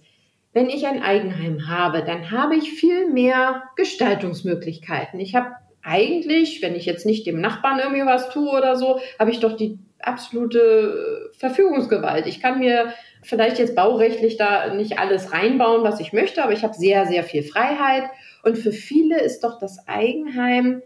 Wenn 0.54 0.70
ich 0.70 0.86
ein 0.86 1.02
Eigenheim 1.02 1.70
habe, 1.70 2.04
dann 2.04 2.30
habe 2.32 2.56
ich 2.56 2.74
viel 2.74 3.10
mehr 3.10 3.64
Gestaltungsmöglichkeiten. 3.78 5.20
Ich 5.20 5.34
habe 5.34 5.52
eigentlich, 5.84 6.62
wenn 6.62 6.76
ich 6.76 6.86
jetzt 6.86 7.06
nicht 7.06 7.26
dem 7.26 7.40
Nachbarn 7.40 7.80
irgendwie 7.80 8.06
was 8.06 8.30
tue 8.30 8.50
oder 8.50 8.76
so, 8.76 9.00
habe 9.18 9.32
ich 9.32 9.40
doch 9.40 9.56
die 9.56 9.80
absolute 10.04 11.32
Verfügungsgewalt. 11.38 12.28
Ich 12.28 12.42
kann 12.42 12.60
mir 12.60 12.94
vielleicht 13.24 13.60
jetzt 13.60 13.76
baurechtlich 13.76 14.38
da 14.38 14.74
nicht 14.74 15.00
alles 15.00 15.32
reinbauen, 15.32 15.84
was 15.84 16.00
ich 16.00 16.14
möchte, 16.14 16.44
aber 16.44 16.54
ich 16.54 16.64
habe 16.64 16.74
sehr, 16.74 17.06
sehr 17.06 17.24
viel 17.24 17.44
Freiheit. 17.44 18.04
Und 18.44 18.58
für 18.58 18.72
viele 18.72 19.20
ist 19.20 19.44
doch 19.44 19.60
das 19.60 19.88
Eigenheim 19.88 20.82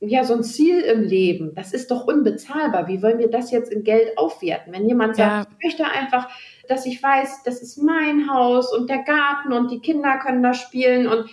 ja, 0.00 0.22
so 0.22 0.34
ein 0.34 0.44
Ziel 0.44 0.80
im 0.80 1.02
Leben, 1.02 1.54
das 1.54 1.72
ist 1.72 1.90
doch 1.90 2.06
unbezahlbar. 2.06 2.86
Wie 2.86 3.02
wollen 3.02 3.18
wir 3.18 3.30
das 3.30 3.50
jetzt 3.50 3.72
in 3.72 3.82
Geld 3.82 4.16
aufwerten? 4.16 4.72
Wenn 4.72 4.86
jemand 4.86 5.16
sagt, 5.16 5.48
ja. 5.48 5.56
ich 5.58 5.64
möchte 5.64 5.84
einfach, 5.86 6.28
dass 6.68 6.86
ich 6.86 7.02
weiß, 7.02 7.42
das 7.44 7.62
ist 7.62 7.82
mein 7.82 8.30
Haus 8.30 8.72
und 8.72 8.88
der 8.88 9.02
Garten 9.02 9.52
und 9.52 9.70
die 9.70 9.80
Kinder 9.80 10.18
können 10.18 10.42
da 10.42 10.54
spielen 10.54 11.08
und 11.08 11.28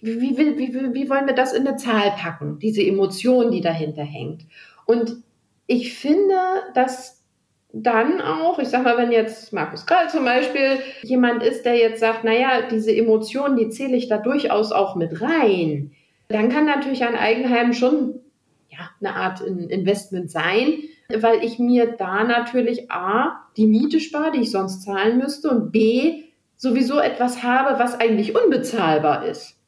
wie, 0.00 0.38
wie, 0.38 0.56
wie, 0.56 0.94
wie 0.94 1.10
wollen 1.10 1.26
wir 1.26 1.34
das 1.34 1.52
in 1.52 1.66
eine 1.66 1.76
Zahl 1.76 2.12
packen, 2.12 2.60
diese 2.60 2.82
Emotion, 2.82 3.50
die 3.50 3.60
dahinter 3.60 4.04
hängt? 4.04 4.42
Und 4.86 5.24
ich 5.68 5.94
finde, 5.94 6.34
dass 6.74 7.24
dann 7.72 8.20
auch, 8.20 8.58
ich 8.58 8.68
sag 8.68 8.82
mal, 8.82 8.96
wenn 8.96 9.12
jetzt 9.12 9.52
Markus 9.52 9.86
Krall 9.86 10.10
zum 10.10 10.24
Beispiel 10.24 10.78
jemand 11.02 11.44
ist, 11.44 11.64
der 11.64 11.76
jetzt 11.76 12.00
sagt, 12.00 12.24
naja, 12.24 12.62
diese 12.68 12.94
Emotionen, 12.94 13.56
die 13.56 13.68
zähle 13.68 13.96
ich 13.96 14.08
da 14.08 14.18
durchaus 14.18 14.72
auch 14.72 14.96
mit 14.96 15.22
rein 15.22 15.92
dann 16.28 16.50
kann 16.50 16.66
natürlich 16.66 17.04
ein 17.04 17.16
Eigenheim 17.16 17.72
schon 17.72 18.20
ja, 18.68 18.90
eine 19.00 19.14
Art 19.14 19.40
Investment 19.40 20.30
sein, 20.30 20.74
weil 21.08 21.42
ich 21.42 21.58
mir 21.58 21.96
da 21.96 22.22
natürlich 22.22 22.90
A, 22.90 23.48
die 23.56 23.66
Miete 23.66 23.98
spare, 23.98 24.32
die 24.32 24.42
ich 24.42 24.50
sonst 24.50 24.82
zahlen 24.82 25.18
müsste 25.18 25.48
und 25.48 25.72
B, 25.72 26.24
sowieso 26.56 26.98
etwas 26.98 27.42
habe, 27.42 27.78
was 27.78 27.98
eigentlich 27.98 28.36
unbezahlbar 28.36 29.24
ist. 29.26 29.58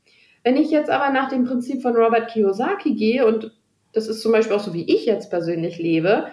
Wenn 0.44 0.56
ich 0.56 0.70
jetzt 0.70 0.90
aber 0.90 1.10
nach 1.10 1.28
dem 1.28 1.44
Prinzip 1.44 1.82
von 1.82 1.96
Robert 1.96 2.30
Kiyosaki 2.30 2.94
gehe 2.94 3.26
und 3.26 3.52
das 3.92 4.08
ist 4.08 4.20
zum 4.20 4.32
Beispiel 4.32 4.56
auch 4.56 4.60
so, 4.60 4.74
wie 4.74 4.92
ich 4.92 5.06
jetzt 5.06 5.30
persönlich 5.30 5.78
lebe, 5.78 6.26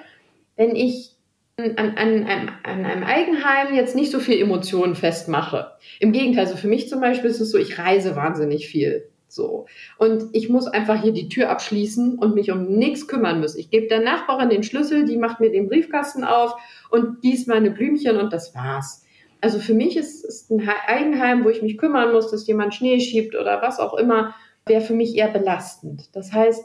wenn 0.55 0.75
ich 0.75 1.17
an, 1.57 1.75
an, 1.77 1.97
an, 1.97 2.51
an 2.63 2.85
einem 2.85 3.03
Eigenheim 3.03 3.73
jetzt 3.73 3.95
nicht 3.95 4.11
so 4.11 4.19
viel 4.19 4.39
Emotionen 4.39 4.95
festmache. 4.95 5.71
Im 5.99 6.11
Gegenteil, 6.11 6.45
so 6.47 6.55
für 6.55 6.67
mich 6.67 6.87
zum 6.87 7.01
Beispiel 7.01 7.31
ist 7.31 7.39
es 7.39 7.51
so, 7.51 7.57
ich 7.57 7.79
reise 7.79 8.15
wahnsinnig 8.15 8.67
viel. 8.67 9.09
So. 9.27 9.65
Und 9.97 10.29
ich 10.33 10.49
muss 10.49 10.67
einfach 10.67 11.01
hier 11.01 11.13
die 11.13 11.29
Tür 11.29 11.49
abschließen 11.49 12.19
und 12.19 12.35
mich 12.35 12.51
um 12.51 12.77
nichts 12.77 13.07
kümmern 13.07 13.39
müssen. 13.39 13.59
Ich 13.59 13.71
gebe 13.71 13.87
der 13.87 14.01
Nachbarin 14.01 14.49
den 14.49 14.63
Schlüssel, 14.63 15.05
die 15.05 15.17
macht 15.17 15.39
mir 15.39 15.51
den 15.51 15.67
Briefkasten 15.67 16.23
auf 16.23 16.53
und 16.91 17.21
gießt 17.21 17.47
meine 17.47 17.71
Blümchen 17.71 18.17
und 18.17 18.31
das 18.31 18.53
war's. 18.55 19.03
Also 19.41 19.59
für 19.59 19.73
mich 19.73 19.97
ist, 19.97 20.23
ist 20.23 20.49
ein 20.51 20.67
Eigenheim, 20.87 21.43
wo 21.43 21.49
ich 21.49 21.61
mich 21.61 21.77
kümmern 21.77 22.13
muss, 22.13 22.31
dass 22.31 22.47
jemand 22.47 22.73
Schnee 22.73 22.99
schiebt 22.99 23.35
oder 23.35 23.61
was 23.61 23.79
auch 23.79 23.95
immer, 23.95 24.33
wäre 24.65 24.81
für 24.81 24.93
mich 24.93 25.15
eher 25.15 25.29
belastend. 25.29 26.15
Das 26.15 26.33
heißt, 26.33 26.63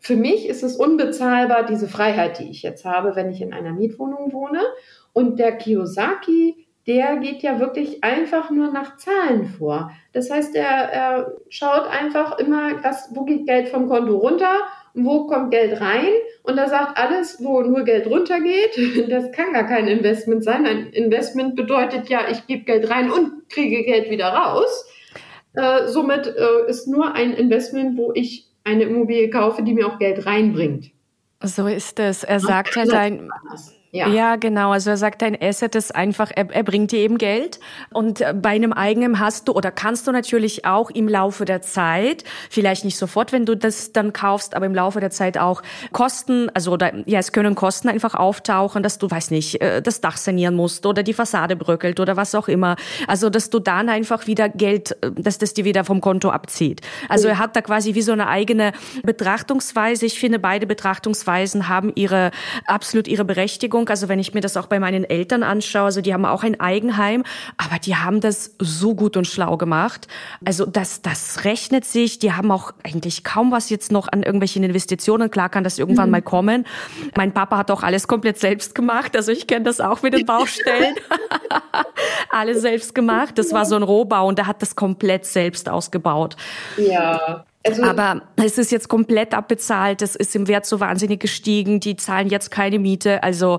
für 0.00 0.16
mich 0.16 0.48
ist 0.48 0.62
es 0.62 0.76
unbezahlbar, 0.76 1.64
diese 1.66 1.86
Freiheit, 1.86 2.38
die 2.38 2.50
ich 2.50 2.62
jetzt 2.62 2.84
habe, 2.84 3.14
wenn 3.14 3.30
ich 3.30 3.40
in 3.40 3.52
einer 3.52 3.72
Mietwohnung 3.72 4.32
wohne. 4.32 4.60
Und 5.12 5.38
der 5.38 5.56
Kiyosaki 5.56 6.66
der 6.86 7.18
geht 7.18 7.42
ja 7.42 7.60
wirklich 7.60 8.02
einfach 8.02 8.50
nur 8.50 8.72
nach 8.72 8.96
Zahlen 8.96 9.46
vor. 9.46 9.92
Das 10.12 10.30
heißt, 10.30 10.56
er, 10.56 10.64
er 10.64 11.32
schaut 11.48 11.86
einfach 11.86 12.38
immer, 12.38 12.82
was, 12.82 13.10
wo 13.14 13.24
geht 13.24 13.46
Geld 13.46 13.68
vom 13.68 13.88
Konto 13.88 14.16
runter 14.16 14.50
und 14.94 15.04
wo 15.04 15.26
kommt 15.26 15.52
Geld 15.52 15.80
rein. 15.80 16.10
Und 16.42 16.58
er 16.58 16.68
sagt, 16.68 16.98
alles, 16.98 17.36
wo 17.40 17.60
nur 17.60 17.84
Geld 17.84 18.06
runtergeht, 18.08 19.08
das 19.08 19.30
kann 19.30 19.52
gar 19.52 19.68
kein 19.68 19.86
Investment 19.86 20.42
sein. 20.42 20.66
Ein 20.66 20.88
Investment 20.88 21.54
bedeutet 21.54 22.08
ja, 22.08 22.22
ich 22.28 22.46
gebe 22.46 22.64
Geld 22.64 22.90
rein 22.90 23.10
und 23.10 23.48
kriege 23.50 23.84
Geld 23.84 24.10
wieder 24.10 24.28
raus. 24.28 24.86
Äh, 25.54 25.86
somit 25.86 26.26
äh, 26.26 26.68
ist 26.68 26.88
nur 26.88 27.14
ein 27.14 27.34
Investment, 27.34 27.98
wo 27.98 28.10
ich 28.14 28.49
eine 28.64 28.84
Immobilie 28.84 29.30
kaufe, 29.30 29.62
die 29.62 29.74
mir 29.74 29.86
auch 29.86 29.98
Geld 29.98 30.26
reinbringt. 30.26 30.90
So 31.42 31.66
ist 31.66 31.98
es. 31.98 32.22
Er 32.22 32.40
sagt 32.40 32.76
halt 32.76 32.92
ein, 32.92 33.30
ja. 33.92 34.08
ja, 34.08 34.36
genau. 34.36 34.70
Also 34.70 34.90
er 34.90 34.96
sagt, 34.96 35.22
dein 35.22 35.40
Asset 35.40 35.74
ist 35.74 35.94
einfach, 35.94 36.30
er, 36.34 36.50
er 36.50 36.62
bringt 36.62 36.92
dir 36.92 37.00
eben 37.00 37.18
Geld. 37.18 37.58
Und 37.92 38.20
äh, 38.20 38.34
bei 38.34 38.50
einem 38.50 38.72
eigenen 38.72 39.18
hast 39.18 39.48
du 39.48 39.52
oder 39.52 39.70
kannst 39.72 40.06
du 40.06 40.12
natürlich 40.12 40.64
auch 40.64 40.90
im 40.90 41.08
Laufe 41.08 41.44
der 41.44 41.60
Zeit, 41.60 42.24
vielleicht 42.50 42.84
nicht 42.84 42.96
sofort, 42.96 43.32
wenn 43.32 43.46
du 43.46 43.56
das 43.56 43.92
dann 43.92 44.12
kaufst, 44.12 44.54
aber 44.54 44.66
im 44.66 44.74
Laufe 44.74 45.00
der 45.00 45.10
Zeit 45.10 45.38
auch 45.38 45.62
Kosten, 45.92 46.50
also 46.54 46.72
oder, 46.72 46.92
ja, 47.06 47.18
es 47.18 47.32
können 47.32 47.54
Kosten 47.54 47.88
einfach 47.88 48.14
auftauchen, 48.14 48.82
dass 48.82 48.98
du, 48.98 49.10
weiß 49.10 49.32
nicht, 49.32 49.60
äh, 49.60 49.82
das 49.82 50.00
Dach 50.00 50.16
sanieren 50.16 50.54
musst 50.54 50.86
oder 50.86 51.02
die 51.02 51.14
Fassade 51.14 51.56
bröckelt 51.56 51.98
oder 51.98 52.16
was 52.16 52.34
auch 52.34 52.46
immer. 52.48 52.76
Also, 53.08 53.28
dass 53.28 53.50
du 53.50 53.58
dann 53.58 53.88
einfach 53.88 54.26
wieder 54.28 54.48
Geld, 54.48 54.92
äh, 55.02 55.10
dass 55.12 55.38
das 55.38 55.54
dir 55.54 55.64
wieder 55.64 55.84
vom 55.84 56.00
Konto 56.00 56.30
abzieht. 56.30 56.80
Also 57.08 57.28
er 57.28 57.38
hat 57.38 57.56
da 57.56 57.62
quasi 57.62 57.94
wie 57.94 58.02
so 58.02 58.12
eine 58.12 58.28
eigene 58.28 58.72
Betrachtungsweise. 59.02 60.06
Ich 60.06 60.20
finde, 60.20 60.38
beide 60.38 60.66
Betrachtungsweisen 60.66 61.68
haben 61.68 61.92
ihre, 61.96 62.30
absolut 62.66 63.08
ihre 63.08 63.24
Berechtigung. 63.24 63.79
Berechtigung. 63.80 63.88
Also 63.88 64.08
wenn 64.08 64.18
ich 64.18 64.34
mir 64.34 64.40
das 64.40 64.56
auch 64.56 64.66
bei 64.66 64.78
meinen 64.78 65.04
Eltern 65.04 65.42
anschaue, 65.42 65.84
also 65.84 66.00
die 66.00 66.12
haben 66.12 66.24
auch 66.24 66.42
ein 66.42 66.60
Eigenheim, 66.60 67.24
aber 67.56 67.78
die 67.78 67.96
haben 67.96 68.20
das 68.20 68.54
so 68.58 68.94
gut 68.94 69.16
und 69.16 69.26
schlau 69.26 69.56
gemacht. 69.56 70.08
Also 70.44 70.66
das, 70.66 71.02
das 71.02 71.44
rechnet 71.44 71.84
sich. 71.84 72.18
Die 72.18 72.32
haben 72.32 72.50
auch 72.50 72.72
eigentlich 72.84 73.24
kaum 73.24 73.52
was 73.52 73.70
jetzt 73.70 73.92
noch 73.92 74.08
an 74.08 74.22
irgendwelchen 74.22 74.62
Investitionen. 74.62 75.30
Klar 75.30 75.48
kann 75.48 75.64
das 75.64 75.78
irgendwann 75.78 76.06
mhm. 76.06 76.12
mal 76.12 76.22
kommen. 76.22 76.66
Mein 77.16 77.32
Papa 77.32 77.56
hat 77.58 77.70
auch 77.70 77.82
alles 77.82 78.06
komplett 78.06 78.38
selbst 78.38 78.74
gemacht. 78.74 79.16
Also 79.16 79.32
ich 79.32 79.46
kenne 79.46 79.64
das 79.64 79.80
auch 79.80 80.02
mit 80.02 80.14
den 80.14 80.26
Baustellen. 80.26 80.96
alles 82.30 82.62
selbst 82.62 82.94
gemacht. 82.94 83.38
Das 83.38 83.52
war 83.52 83.64
so 83.64 83.76
ein 83.76 83.82
Rohbau 83.82 84.26
und 84.26 84.38
der 84.38 84.46
hat 84.46 84.62
das 84.62 84.76
komplett 84.76 85.26
selbst 85.26 85.68
ausgebaut. 85.68 86.36
Ja. 86.76 87.44
Also, 87.62 87.82
aber 87.82 88.22
es 88.36 88.56
ist 88.56 88.72
jetzt 88.72 88.88
komplett 88.88 89.34
abbezahlt, 89.34 90.00
es 90.00 90.16
ist 90.16 90.34
im 90.34 90.48
Wert 90.48 90.64
so 90.64 90.80
wahnsinnig 90.80 91.20
gestiegen, 91.20 91.78
die 91.78 91.96
zahlen 91.96 92.28
jetzt 92.28 92.50
keine 92.50 92.78
Miete. 92.78 93.22
Also 93.22 93.58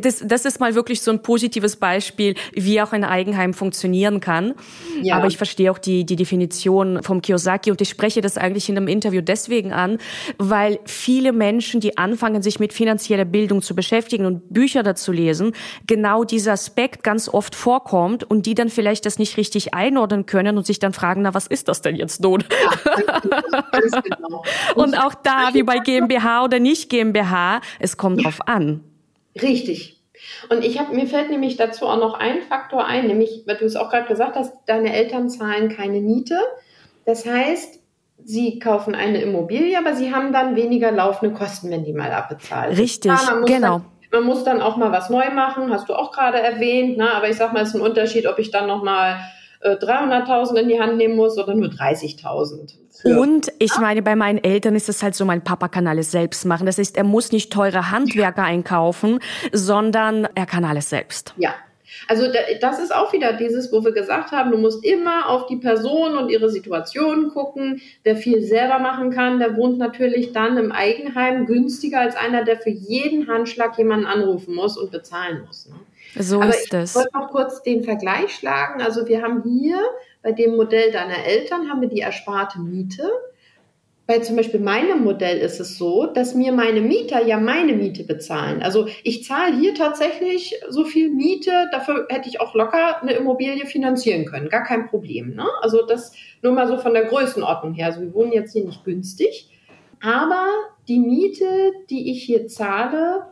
das, 0.00 0.22
das 0.24 0.44
ist 0.44 0.60
mal 0.60 0.74
wirklich 0.74 1.02
so 1.02 1.10
ein 1.10 1.22
positives 1.22 1.76
Beispiel, 1.76 2.34
wie 2.52 2.80
auch 2.80 2.92
ein 2.92 3.04
Eigenheim 3.04 3.54
funktionieren 3.54 4.20
kann. 4.20 4.54
Ja. 5.02 5.16
Aber 5.16 5.26
ich 5.26 5.36
verstehe 5.36 5.70
auch 5.70 5.78
die, 5.78 6.04
die 6.04 6.16
Definition 6.16 7.02
vom 7.02 7.22
Kiyosaki 7.22 7.70
und 7.70 7.80
ich 7.80 7.88
spreche 7.88 8.20
das 8.20 8.36
eigentlich 8.36 8.68
in 8.68 8.76
einem 8.76 8.88
Interview 8.88 9.20
deswegen 9.20 9.72
an, 9.72 9.98
weil 10.38 10.80
viele 10.84 11.32
Menschen, 11.32 11.80
die 11.80 11.96
anfangen, 11.96 12.42
sich 12.42 12.58
mit 12.58 12.72
finanzieller 12.72 13.24
Bildung 13.24 13.62
zu 13.62 13.74
beschäftigen 13.74 14.26
und 14.26 14.52
Bücher 14.52 14.82
dazu 14.82 15.12
lesen, 15.12 15.52
genau 15.86 16.24
dieser 16.24 16.52
Aspekt 16.52 17.04
ganz 17.04 17.28
oft 17.28 17.54
vorkommt 17.54 18.24
und 18.24 18.46
die 18.46 18.54
dann 18.54 18.68
vielleicht 18.68 19.06
das 19.06 19.18
nicht 19.18 19.36
richtig 19.36 19.74
einordnen 19.74 20.26
können 20.26 20.58
und 20.58 20.66
sich 20.66 20.78
dann 20.78 20.92
fragen, 20.92 21.22
na, 21.22 21.34
was 21.34 21.46
ist 21.46 21.68
das 21.68 21.82
denn 21.82 21.96
jetzt 21.96 22.20
nun? 22.20 22.42
Ja, 22.50 23.20
genau. 24.00 24.44
und 24.74 24.94
auch 24.94 25.14
da, 25.14 25.50
wie 25.52 25.62
bei 25.62 25.78
GmbH 25.78 26.44
oder 26.44 26.58
nicht 26.58 26.90
GmbH, 26.90 27.60
es 27.78 27.96
kommt 27.96 28.24
drauf 28.24 28.40
an. 28.46 28.82
Richtig. 29.40 30.00
Und 30.48 30.64
ich 30.64 30.78
habe, 30.78 30.94
mir 30.94 31.06
fällt 31.06 31.30
nämlich 31.30 31.56
dazu 31.56 31.86
auch 31.86 31.98
noch 31.98 32.14
ein 32.14 32.42
Faktor 32.42 32.84
ein, 32.84 33.06
nämlich, 33.06 33.44
weil 33.46 33.56
du 33.56 33.64
es 33.64 33.76
auch 33.76 33.90
gerade 33.90 34.08
gesagt 34.08 34.36
hast, 34.36 34.52
deine 34.66 34.92
Eltern 34.92 35.30
zahlen 35.30 35.68
keine 35.68 36.00
Miete. 36.00 36.38
Das 37.04 37.24
heißt, 37.24 37.80
sie 38.24 38.58
kaufen 38.58 38.94
eine 38.94 39.20
Immobilie, 39.22 39.78
aber 39.78 39.94
sie 39.94 40.12
haben 40.14 40.32
dann 40.32 40.56
weniger 40.56 40.90
laufende 40.90 41.34
Kosten, 41.34 41.70
wenn 41.70 41.84
die 41.84 41.92
mal 41.92 42.12
abbezahlt 42.12 42.76
Richtig, 42.76 43.12
ja, 43.12 43.40
genau. 43.46 43.78
Dann, 43.78 44.20
man 44.20 44.24
muss 44.24 44.44
dann 44.44 44.60
auch 44.60 44.76
mal 44.76 44.90
was 44.90 45.10
neu 45.10 45.30
machen, 45.30 45.70
hast 45.72 45.88
du 45.88 45.94
auch 45.94 46.12
gerade 46.12 46.40
erwähnt, 46.40 46.96
ne? 46.96 47.12
aber 47.12 47.28
ich 47.28 47.36
sag 47.36 47.52
mal, 47.52 47.62
es 47.62 47.68
ist 47.68 47.74
ein 47.76 47.80
Unterschied, 47.80 48.26
ob 48.26 48.38
ich 48.38 48.50
dann 48.50 48.66
noch 48.66 48.82
mal 48.82 49.20
300.000 49.62 50.56
äh, 50.56 50.60
in 50.60 50.68
die 50.68 50.80
Hand 50.80 50.96
nehmen 50.96 51.16
muss 51.16 51.38
oder 51.38 51.54
nur 51.54 51.68
30.000. 51.68 52.74
Und 53.04 53.52
ich 53.58 53.78
meine, 53.78 54.02
bei 54.02 54.16
meinen 54.16 54.42
Eltern 54.42 54.74
ist 54.74 54.88
es 54.88 55.02
halt 55.02 55.14
so, 55.14 55.24
mein 55.24 55.44
Papa 55.44 55.68
kann 55.68 55.86
alles 55.86 56.10
selbst 56.10 56.44
machen. 56.44 56.66
Das 56.66 56.78
heißt, 56.78 56.96
er 56.96 57.04
muss 57.04 57.30
nicht 57.30 57.52
teure 57.52 57.90
Handwerker 57.90 58.42
einkaufen, 58.42 59.20
sondern 59.52 60.28
er 60.34 60.46
kann 60.46 60.64
alles 60.64 60.90
selbst. 60.90 61.34
Ja. 61.36 61.54
Also 62.06 62.26
das 62.60 62.78
ist 62.78 62.94
auch 62.94 63.12
wieder 63.12 63.32
dieses, 63.32 63.72
wo 63.72 63.84
wir 63.84 63.92
gesagt 63.92 64.30
haben, 64.30 64.50
du 64.50 64.58
musst 64.58 64.84
immer 64.84 65.28
auf 65.28 65.46
die 65.46 65.56
Person 65.56 66.16
und 66.16 66.28
ihre 66.28 66.48
Situation 66.48 67.28
gucken. 67.28 67.80
Wer 68.04 68.16
viel 68.16 68.42
selber 68.42 68.78
machen 68.78 69.10
kann, 69.10 69.38
der 69.38 69.56
wohnt 69.56 69.78
natürlich 69.78 70.32
dann 70.32 70.56
im 70.58 70.70
Eigenheim 70.70 71.46
günstiger 71.46 72.00
als 72.00 72.14
einer, 72.14 72.44
der 72.44 72.58
für 72.58 72.70
jeden 72.70 73.26
Handschlag 73.26 73.76
jemanden 73.78 74.06
anrufen 74.06 74.54
muss 74.54 74.76
und 74.78 74.90
bezahlen 74.90 75.44
muss. 75.46 75.68
Ne? 75.68 75.74
So 76.16 76.40
Aber 76.40 76.50
ist 76.50 76.72
es. 76.72 76.90
Ich 76.90 76.96
wollte 76.96 77.16
noch 77.18 77.30
kurz 77.30 77.62
den 77.62 77.84
Vergleich 77.84 78.34
schlagen. 78.34 78.80
Also 78.80 79.06
wir 79.06 79.22
haben 79.22 79.42
hier 79.42 79.80
bei 80.22 80.32
dem 80.32 80.56
Modell 80.56 80.90
deiner 80.90 81.24
Eltern 81.24 81.68
haben 81.68 81.80
wir 81.80 81.88
die 81.88 82.00
ersparte 82.00 82.58
Miete. 82.60 83.10
Bei 84.06 84.20
zum 84.20 84.36
Beispiel 84.36 84.60
meinem 84.60 85.04
Modell 85.04 85.36
ist 85.36 85.60
es 85.60 85.76
so, 85.76 86.06
dass 86.06 86.34
mir 86.34 86.50
meine 86.50 86.80
Mieter 86.80 87.26
ja 87.26 87.38
meine 87.38 87.74
Miete 87.74 88.04
bezahlen. 88.04 88.62
Also 88.62 88.88
ich 89.04 89.22
zahle 89.24 89.54
hier 89.58 89.74
tatsächlich 89.74 90.54
so 90.70 90.84
viel 90.84 91.10
Miete, 91.10 91.66
dafür 91.72 92.06
hätte 92.08 92.26
ich 92.26 92.40
auch 92.40 92.54
locker 92.54 93.02
eine 93.02 93.12
Immobilie 93.12 93.66
finanzieren 93.66 94.24
können. 94.24 94.48
Gar 94.48 94.64
kein 94.64 94.86
Problem. 94.86 95.34
Ne? 95.34 95.44
Also 95.60 95.84
das 95.84 96.12
nur 96.40 96.52
mal 96.54 96.66
so 96.66 96.78
von 96.78 96.94
der 96.94 97.04
Größenordnung 97.04 97.74
her. 97.74 97.88
Also 97.88 98.00
wir 98.00 98.14
wohnen 98.14 98.32
jetzt 98.32 98.54
hier 98.54 98.64
nicht 98.64 98.82
günstig. 98.82 99.50
Aber 100.00 100.46
die 100.88 101.00
Miete, 101.00 101.72
die 101.90 102.10
ich 102.10 102.22
hier 102.22 102.46
zahle, 102.48 103.26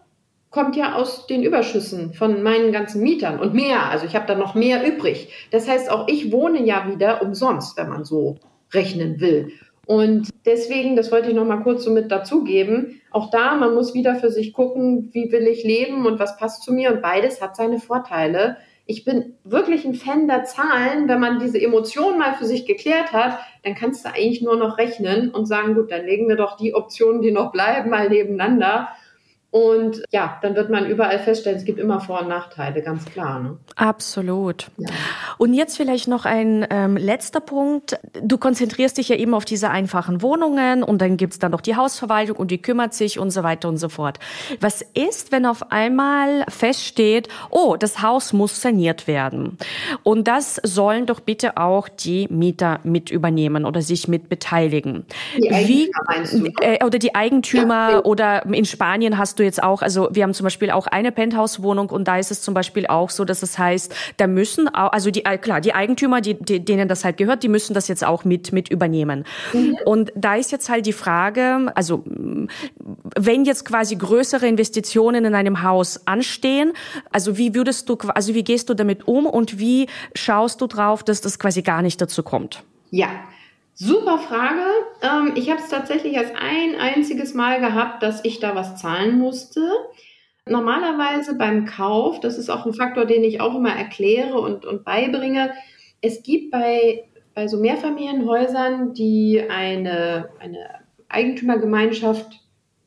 kommt 0.51 0.77
ja 0.77 0.95
aus 0.95 1.27
den 1.27 1.43
Überschüssen 1.43 2.15
von 2.15 2.43
meinen 2.43 2.73
ganzen 2.73 3.03
Mietern 3.03 3.41
und 3.41 3.55
mehr. 3.55 3.91
Also 3.91 4.07
ich 4.07 4.15
habe 4.15 4.27
da 4.27 4.35
noch 4.35 4.55
mehr 4.55 4.87
übrig. 4.87 5.29
Das 5.51 5.69
heißt, 5.69 5.91
auch 5.91 6.09
ich 6.09 6.33
wohne 6.33 6.65
ja 6.65 6.89
wieder 6.91 7.23
umsonst, 7.23 7.77
wenn 7.77 7.89
man 7.89 8.05
so 8.05 8.37
rechnen 8.73 9.21
will. 9.21 9.53
Und 9.87 10.31
deswegen, 10.45 10.97
das 10.97 11.13
wollte 11.13 11.29
ich 11.29 11.35
noch 11.35 11.45
mal 11.45 11.63
kurz 11.63 11.85
so 11.85 11.93
mit 11.93 12.11
dazugeben, 12.11 13.01
auch 13.13 13.31
da, 13.31 13.55
man 13.55 13.75
muss 13.75 13.95
wieder 13.95 14.17
für 14.17 14.31
sich 14.31 14.53
gucken, 14.53 15.11
wie 15.13 15.31
will 15.31 15.47
ich 15.47 15.63
leben 15.63 16.07
und 16.07 16.19
was 16.19 16.37
passt 16.39 16.65
zu 16.65 16.73
mir. 16.73 16.93
Und 16.93 17.03
beides 17.03 17.41
hat 17.41 17.55
seine 17.57 17.79
Vorteile. 17.79 18.57
ich 18.89 19.05
bin 19.05 19.35
wirklich 19.43 19.85
ein 19.85 19.95
Fan 19.95 20.29
der 20.29 20.45
Zahlen. 20.45 21.09
Wenn 21.09 21.21
man 21.21 21.41
diese 21.41 21.61
Emotionen 21.61 22.19
mal 22.19 22.35
für 22.35 22.45
sich 22.45 22.67
geklärt 22.67 23.13
hat, 23.13 23.39
dann 23.65 23.75
kannst 23.75 24.05
du 24.05 24.09
eigentlich 24.09 24.43
nur 24.43 24.57
noch 24.57 24.79
rechnen 24.79 25.31
und 25.31 25.47
sagen, 25.47 25.75
gut, 25.75 25.91
dann 25.91 26.05
legen 26.05 26.29
wir 26.29 26.37
doch 26.37 26.57
die 26.57 26.75
Optionen, 26.75 27.21
die 27.21 27.33
noch 27.33 27.51
bleiben, 27.53 27.91
mal 27.91 28.09
nebeneinander 28.09 28.89
und 29.51 30.03
ja, 30.11 30.39
dann 30.43 30.55
wird 30.55 30.69
man 30.69 30.87
überall 30.87 31.19
feststellen, 31.19 31.59
es 31.59 31.65
gibt 31.65 31.79
immer 31.79 32.01
Vor- 32.01 32.21
und 32.21 32.29
Nachteile, 32.29 32.83
ganz 32.83 33.05
klar. 33.07 33.41
Ne? 33.41 33.57
Absolut. 33.77 34.67
Ja. 34.77 34.89
Und 35.39 35.55
jetzt 35.55 35.77
vielleicht 35.77 36.09
noch 36.09 36.25
ein 36.27 36.67
ähm, 36.69 36.97
letzter 36.97 37.41
Punkt. 37.41 37.99
Du 38.23 38.37
konzentrierst 38.37 38.99
dich 38.99 39.09
ja 39.09 39.17
eben 39.17 39.33
auf 39.35 39.45
diese 39.45 39.71
einfachen 39.71 40.21
Wohnungen 40.21 40.83
und 40.83 41.01
dann 41.01 41.17
gibt's 41.17 41.39
dann 41.39 41.53
noch 41.53 41.61
die 41.61 41.77
Hausverwaltung 41.77 42.37
und 42.37 42.51
die 42.51 42.61
kümmert 42.61 42.93
sich 42.93 43.19
und 43.19 43.31
so 43.31 43.45
weiter 43.45 43.69
und 43.69 43.79
so 43.79 43.89
fort. 43.89 44.19
Was 44.61 44.83
ist, 44.95 45.33
wenn 45.33 45.47
auf 45.47 45.71
einmal 45.71 46.45
feststeht, 46.49 47.29
oh, 47.51 47.77
das 47.79 48.03
Haus 48.03 48.33
muss 48.33 48.61
saniert 48.61 49.07
werden? 49.07 49.57
Und 50.03 50.29
das 50.29 50.61
sollen 50.65 51.07
doch 51.07 51.21
bitte 51.21 51.57
auch 51.57 51.89
die 51.89 52.27
Mieter 52.31 52.81
mit 52.83 53.11
übernehmen 53.11 53.65
oder 53.65 53.81
sich 53.81 54.09
mit 54.09 54.29
beteiligen. 54.29 55.07
Die 55.39 55.51
Eigentümer 55.51 55.69
Wie, 55.69 55.91
meinst 56.07 56.33
du? 56.35 56.47
Äh, 56.61 56.85
oder 56.85 56.99
die 56.99 57.15
Eigentümer 57.15 57.91
ja. 57.93 58.05
oder 58.05 58.45
in 58.47 58.65
Spanien 58.65 59.17
hast 59.17 59.36
du 59.39 59.45
jetzt 59.45 59.63
auch, 59.63 59.83
also 59.83 60.09
wir 60.13 60.23
haben 60.23 60.35
zum 60.35 60.45
Beispiel 60.45 60.71
auch 60.71 60.87
eine 60.87 61.13
Penthouse-Wohnung 61.13 61.91
und 61.91 62.09
da 62.09 62.19
ist 62.19 62.31
es 62.31 62.43
zum 62.43 62.55
Beispiel 62.55 62.87
auch 62.87 63.11
so, 63.11 63.25
dass 63.25 63.43
es 63.43 63.59
heißt, 63.59 63.95
da 64.17 64.27
müssen 64.27 64.69
auch, 64.69 64.93
also 64.93 65.11
die, 65.11 65.25
äh, 65.25 65.39
klar, 65.39 65.61
die 65.61 65.75
Eigentümer, 65.75 66.21
die, 66.21 66.35
die, 66.35 66.65
denen 66.65 66.89
das 66.89 67.05
halt 67.05 67.17
gehört, 67.17 67.43
die 67.43 67.49
müssen 67.49 67.75
das 67.75 67.89
jetzt 67.89 68.05
auch 68.05 68.25
mit, 68.25 68.53
mit 68.53 68.69
übernehmen. 68.71 69.25
Mhm. 69.53 69.77
Und 69.85 70.13
da 70.15 70.37
ist 70.37 70.53
jetzt 70.53 70.69
halt 70.69 70.87
die 70.87 70.93
Frage, 70.93 71.73
also 71.75 72.05
wenn 73.17 73.45
jetzt 73.45 73.65
quasi 73.65 73.97
größere 73.97 74.47
Investitionen 74.47 75.25
in 75.25 75.35
einem 75.35 75.63
Haus 75.63 76.07
anstehen, 76.07 76.73
also 77.13 77.39
wie 77.39 77.55
würdest 77.55 77.89
du, 77.89 77.97
also 78.15 78.35
wie 78.35 78.45
gehst 78.45 78.69
du 78.69 78.75
damit 78.75 79.07
um 79.07 79.27
und 79.27 79.59
wie 79.59 79.89
schaust 80.15 80.61
du 80.61 80.67
drauf, 80.67 81.03
dass 81.03 81.21
das 81.21 81.39
quasi 81.39 81.63
gar 81.63 81.83
nicht 81.83 82.01
dazu 82.01 82.23
kommt? 82.23 82.63
Ja, 82.91 83.09
Super 83.79 84.17
Frage. 84.17 84.65
Ähm, 85.03 85.33
ich 85.35 85.51
habe 85.51 85.61
es 85.61 85.69
tatsächlich 85.69 86.15
erst 86.15 86.33
ein 86.35 86.77
einziges 86.77 87.35
Mal 87.35 87.61
gehabt, 87.61 88.03
dass 88.03 88.25
ich 88.25 88.41
da 88.41 88.55
was 88.55 88.81
zahlen 88.81 89.19
musste. 89.19 89.61
Normalerweise 90.49 91.37
beim 91.37 91.67
Kauf, 91.67 92.21
das 92.21 92.39
ist 92.39 92.49
auch 92.49 92.65
ein 92.65 92.73
Faktor, 92.73 93.05
den 93.05 93.23
ich 93.23 93.43
auch 93.43 93.55
immer 93.55 93.77
erkläre 93.77 94.41
und, 94.41 94.65
und 94.65 94.85
beibringe, 94.85 95.53
es 96.01 96.23
gibt 96.23 96.53
bei, 96.53 97.05
bei 97.35 97.49
so 97.49 97.59
Mehrfamilienhäusern, 97.59 98.95
die 98.95 99.43
eine, 99.47 100.31
eine 100.39 100.71
Eigentümergemeinschaft 101.11 102.41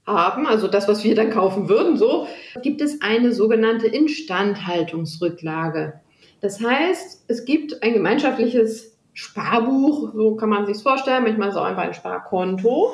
haben, 0.08 0.48
also 0.48 0.68
das, 0.68 0.88
was 0.88 1.04
wir 1.04 1.14
dann 1.14 1.30
kaufen 1.30 1.70
würden, 1.70 1.98
so, 1.98 2.26
gibt 2.64 2.82
es 2.82 3.04
eine 3.04 3.32
sogenannte 3.32 3.86
Instandhaltungsrücklage. 3.86 6.02
Das 6.42 6.64
heißt, 6.64 7.26
es 7.28 7.46
gibt 7.46 7.84
ein 7.84 7.94
gemeinschaftliches 7.94 8.99
Sparbuch, 9.20 10.14
so 10.14 10.36
kann 10.36 10.48
man 10.48 10.66
sich 10.66 10.82
vorstellen. 10.82 11.24
Manchmal 11.24 11.52
auch 11.52 11.66
einfach 11.66 11.84
ein 11.84 11.94
Sparkonto, 11.94 12.94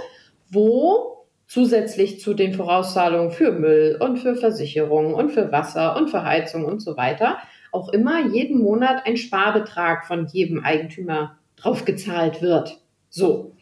wo 0.49 1.27
zusätzlich 1.45 2.19
zu 2.19 2.33
den 2.33 2.55
Vorauszahlungen 2.55 3.31
für 3.31 3.51
Müll 3.51 3.97
und 3.99 4.17
für 4.17 4.35
Versicherungen 4.35 5.13
und 5.13 5.29
für 5.29 5.51
Wasser 5.51 5.95
und 5.95 6.09
für 6.09 6.23
Heizung 6.23 6.65
und 6.65 6.79
so 6.79 6.97
weiter 6.97 7.37
auch 7.71 7.89
immer 7.89 8.27
jeden 8.27 8.59
Monat 8.59 9.05
ein 9.05 9.17
Sparbetrag 9.17 10.07
von 10.07 10.25
jedem 10.27 10.63
Eigentümer 10.63 11.37
draufgezahlt 11.57 12.41
wird. 12.41 12.79
So. 13.09 13.53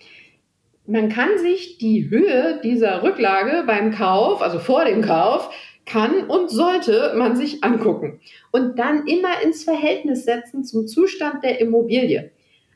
Man 0.86 1.10
kann 1.10 1.38
sich 1.40 1.80
die 1.80 2.10
Höhe 2.10 2.62
dieser 2.64 3.04
Rücklage 3.04 3.64
beim 3.66 3.92
Kauf, 3.92 4.42
also 4.42 4.60
vor 4.60 4.86
dem 4.86 5.02
Kauf, 5.02 5.50
kann 5.86 6.28
und 6.28 6.50
sollte 6.50 7.14
man 7.18 7.36
sich 7.36 7.64
angucken 7.64 8.22
und 8.52 8.80
dann 8.80 9.06
immer 9.08 9.42
ins 9.44 9.64
Verhältnis 9.64 10.24
setzen 10.24 10.64
zum 10.64 10.88
Zustand 10.88 11.44
der 11.44 11.60
Immobilie. 11.60 12.32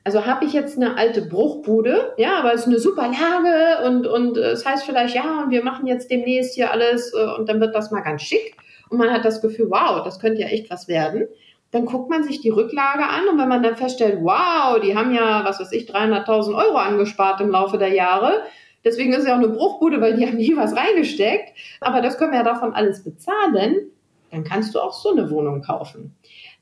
Also 0.07 0.25
habe 0.25 0.45
ich 0.45 0.53
jetzt 0.53 0.77
eine 0.77 0.95
alte 0.95 1.21
Bruchbude, 1.21 2.13
ja, 2.15 2.39
aber 2.39 2.53
es 2.53 2.61
ist 2.61 2.67
eine 2.67 2.79
super 2.79 3.09
Lage 3.11 3.85
und, 3.85 4.07
und 4.07 4.37
es 4.37 4.65
heißt 4.65 4.85
vielleicht, 4.85 5.13
ja, 5.13 5.43
und 5.43 5.51
wir 5.51 5.65
machen 5.65 5.85
jetzt 5.85 6.09
demnächst 6.09 6.55
hier 6.55 6.71
alles 6.71 7.13
äh, 7.13 7.25
und 7.37 7.49
dann 7.49 7.59
wird 7.59 7.75
das 7.75 7.91
mal 7.91 7.99
ganz 7.99 8.21
schick 8.21 8.55
und 8.89 8.99
man 8.99 9.11
hat 9.11 9.25
das 9.25 9.41
Gefühl, 9.41 9.69
wow, 9.69 10.05
das 10.05 10.21
könnte 10.21 10.39
ja 10.39 10.47
echt 10.47 10.71
was 10.71 10.87
werden. 10.87 11.27
Dann 11.71 11.83
guckt 11.83 12.09
man 12.09 12.23
sich 12.23 12.39
die 12.39 12.47
Rücklage 12.47 13.03
an 13.03 13.27
und 13.29 13.37
wenn 13.37 13.49
man 13.49 13.61
dann 13.61 13.75
feststellt, 13.75 14.19
wow, 14.21 14.79
die 14.79 14.95
haben 14.95 15.13
ja, 15.13 15.43
was 15.43 15.59
weiß 15.59 15.73
ich, 15.73 15.91
300.000 15.91 16.55
Euro 16.55 16.77
angespart 16.77 17.41
im 17.41 17.51
Laufe 17.51 17.77
der 17.77 17.93
Jahre. 17.93 18.43
Deswegen 18.85 19.11
ist 19.11 19.27
ja 19.27 19.33
auch 19.33 19.39
eine 19.39 19.49
Bruchbude, 19.49 19.99
weil 19.99 20.15
die 20.15 20.25
haben 20.25 20.37
nie 20.37 20.55
was 20.55 20.73
reingesteckt. 20.73 21.51
Aber 21.81 21.99
das 21.99 22.17
können 22.17 22.31
wir 22.31 22.39
ja 22.39 22.45
davon 22.45 22.71
alles 22.71 23.03
bezahlen. 23.03 23.91
Dann 24.31 24.45
kannst 24.45 24.73
du 24.73 24.79
auch 24.79 24.93
so 24.93 25.11
eine 25.11 25.29
Wohnung 25.29 25.61
kaufen. 25.63 26.15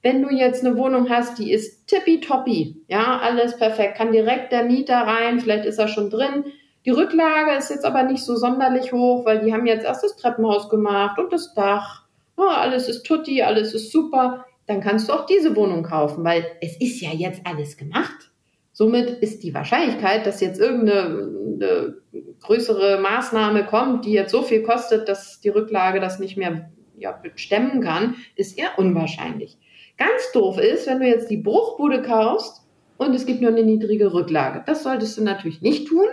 Wenn 0.06 0.22
du 0.22 0.30
jetzt 0.30 0.64
eine 0.64 0.78
Wohnung 0.78 1.10
hast, 1.10 1.40
die 1.40 1.52
ist 1.52 1.88
tippitoppi, 1.88 2.84
ja, 2.88 3.18
alles 3.24 3.58
perfekt, 3.58 3.98
kann 3.98 4.12
direkt 4.12 4.52
der 4.52 4.64
Mieter 4.64 4.98
rein, 4.98 5.40
vielleicht 5.40 5.66
ist 5.66 5.80
er 5.80 5.88
schon 5.88 6.12
drin. 6.12 6.46
Die 6.86 6.92
Rücklage 6.92 7.58
ist 7.58 7.72
jetzt 7.72 7.86
aber 7.86 8.04
nicht 8.04 8.24
so 8.24 8.36
sonderlich 8.36 8.94
hoch, 8.94 9.26
weil 9.26 9.44
die 9.44 9.52
haben 9.52 9.66
jetzt 9.66 9.84
erst 9.84 10.04
das 10.04 10.16
Treppenhaus 10.16 10.70
gemacht 10.70 11.18
und 11.18 11.34
das 11.34 11.56
Dach. 11.56 12.04
Oh, 12.38 12.44
alles 12.44 12.88
ist 12.88 13.02
tutti, 13.04 13.42
alles 13.42 13.74
ist 13.74 13.92
super. 13.92 14.46
Dann 14.68 14.80
kannst 14.80 15.10
du 15.10 15.14
auch 15.14 15.26
diese 15.26 15.56
Wohnung 15.56 15.82
kaufen, 15.82 16.24
weil 16.24 16.46
es 16.62 16.80
ist 16.80 17.02
ja 17.02 17.10
jetzt 17.10 17.42
alles 17.44 17.76
gemacht. 17.76 18.30
Somit 18.74 19.10
ist 19.24 19.42
die 19.42 19.56
Wahrscheinlichkeit, 19.56 20.28
dass 20.28 20.40
jetzt 20.40 20.60
irgendeine 20.60 21.96
größere 22.42 23.00
Maßnahme 23.00 23.66
kommt, 23.66 24.06
die 24.06 24.12
jetzt 24.12 24.32
so 24.32 24.44
viel 24.44 24.62
kostet, 24.62 25.10
dass 25.10 25.40
die 25.40 25.50
Rücklage 25.50 26.00
das 26.00 26.20
nicht 26.20 26.38
mehr 26.38 26.70
ja, 26.96 27.20
stemmen 27.34 27.82
kann, 27.82 28.18
ist 28.36 28.56
eher 28.56 28.78
unwahrscheinlich. 28.78 29.58
Ganz 29.98 30.32
doof 30.34 30.58
ist, 30.58 30.88
wenn 30.88 31.00
du 31.00 31.08
jetzt 31.08 31.30
die 31.30 31.38
Bruchbude 31.38 32.02
kaufst 32.02 32.66
und 32.98 33.14
es 33.16 33.26
gibt 33.26 33.42
nur 33.42 33.52
eine 33.52 33.64
niedrige 33.64 34.14
Rücklage. 34.14 34.64
Das 34.66 34.84
solltest 34.84 35.18
du 35.18 35.24
natürlich 35.24 35.62
nicht 35.62 35.88
tun. 35.88 36.08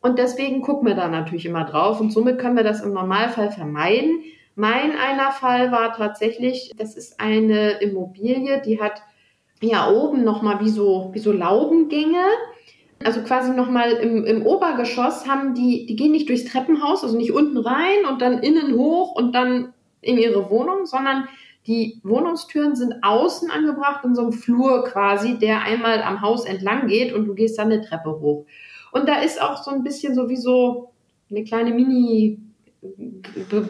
Und 0.00 0.18
deswegen 0.18 0.62
gucken 0.62 0.86
wir 0.88 0.94
da 0.94 1.08
natürlich 1.08 1.46
immer 1.46 1.64
drauf. 1.64 2.00
Und 2.00 2.12
somit 2.12 2.38
können 2.38 2.56
wir 2.56 2.64
das 2.64 2.82
im 2.82 2.92
Normalfall 2.92 3.52
vermeiden. 3.52 4.22
Mein 4.56 4.92
einer 4.96 5.30
Fall 5.30 5.72
war 5.72 5.94
tatsächlich, 5.94 6.72
das 6.76 6.96
ist 6.96 7.20
eine 7.20 7.80
Immobilie, 7.80 8.60
die 8.60 8.80
hat 8.80 9.02
ja 9.62 9.90
oben 9.90 10.24
nochmal 10.24 10.60
wie 10.60 10.68
so, 10.68 11.10
wie 11.12 11.20
so 11.20 11.32
Laubengänge. 11.32 12.24
Also 13.04 13.22
quasi 13.22 13.52
nochmal 13.52 13.92
im, 13.92 14.24
im 14.24 14.44
Obergeschoss 14.44 15.26
haben 15.26 15.54
die, 15.54 15.86
die 15.86 15.96
gehen 15.96 16.12
nicht 16.12 16.28
durchs 16.28 16.44
Treppenhaus, 16.44 17.02
also 17.02 17.16
nicht 17.16 17.32
unten 17.32 17.58
rein 17.58 18.04
und 18.08 18.20
dann 18.20 18.40
innen 18.40 18.76
hoch 18.76 19.14
und 19.14 19.32
dann 19.32 19.72
in 20.00 20.18
ihre 20.18 20.50
Wohnung, 20.50 20.84
sondern 20.84 21.28
die 21.66 22.00
Wohnungstüren 22.02 22.74
sind 22.74 23.02
außen 23.02 23.50
angebracht 23.50 24.04
in 24.04 24.14
so 24.14 24.22
einem 24.22 24.32
Flur 24.32 24.84
quasi, 24.84 25.38
der 25.38 25.62
einmal 25.62 26.02
am 26.02 26.20
Haus 26.20 26.44
entlang 26.44 26.88
geht 26.88 27.12
und 27.12 27.26
du 27.26 27.34
gehst 27.34 27.58
dann 27.58 27.70
eine 27.70 27.82
Treppe 27.82 28.10
hoch. 28.20 28.46
Und 28.90 29.08
da 29.08 29.20
ist 29.20 29.40
auch 29.40 29.62
so 29.62 29.70
ein 29.70 29.84
bisschen 29.84 30.14
sowieso 30.14 30.92
eine 31.30 31.44
kleine 31.44 31.72
Mini 31.72 32.40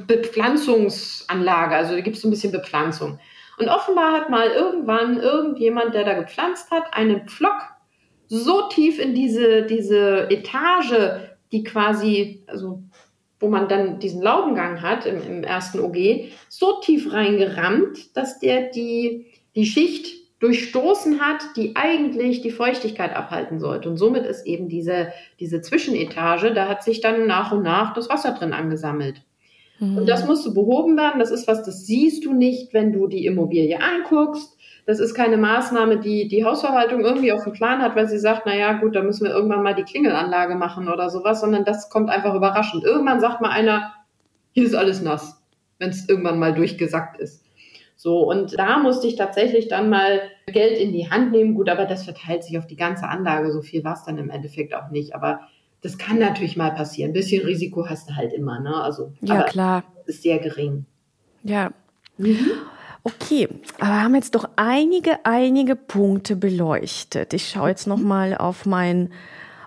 Bepflanzungsanlage, 0.07 1.77
also 1.77 1.95
da 1.95 2.01
gibt 2.01 2.17
es 2.17 2.23
so 2.23 2.29
ein 2.29 2.31
bisschen 2.31 2.53
Bepflanzung. 2.53 3.19
Und 3.59 3.69
offenbar 3.69 4.13
hat 4.13 4.31
mal 4.31 4.49
irgendwann 4.49 5.21
irgendjemand, 5.21 5.95
der 5.95 6.05
da 6.05 6.15
gepflanzt 6.15 6.71
hat, 6.71 6.95
einen 6.95 7.29
Pflock 7.29 7.73
so 8.29 8.69
tief 8.69 8.99
in 8.99 9.15
diese, 9.15 9.67
diese 9.67 10.31
Etage, 10.31 10.95
die 11.53 11.63
quasi, 11.63 12.43
also 12.47 12.83
wo 13.43 13.49
man 13.49 13.69
dann 13.69 13.99
diesen 13.99 14.23
Laubengang 14.23 14.81
hat 14.81 15.05
im, 15.05 15.21
im 15.23 15.45
ersten 15.45 15.81
OG, 15.81 16.31
so 16.49 16.81
tief 16.81 17.13
reingerammt, 17.13 18.17
dass 18.17 18.39
der 18.39 18.71
die, 18.71 19.27
die 19.55 19.67
Schicht 19.67 20.23
durchstoßen 20.39 21.21
hat, 21.21 21.41
die 21.57 21.77
eigentlich 21.77 22.41
die 22.41 22.51
Feuchtigkeit 22.51 23.15
abhalten 23.15 23.61
sollte. 23.61 23.89
Und 23.89 23.97
somit 23.97 24.27
ist 24.27 24.47
eben 24.47 24.69
diese, 24.69 25.13
diese 25.39 25.61
Zwischenetage, 25.61 26.53
da 26.53 26.69
hat 26.69 26.83
sich 26.83 27.01
dann 27.01 27.27
nach 27.27 27.53
und 27.53 27.63
nach 27.63 27.95
das 27.95 28.09
Wasser 28.09 28.33
drin 28.33 28.53
angesammelt. 28.53 29.23
Mhm. 29.79 29.99
Und 29.99 30.09
das 30.09 30.27
musste 30.27 30.51
behoben 30.51 30.97
werden. 30.97 31.21
Das 31.21 31.31
ist 31.31 31.47
was, 31.47 31.65
das 31.65 31.87
siehst 31.87 32.25
du 32.25 32.33
nicht, 32.33 32.73
wenn 32.73 32.93
du 32.93 33.07
die 33.07 33.27
Immobilie 33.27 33.81
anguckst. 33.81 34.57
Das 34.85 34.99
ist 34.99 35.15
keine 35.15 35.37
Maßnahme, 35.37 35.99
die 35.99 36.27
die 36.27 36.45
Hausverwaltung 36.45 37.01
irgendwie 37.03 37.33
auf 37.33 37.45
dem 37.45 37.53
Plan 37.53 37.81
hat, 37.81 37.95
weil 37.95 38.09
sie 38.09 38.19
sagt, 38.19 38.43
na 38.47 38.57
ja, 38.57 38.73
gut, 38.73 38.97
da 38.97 39.03
müssen 39.03 39.25
wir 39.25 39.33
irgendwann 39.33 39.63
mal 39.63 39.75
die 39.75 39.85
Klingelanlage 39.85 40.57
machen 40.57 40.89
oder 40.89 41.09
sowas, 41.09 41.41
sondern 41.41 41.65
das 41.65 41.89
kommt 41.89 42.11
einfach 42.11 42.35
überraschend. 42.35 42.83
Irgendwann 42.83 43.21
sagt 43.21 43.41
mal 43.41 43.51
einer, 43.51 43.93
hier 44.53 44.65
ist 44.65 44.75
alles 44.75 45.01
nass, 45.01 45.41
wenn 45.79 45.91
es 45.91 46.09
irgendwann 46.09 46.39
mal 46.39 46.53
durchgesackt 46.53 47.21
ist. 47.21 47.45
So, 48.03 48.29
und 48.29 48.59
da 48.59 48.79
musste 48.79 49.07
ich 49.07 49.15
tatsächlich 49.15 49.69
dann 49.69 49.89
mal 49.89 50.23
Geld 50.47 50.77
in 50.77 50.93
die 50.93 51.09
Hand 51.09 51.31
nehmen. 51.31 51.55
Gut, 51.55 51.69
aber 51.69 51.85
das 51.85 52.03
verteilt 52.03 52.43
sich 52.43 52.59
auf 52.59 52.67
die 52.67 52.75
ganze 52.75 53.07
Anlage. 53.07 53.53
So 53.53 53.63
viel 53.63 53.85
war 53.85 53.95
es 53.95 54.03
dann 54.03 54.19
im 54.19 54.29
Endeffekt 54.29 54.75
auch 54.75 54.91
nicht. 54.91 55.15
Aber 55.15 55.43
das 55.83 55.99
kann 55.99 56.19
natürlich 56.19 56.57
mal 56.57 56.73
passieren. 56.73 57.11
Ein 57.11 57.15
bisschen 57.15 57.45
Risiko 57.45 57.89
hast 57.89 58.11
du 58.11 58.17
halt 58.17 58.33
immer, 58.33 58.59
ne? 58.59 58.75
Also, 58.75 59.13
ja, 59.21 59.45
klar. 59.45 59.85
Ist 60.07 60.23
sehr 60.23 60.41
gering. 60.41 60.85
Ja. 61.45 61.71
Mhm. 62.19 62.51
Okay, 63.05 63.49
aber 63.81 63.91
wir 63.91 64.03
haben 64.03 64.15
jetzt 64.15 64.35
doch 64.37 64.49
einige, 64.55 65.25
einige 65.25 65.75
Punkte 65.75 66.37
beleuchtet. 66.37 67.33
Ich 67.35 67.49
schaue 67.49 67.71
jetzt 67.71 67.89
noch 67.89 67.99
mal 67.99 68.37
auf 68.37 68.65
mein 68.65 69.13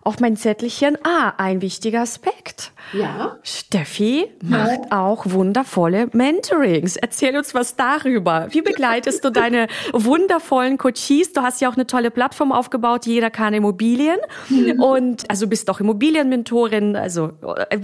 auf 0.06 0.20
mein 0.20 0.38
Zettelchen, 0.38 0.99
ah, 1.03 1.34
ein 1.38 1.62
wichtiger 1.62 2.01
Aspekt. 2.01 2.72
Ja. 2.93 3.38
Steffi 3.41 4.28
macht 4.43 4.91
ja. 4.91 5.01
auch 5.03 5.26
wundervolle 5.26 6.10
Mentorings. 6.14 6.95
Erzähl 6.95 7.36
uns 7.36 7.56
was 7.56 7.76
darüber. 7.76 8.47
Wie 8.51 8.62
begleitest 8.62 9.26
du 9.26 9.32
deine 9.32 9.68
wundervollen 9.93 10.78
Coaches? 10.78 11.34
Du 11.34 11.41
hast 11.41 11.60
ja 11.60 11.70
auch 11.70 11.74
eine 11.74 11.88
tolle 11.88 12.12
Plattform 12.12 12.51
aufgebaut. 12.51 13.08
Jeder 13.08 13.32
kann 13.32 13.56
Immobilien. 13.56 14.18
Mhm. 14.49 14.80
Und 14.80 15.30
also 15.30 15.47
bist 15.47 15.72
auch 15.72 15.80
Immobilienmentorin. 15.80 16.95
Also 16.95 17.32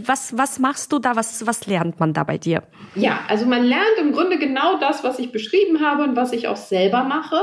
was, 0.06 0.38
was 0.38 0.60
machst 0.60 0.92
du 0.94 1.00
da? 1.00 1.16
Was, 1.16 1.48
was 1.48 1.66
lernt 1.66 2.00
man 2.00 2.14
da 2.14 2.24
bei 2.24 2.38
dir? 2.38 2.62
Ja, 2.94 3.22
also 3.30 3.48
man 3.48 3.64
lernt 3.64 3.98
im 4.00 4.12
Grunde 4.12 4.38
genau 4.38 4.78
das, 4.78 5.04
was 5.04 5.18
ich 5.18 5.32
beschrieben 5.32 5.82
habe 5.82 6.04
und 6.04 6.16
was 6.16 6.34
ich 6.34 6.48
auch 6.48 6.58
selber 6.58 7.04
mache. 7.04 7.40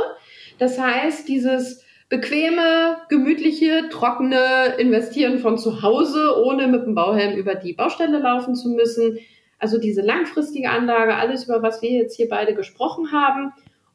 Das 0.60 0.78
heißt, 0.78 1.26
dieses 1.26 1.82
bequeme, 2.08 2.98
gemütliche, 3.08 3.88
trockene 3.90 4.76
Investieren 4.78 5.38
von 5.38 5.58
zu 5.58 5.82
Hause, 5.82 6.42
ohne 6.42 6.66
mit 6.66 6.84
dem 6.86 6.94
Bauhelm 6.94 7.36
über 7.36 7.54
die 7.54 7.74
Baustelle 7.74 8.18
laufen 8.18 8.54
zu 8.54 8.70
müssen. 8.70 9.18
Also 9.58 9.78
diese 9.78 10.02
langfristige 10.02 10.70
Anlage, 10.70 11.16
alles 11.16 11.44
über 11.44 11.62
was 11.62 11.82
wir 11.82 11.90
jetzt 11.90 12.16
hier 12.16 12.28
beide 12.28 12.54
gesprochen 12.54 13.12
haben. 13.12 13.52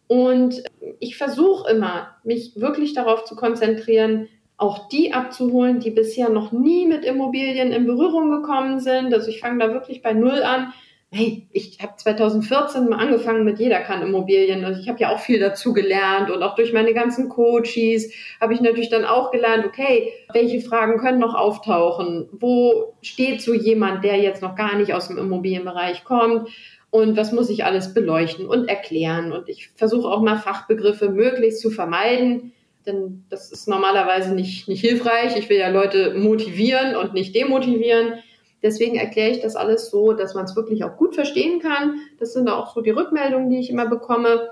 Und 0.07 0.63
ich 0.99 1.17
versuche 1.17 1.71
immer, 1.71 2.15
mich 2.23 2.53
wirklich 2.55 2.93
darauf 2.93 3.23
zu 3.23 3.35
konzentrieren, 3.35 4.27
auch 4.57 4.87
die 4.89 5.13
abzuholen, 5.13 5.79
die 5.79 5.89
bisher 5.89 6.29
noch 6.29 6.51
nie 6.51 6.85
mit 6.85 7.03
Immobilien 7.03 7.71
in 7.71 7.87
Berührung 7.87 8.29
gekommen 8.29 8.79
sind. 8.79 9.13
Also 9.13 9.29
ich 9.29 9.39
fange 9.39 9.65
da 9.65 9.73
wirklich 9.73 10.01
bei 10.01 10.13
Null 10.13 10.43
an, 10.43 10.73
hey, 11.13 11.47
ich 11.51 11.77
habe 11.79 11.93
2014 11.95 12.89
mal 12.89 12.97
angefangen 12.97 13.45
mit 13.45 13.59
jeder 13.59 13.79
kann 13.81 14.01
Immobilien. 14.01 14.65
Also 14.65 14.81
ich 14.81 14.89
habe 14.89 14.99
ja 14.99 15.13
auch 15.13 15.19
viel 15.19 15.39
dazu 15.39 15.71
gelernt 15.71 16.31
und 16.31 16.41
auch 16.41 16.55
durch 16.55 16.73
meine 16.73 16.93
ganzen 16.93 17.29
Coaches 17.29 18.11
habe 18.41 18.55
ich 18.55 18.61
natürlich 18.61 18.89
dann 18.89 19.05
auch 19.05 19.29
gelernt, 19.31 19.63
okay, 19.65 20.11
welche 20.33 20.59
Fragen 20.59 20.97
können 20.97 21.19
noch 21.19 21.35
auftauchen? 21.35 22.29
Wo 22.31 22.95
steht 23.03 23.41
so 23.41 23.53
jemand, 23.53 24.03
der 24.03 24.17
jetzt 24.17 24.41
noch 24.41 24.55
gar 24.55 24.75
nicht 24.75 24.93
aus 24.93 25.07
dem 25.07 25.19
Immobilienbereich 25.19 26.03
kommt? 26.03 26.49
Und 26.89 27.15
was 27.15 27.31
muss 27.31 27.49
ich 27.49 27.63
alles 27.63 27.93
beleuchten 27.93 28.47
und 28.47 28.67
erklären? 28.67 29.31
Und 29.31 29.49
ich 29.49 29.69
versuche 29.75 30.07
auch 30.07 30.21
mal 30.21 30.37
Fachbegriffe 30.37 31.09
möglichst 31.09 31.61
zu 31.61 31.69
vermeiden, 31.69 32.53
denn 32.85 33.23
das 33.29 33.51
ist 33.51 33.67
normalerweise 33.67 34.33
nicht, 34.33 34.67
nicht 34.67 34.81
hilfreich. 34.81 35.37
Ich 35.37 35.49
will 35.49 35.57
ja 35.57 35.69
Leute 35.69 36.15
motivieren 36.15 36.95
und 36.95 37.13
nicht 37.13 37.35
demotivieren. 37.35 38.19
Deswegen 38.63 38.95
erkläre 38.95 39.31
ich 39.31 39.41
das 39.41 39.55
alles 39.55 39.91
so, 39.91 40.13
dass 40.13 40.33
man 40.33 40.45
es 40.45 40.55
wirklich 40.55 40.83
auch 40.85 40.95
gut 40.95 41.15
verstehen 41.15 41.59
kann. 41.59 41.99
Das 42.19 42.33
sind 42.33 42.49
auch 42.49 42.73
so 42.73 42.81
die 42.81 42.91
Rückmeldungen, 42.91 43.49
die 43.49 43.59
ich 43.59 43.69
immer 43.69 43.87
bekomme. 43.87 44.49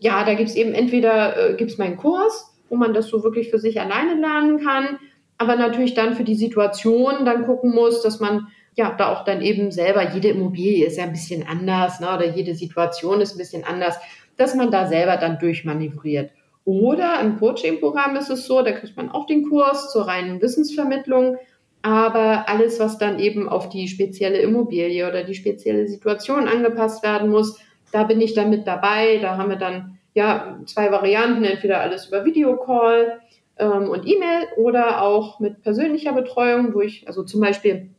Ja, 0.00 0.22
da 0.24 0.34
gibt 0.34 0.50
es 0.50 0.56
eben 0.56 0.74
entweder 0.74 1.50
äh, 1.50 1.54
gibt's 1.54 1.78
meinen 1.78 1.96
Kurs, 1.96 2.54
wo 2.68 2.76
man 2.76 2.92
das 2.92 3.08
so 3.08 3.24
wirklich 3.24 3.50
für 3.50 3.58
sich 3.58 3.80
alleine 3.80 4.20
lernen 4.20 4.60
kann, 4.62 4.98
aber 5.38 5.56
natürlich 5.56 5.94
dann 5.94 6.14
für 6.14 6.24
die 6.24 6.34
Situation 6.34 7.24
dann 7.24 7.46
gucken 7.46 7.74
muss, 7.74 8.02
dass 8.02 8.20
man 8.20 8.48
ja 8.74 8.94
da 8.96 9.12
auch 9.12 9.24
dann 9.24 9.40
eben 9.40 9.70
selber, 9.70 10.12
jede 10.12 10.28
Immobilie 10.28 10.86
ist 10.86 10.98
ja 10.98 11.04
ein 11.04 11.12
bisschen 11.12 11.46
anders, 11.46 12.00
ne, 12.00 12.08
oder 12.14 12.28
jede 12.28 12.54
Situation 12.54 13.20
ist 13.20 13.34
ein 13.34 13.38
bisschen 13.38 13.64
anders, 13.64 13.96
dass 14.36 14.54
man 14.54 14.70
da 14.70 14.86
selber 14.86 15.16
dann 15.16 15.38
durchmanövriert. 15.38 16.30
Oder 16.64 17.20
im 17.20 17.38
Coaching-Programm 17.38 18.16
ist 18.16 18.30
es 18.30 18.46
so, 18.46 18.62
da 18.62 18.72
kriegt 18.72 18.96
man 18.96 19.10
auch 19.10 19.26
den 19.26 19.48
Kurs 19.48 19.92
zur 19.92 20.06
reinen 20.06 20.40
Wissensvermittlung 20.40 21.36
aber 21.84 22.48
alles, 22.48 22.80
was 22.80 22.96
dann 22.96 23.18
eben 23.18 23.46
auf 23.46 23.68
die 23.68 23.88
spezielle 23.88 24.38
Immobilie 24.38 25.06
oder 25.06 25.22
die 25.22 25.34
spezielle 25.34 25.86
Situation 25.86 26.48
angepasst 26.48 27.02
werden 27.02 27.28
muss, 27.28 27.60
da 27.92 28.04
bin 28.04 28.22
ich 28.22 28.32
dann 28.32 28.48
mit 28.48 28.66
dabei. 28.66 29.18
Da 29.20 29.36
haben 29.36 29.50
wir 29.50 29.58
dann 29.58 29.98
ja 30.14 30.58
zwei 30.64 30.90
Varianten, 30.90 31.44
entweder 31.44 31.82
alles 31.82 32.06
über 32.06 32.24
Videocall 32.24 33.20
ähm, 33.58 33.90
und 33.90 34.06
E-Mail 34.06 34.46
oder 34.56 35.02
auch 35.02 35.40
mit 35.40 35.60
persönlicher 35.60 36.14
Betreuung, 36.14 36.72
wo 36.72 36.80
ich, 36.80 37.06
also 37.06 37.22
zum 37.22 37.42
Beispiel 37.42 37.90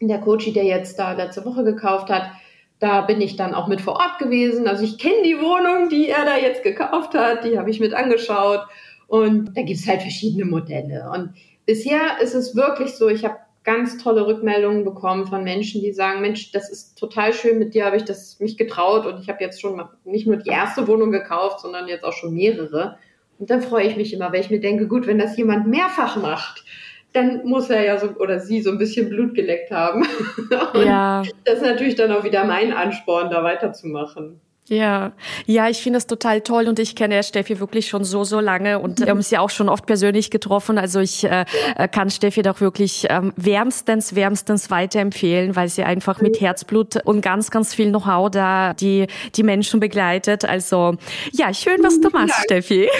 der 0.00 0.18
Coach, 0.18 0.52
der 0.52 0.64
jetzt 0.64 0.98
da 0.98 1.12
letzte 1.12 1.44
Woche 1.44 1.62
gekauft 1.62 2.10
hat, 2.10 2.32
da 2.80 3.02
bin 3.02 3.20
ich 3.20 3.36
dann 3.36 3.54
auch 3.54 3.68
mit 3.68 3.80
vor 3.80 3.94
Ort 3.94 4.18
gewesen. 4.18 4.66
Also 4.66 4.82
ich 4.82 4.98
kenne 4.98 5.22
die 5.24 5.38
Wohnung, 5.38 5.90
die 5.90 6.08
er 6.08 6.24
da 6.24 6.36
jetzt 6.36 6.64
gekauft 6.64 7.14
hat, 7.14 7.44
die 7.44 7.56
habe 7.56 7.70
ich 7.70 7.78
mit 7.78 7.94
angeschaut. 7.94 8.62
Und 9.06 9.56
da 9.56 9.62
gibt 9.62 9.78
es 9.78 9.86
halt 9.86 10.02
verschiedene 10.02 10.44
Modelle. 10.44 11.08
Und 11.14 11.34
bisher 11.68 12.18
ist 12.22 12.34
es 12.34 12.56
wirklich 12.56 12.94
so, 12.94 13.08
ich 13.08 13.26
habe 13.26 13.36
ganz 13.62 13.98
tolle 14.02 14.26
Rückmeldungen 14.26 14.86
bekommen 14.86 15.26
von 15.26 15.44
Menschen, 15.44 15.82
die 15.82 15.92
sagen, 15.92 16.22
Mensch, 16.22 16.50
das 16.50 16.70
ist 16.70 16.98
total 16.98 17.34
schön, 17.34 17.58
mit 17.58 17.74
dir 17.74 17.84
habe 17.84 17.98
ich 17.98 18.04
das 18.04 18.40
mich 18.40 18.56
getraut 18.56 19.04
und 19.04 19.20
ich 19.20 19.28
habe 19.28 19.44
jetzt 19.44 19.60
schon 19.60 19.82
nicht 20.04 20.26
nur 20.26 20.36
die 20.36 20.48
erste 20.48 20.88
Wohnung 20.88 21.12
gekauft, 21.12 21.60
sondern 21.60 21.86
jetzt 21.86 22.04
auch 22.04 22.14
schon 22.14 22.32
mehrere. 22.32 22.96
Und 23.38 23.50
dann 23.50 23.60
freue 23.60 23.86
ich 23.86 23.96
mich 23.96 24.14
immer, 24.14 24.32
weil 24.32 24.40
ich 24.40 24.48
mir 24.48 24.60
denke, 24.60 24.88
gut, 24.88 25.06
wenn 25.06 25.18
das 25.18 25.36
jemand 25.36 25.66
mehrfach 25.66 26.16
macht, 26.16 26.64
dann 27.12 27.44
muss 27.44 27.68
er 27.68 27.84
ja 27.84 27.98
so 27.98 28.08
oder 28.18 28.40
sie 28.40 28.62
so 28.62 28.70
ein 28.70 28.78
bisschen 28.78 29.10
Blut 29.10 29.34
geleckt 29.34 29.70
haben. 29.70 30.06
ja. 30.74 31.22
Das 31.44 31.56
ist 31.56 31.62
natürlich 31.62 31.96
dann 31.96 32.12
auch 32.12 32.24
wieder 32.24 32.44
mein 32.44 32.72
Ansporn, 32.72 33.30
da 33.30 33.44
weiterzumachen. 33.44 34.40
Ja, 34.68 35.12
ja, 35.46 35.68
ich 35.70 35.78
finde 35.82 35.96
das 35.96 36.06
total 36.06 36.42
toll 36.42 36.68
und 36.68 36.78
ich 36.78 36.94
kenne 36.94 37.22
Steffi 37.22 37.58
wirklich 37.58 37.88
schon 37.88 38.04
so, 38.04 38.24
so 38.24 38.38
lange 38.38 38.78
und 38.78 39.00
wir 39.00 39.08
haben 39.08 39.22
sie 39.22 39.38
auch 39.38 39.48
schon 39.48 39.70
oft 39.70 39.86
persönlich 39.86 40.30
getroffen. 40.30 40.76
Also 40.76 41.00
ich 41.00 41.24
äh, 41.24 41.46
äh, 41.76 41.88
kann 41.88 42.10
Steffi 42.10 42.42
doch 42.42 42.60
wirklich 42.60 43.06
ähm, 43.08 43.32
wärmstens, 43.36 44.14
wärmstens 44.14 44.70
weiterempfehlen, 44.70 45.56
weil 45.56 45.68
sie 45.68 45.84
einfach 45.84 46.20
mit 46.20 46.40
Herzblut 46.42 46.96
und 47.06 47.22
ganz, 47.22 47.50
ganz 47.50 47.74
viel 47.74 47.88
Know-how 47.88 48.30
da 48.30 48.74
die, 48.74 49.06
die 49.36 49.42
Menschen 49.42 49.80
begleitet. 49.80 50.44
Also 50.44 50.96
ja, 51.32 51.54
schön, 51.54 51.82
was 51.82 51.98
du 52.00 52.10
machst, 52.10 52.34
Steffi. 52.44 52.90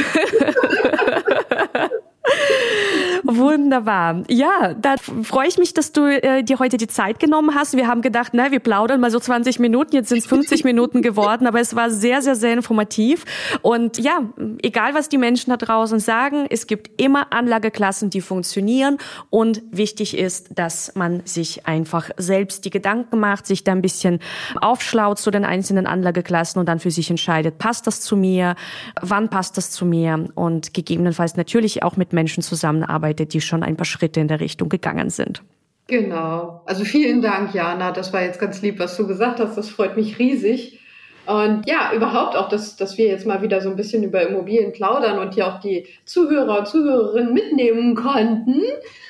Wunderbar. 3.24 4.22
Ja, 4.29 4.74
da 4.74 4.97
freue 5.22 5.49
ich 5.49 5.59
mich, 5.59 5.74
dass 5.74 5.93
du 5.93 6.07
äh, 6.07 6.43
dir 6.43 6.59
heute 6.59 6.76
die 6.76 6.87
Zeit 6.87 7.20
genommen 7.20 7.55
hast. 7.55 7.76
Wir 7.76 7.87
haben 7.87 8.03
gedacht, 8.03 8.33
na, 8.33 8.51
wir 8.51 8.61
plaudern 8.61 9.01
mal 9.01 9.11
so 9.11 9.18
20 9.18 9.59
Minuten, 9.59 9.95
jetzt 9.95 10.09
sind 10.09 10.18
es 10.18 10.26
50 10.26 10.64
Minuten 10.64 11.03
geworden, 11.03 11.47
aber 11.47 11.61
es 11.61 11.74
war 11.74 11.91
sehr, 11.91 12.22
sehr, 12.22 12.37
sehr 12.37 12.53
informativ. 12.53 13.24
Und 13.62 13.99
ja, 13.99 14.22
egal 14.62 14.95
was 14.95 15.09
die 15.09 15.18
Menschen 15.18 15.51
da 15.51 15.57
draußen 15.57 15.99
sagen, 15.99 16.47
es 16.49 16.66
gibt 16.66 17.01
immer 17.01 17.33
Anlageklassen, 17.33 18.11
die 18.11 18.20
funktionieren. 18.20 18.99
Und 19.31 19.62
wichtig 19.70 20.16
ist, 20.16 20.59
dass 20.59 20.95
man 20.95 21.22
sich 21.24 21.66
einfach 21.66 22.11
selbst 22.16 22.64
die 22.64 22.70
Gedanken 22.70 23.20
macht, 23.20 23.47
sich 23.47 23.64
da 23.64 23.72
ein 23.72 23.83
bisschen 23.83 24.20
aufschlaut 24.61 25.18
zu 25.18 25.31
den 25.31 25.45
einzelnen 25.45 25.87
Anlageklassen 25.87 26.61
und 26.61 26.66
dann 26.66 26.79
für 26.79 26.91
sich 26.91 27.11
entscheidet, 27.11 27.59
passt 27.59 27.87
das 27.87 28.01
zu 28.01 28.16
mir, 28.16 28.55
wann 29.01 29.29
passt 29.29 29.57
das 29.57 29.70
zu 29.70 29.85
mir 29.85 30.29
und 30.35 30.72
gegebenenfalls 30.74 31.37
natürlich 31.37 31.83
auch 31.83 31.97
mit 31.97 32.12
Menschen 32.18 32.42
zusammenarbeitet, 32.42 33.32
die 33.32 33.40
schon 33.40 33.62
ein 33.62 33.76
paar 33.76 33.86
Schritte 33.86 34.18
in 34.18 34.26
der 34.26 34.40
Richtung 34.40 34.68
gegangen 34.68 35.08
sind. 35.08 35.44
Genau. 35.86 36.62
Also 36.66 36.84
vielen 36.84 37.22
Dank, 37.22 37.54
Jana. 37.54 37.92
Das 37.92 38.12
war 38.12 38.22
jetzt 38.22 38.40
ganz 38.40 38.60
lieb, 38.60 38.80
was 38.80 38.96
du 38.96 39.06
gesagt 39.06 39.38
hast. 39.38 39.56
Das 39.56 39.70
freut 39.70 39.96
mich 39.96 40.18
riesig. 40.18 40.80
Und 41.26 41.68
ja, 41.68 41.92
überhaupt 41.94 42.36
auch, 42.36 42.48
dass, 42.48 42.76
dass 42.76 42.98
wir 42.98 43.06
jetzt 43.06 43.26
mal 43.26 43.40
wieder 43.40 43.60
so 43.60 43.70
ein 43.70 43.76
bisschen 43.76 44.02
über 44.02 44.26
Immobilien 44.26 44.72
plaudern 44.72 45.18
und 45.18 45.34
hier 45.34 45.46
auch 45.46 45.60
die 45.60 45.86
Zuhörer 46.04 46.58
und 46.58 46.66
Zuhörerinnen 46.66 47.32
mitnehmen 47.32 47.94
konnten 47.94 48.62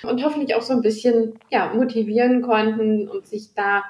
und 0.02 0.22
hoffentlich 0.24 0.54
auch 0.54 0.62
so 0.62 0.74
ein 0.74 0.82
bisschen 0.82 1.38
ja, 1.48 1.72
motivieren 1.72 2.42
konnten 2.42 3.08
und 3.08 3.26
sich 3.26 3.54
da 3.54 3.84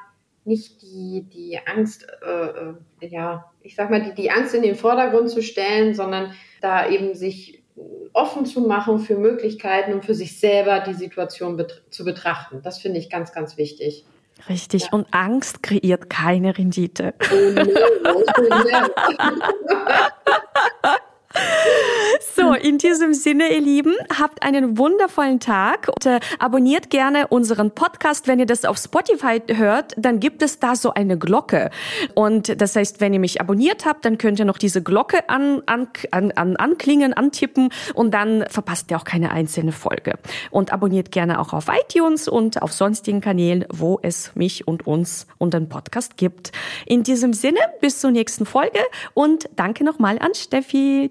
nicht 0.45 0.83
die, 0.83 1.27
die 1.33 1.59
Angst, 1.67 2.07
äh, 2.23 3.07
äh 3.07 3.09
ja, 3.09 3.47
ich 3.63 3.75
sag 3.75 3.91
mal, 3.91 4.03
die, 4.03 4.15
die 4.15 4.31
Angst 4.31 4.55
in 4.55 4.63
den 4.63 4.77
Vordergrund 4.77 5.31
zu 5.31 5.43
stellen, 5.43 5.95
sondern 5.95 6.33
da 6.61 6.89
eben 6.89 7.15
sich 7.15 7.58
offen 8.13 8.47
zu 8.47 8.63
machen 8.63 8.99
für 8.99 9.17
Möglichkeiten 9.17 9.93
und 9.93 10.05
für 10.05 10.15
sich 10.15 10.39
selber 10.39 10.81
die 10.81 10.95
Situation 10.95 11.57
bet 11.57 11.83
zu 11.91 12.05
betrachten. 12.05 12.61
Das 12.63 12.79
finde 12.79 12.99
ich 12.99 13.11
ganz, 13.11 13.33
ganz 13.33 13.57
wichtig. 13.57 14.05
Richtig. 14.49 14.85
Ja. 14.85 14.89
Und 14.93 15.07
Angst 15.13 15.63
kreiert 15.63 16.11
keine 16.11 16.57
Rendite. 16.57 17.15
Oh, 17.21 17.35
nee, 17.35 17.63
So, 22.39 22.55
in 22.55 22.79
diesem 22.79 23.15
Sinne, 23.15 23.53
ihr 23.53 23.61
Lieben, 23.61 23.95
habt 24.17 24.45
einen 24.45 24.79
wundervollen 24.79 25.41
Tag 25.41 25.89
und 25.89 26.07
äh, 26.07 26.21
abonniert 26.39 26.89
gerne 26.89 27.27
unseren 27.27 27.73
Podcast. 27.73 28.29
Wenn 28.29 28.39
ihr 28.39 28.47
das 28.47 28.65
auf 28.65 28.79
Spotify 28.79 29.43
hört, 29.49 29.93
dann 29.97 30.21
gibt 30.21 30.43
es 30.43 30.61
da 30.61 30.77
so 30.77 30.95
eine 30.95 31.19
Glocke. 31.19 31.71
Und 32.15 32.61
das 32.61 32.77
heißt, 32.77 33.01
wenn 33.01 33.13
ihr 33.13 33.19
mich 33.19 33.41
abonniert 33.41 33.87
habt, 33.87 34.05
dann 34.05 34.19
könnt 34.19 34.39
ihr 34.39 34.45
noch 34.45 34.59
diese 34.59 34.83
Glocke 34.83 35.29
an, 35.29 35.63
an, 35.67 35.89
an, 36.13 36.57
anklingen, 36.57 37.13
antippen 37.13 37.71
und 37.95 38.15
dann 38.15 38.45
verpasst 38.49 38.91
ihr 38.93 38.99
auch 38.99 39.05
keine 39.05 39.33
einzelne 39.33 39.73
Folge. 39.73 40.15
Und 40.53 40.73
abonniert 40.73 41.11
gerne 41.11 41.41
auch 41.41 41.53
auf 41.53 41.67
iTunes 41.69 42.29
und 42.29 42.63
auf 42.63 42.73
sonstigen 42.73 43.21
Kanälen, 43.21 43.65
wo 43.69 43.99
es 44.03 44.31
mich 44.37 44.69
und 44.69 44.87
uns 44.87 45.27
und 45.39 45.55
den 45.55 45.69
Podcast 45.69 46.17
gibt. 46.17 46.53
In 46.87 47.03
diesem 47.03 47.33
Sinne, 47.33 47.59
bis 47.81 48.01
zur 48.01 48.13
nächsten 48.13 48.47
Folge 48.47 48.79
und 49.15 49.49
danke 49.57 49.83
nochmal 49.83 50.19
an 50.21 50.35
Steffi. 50.35 51.11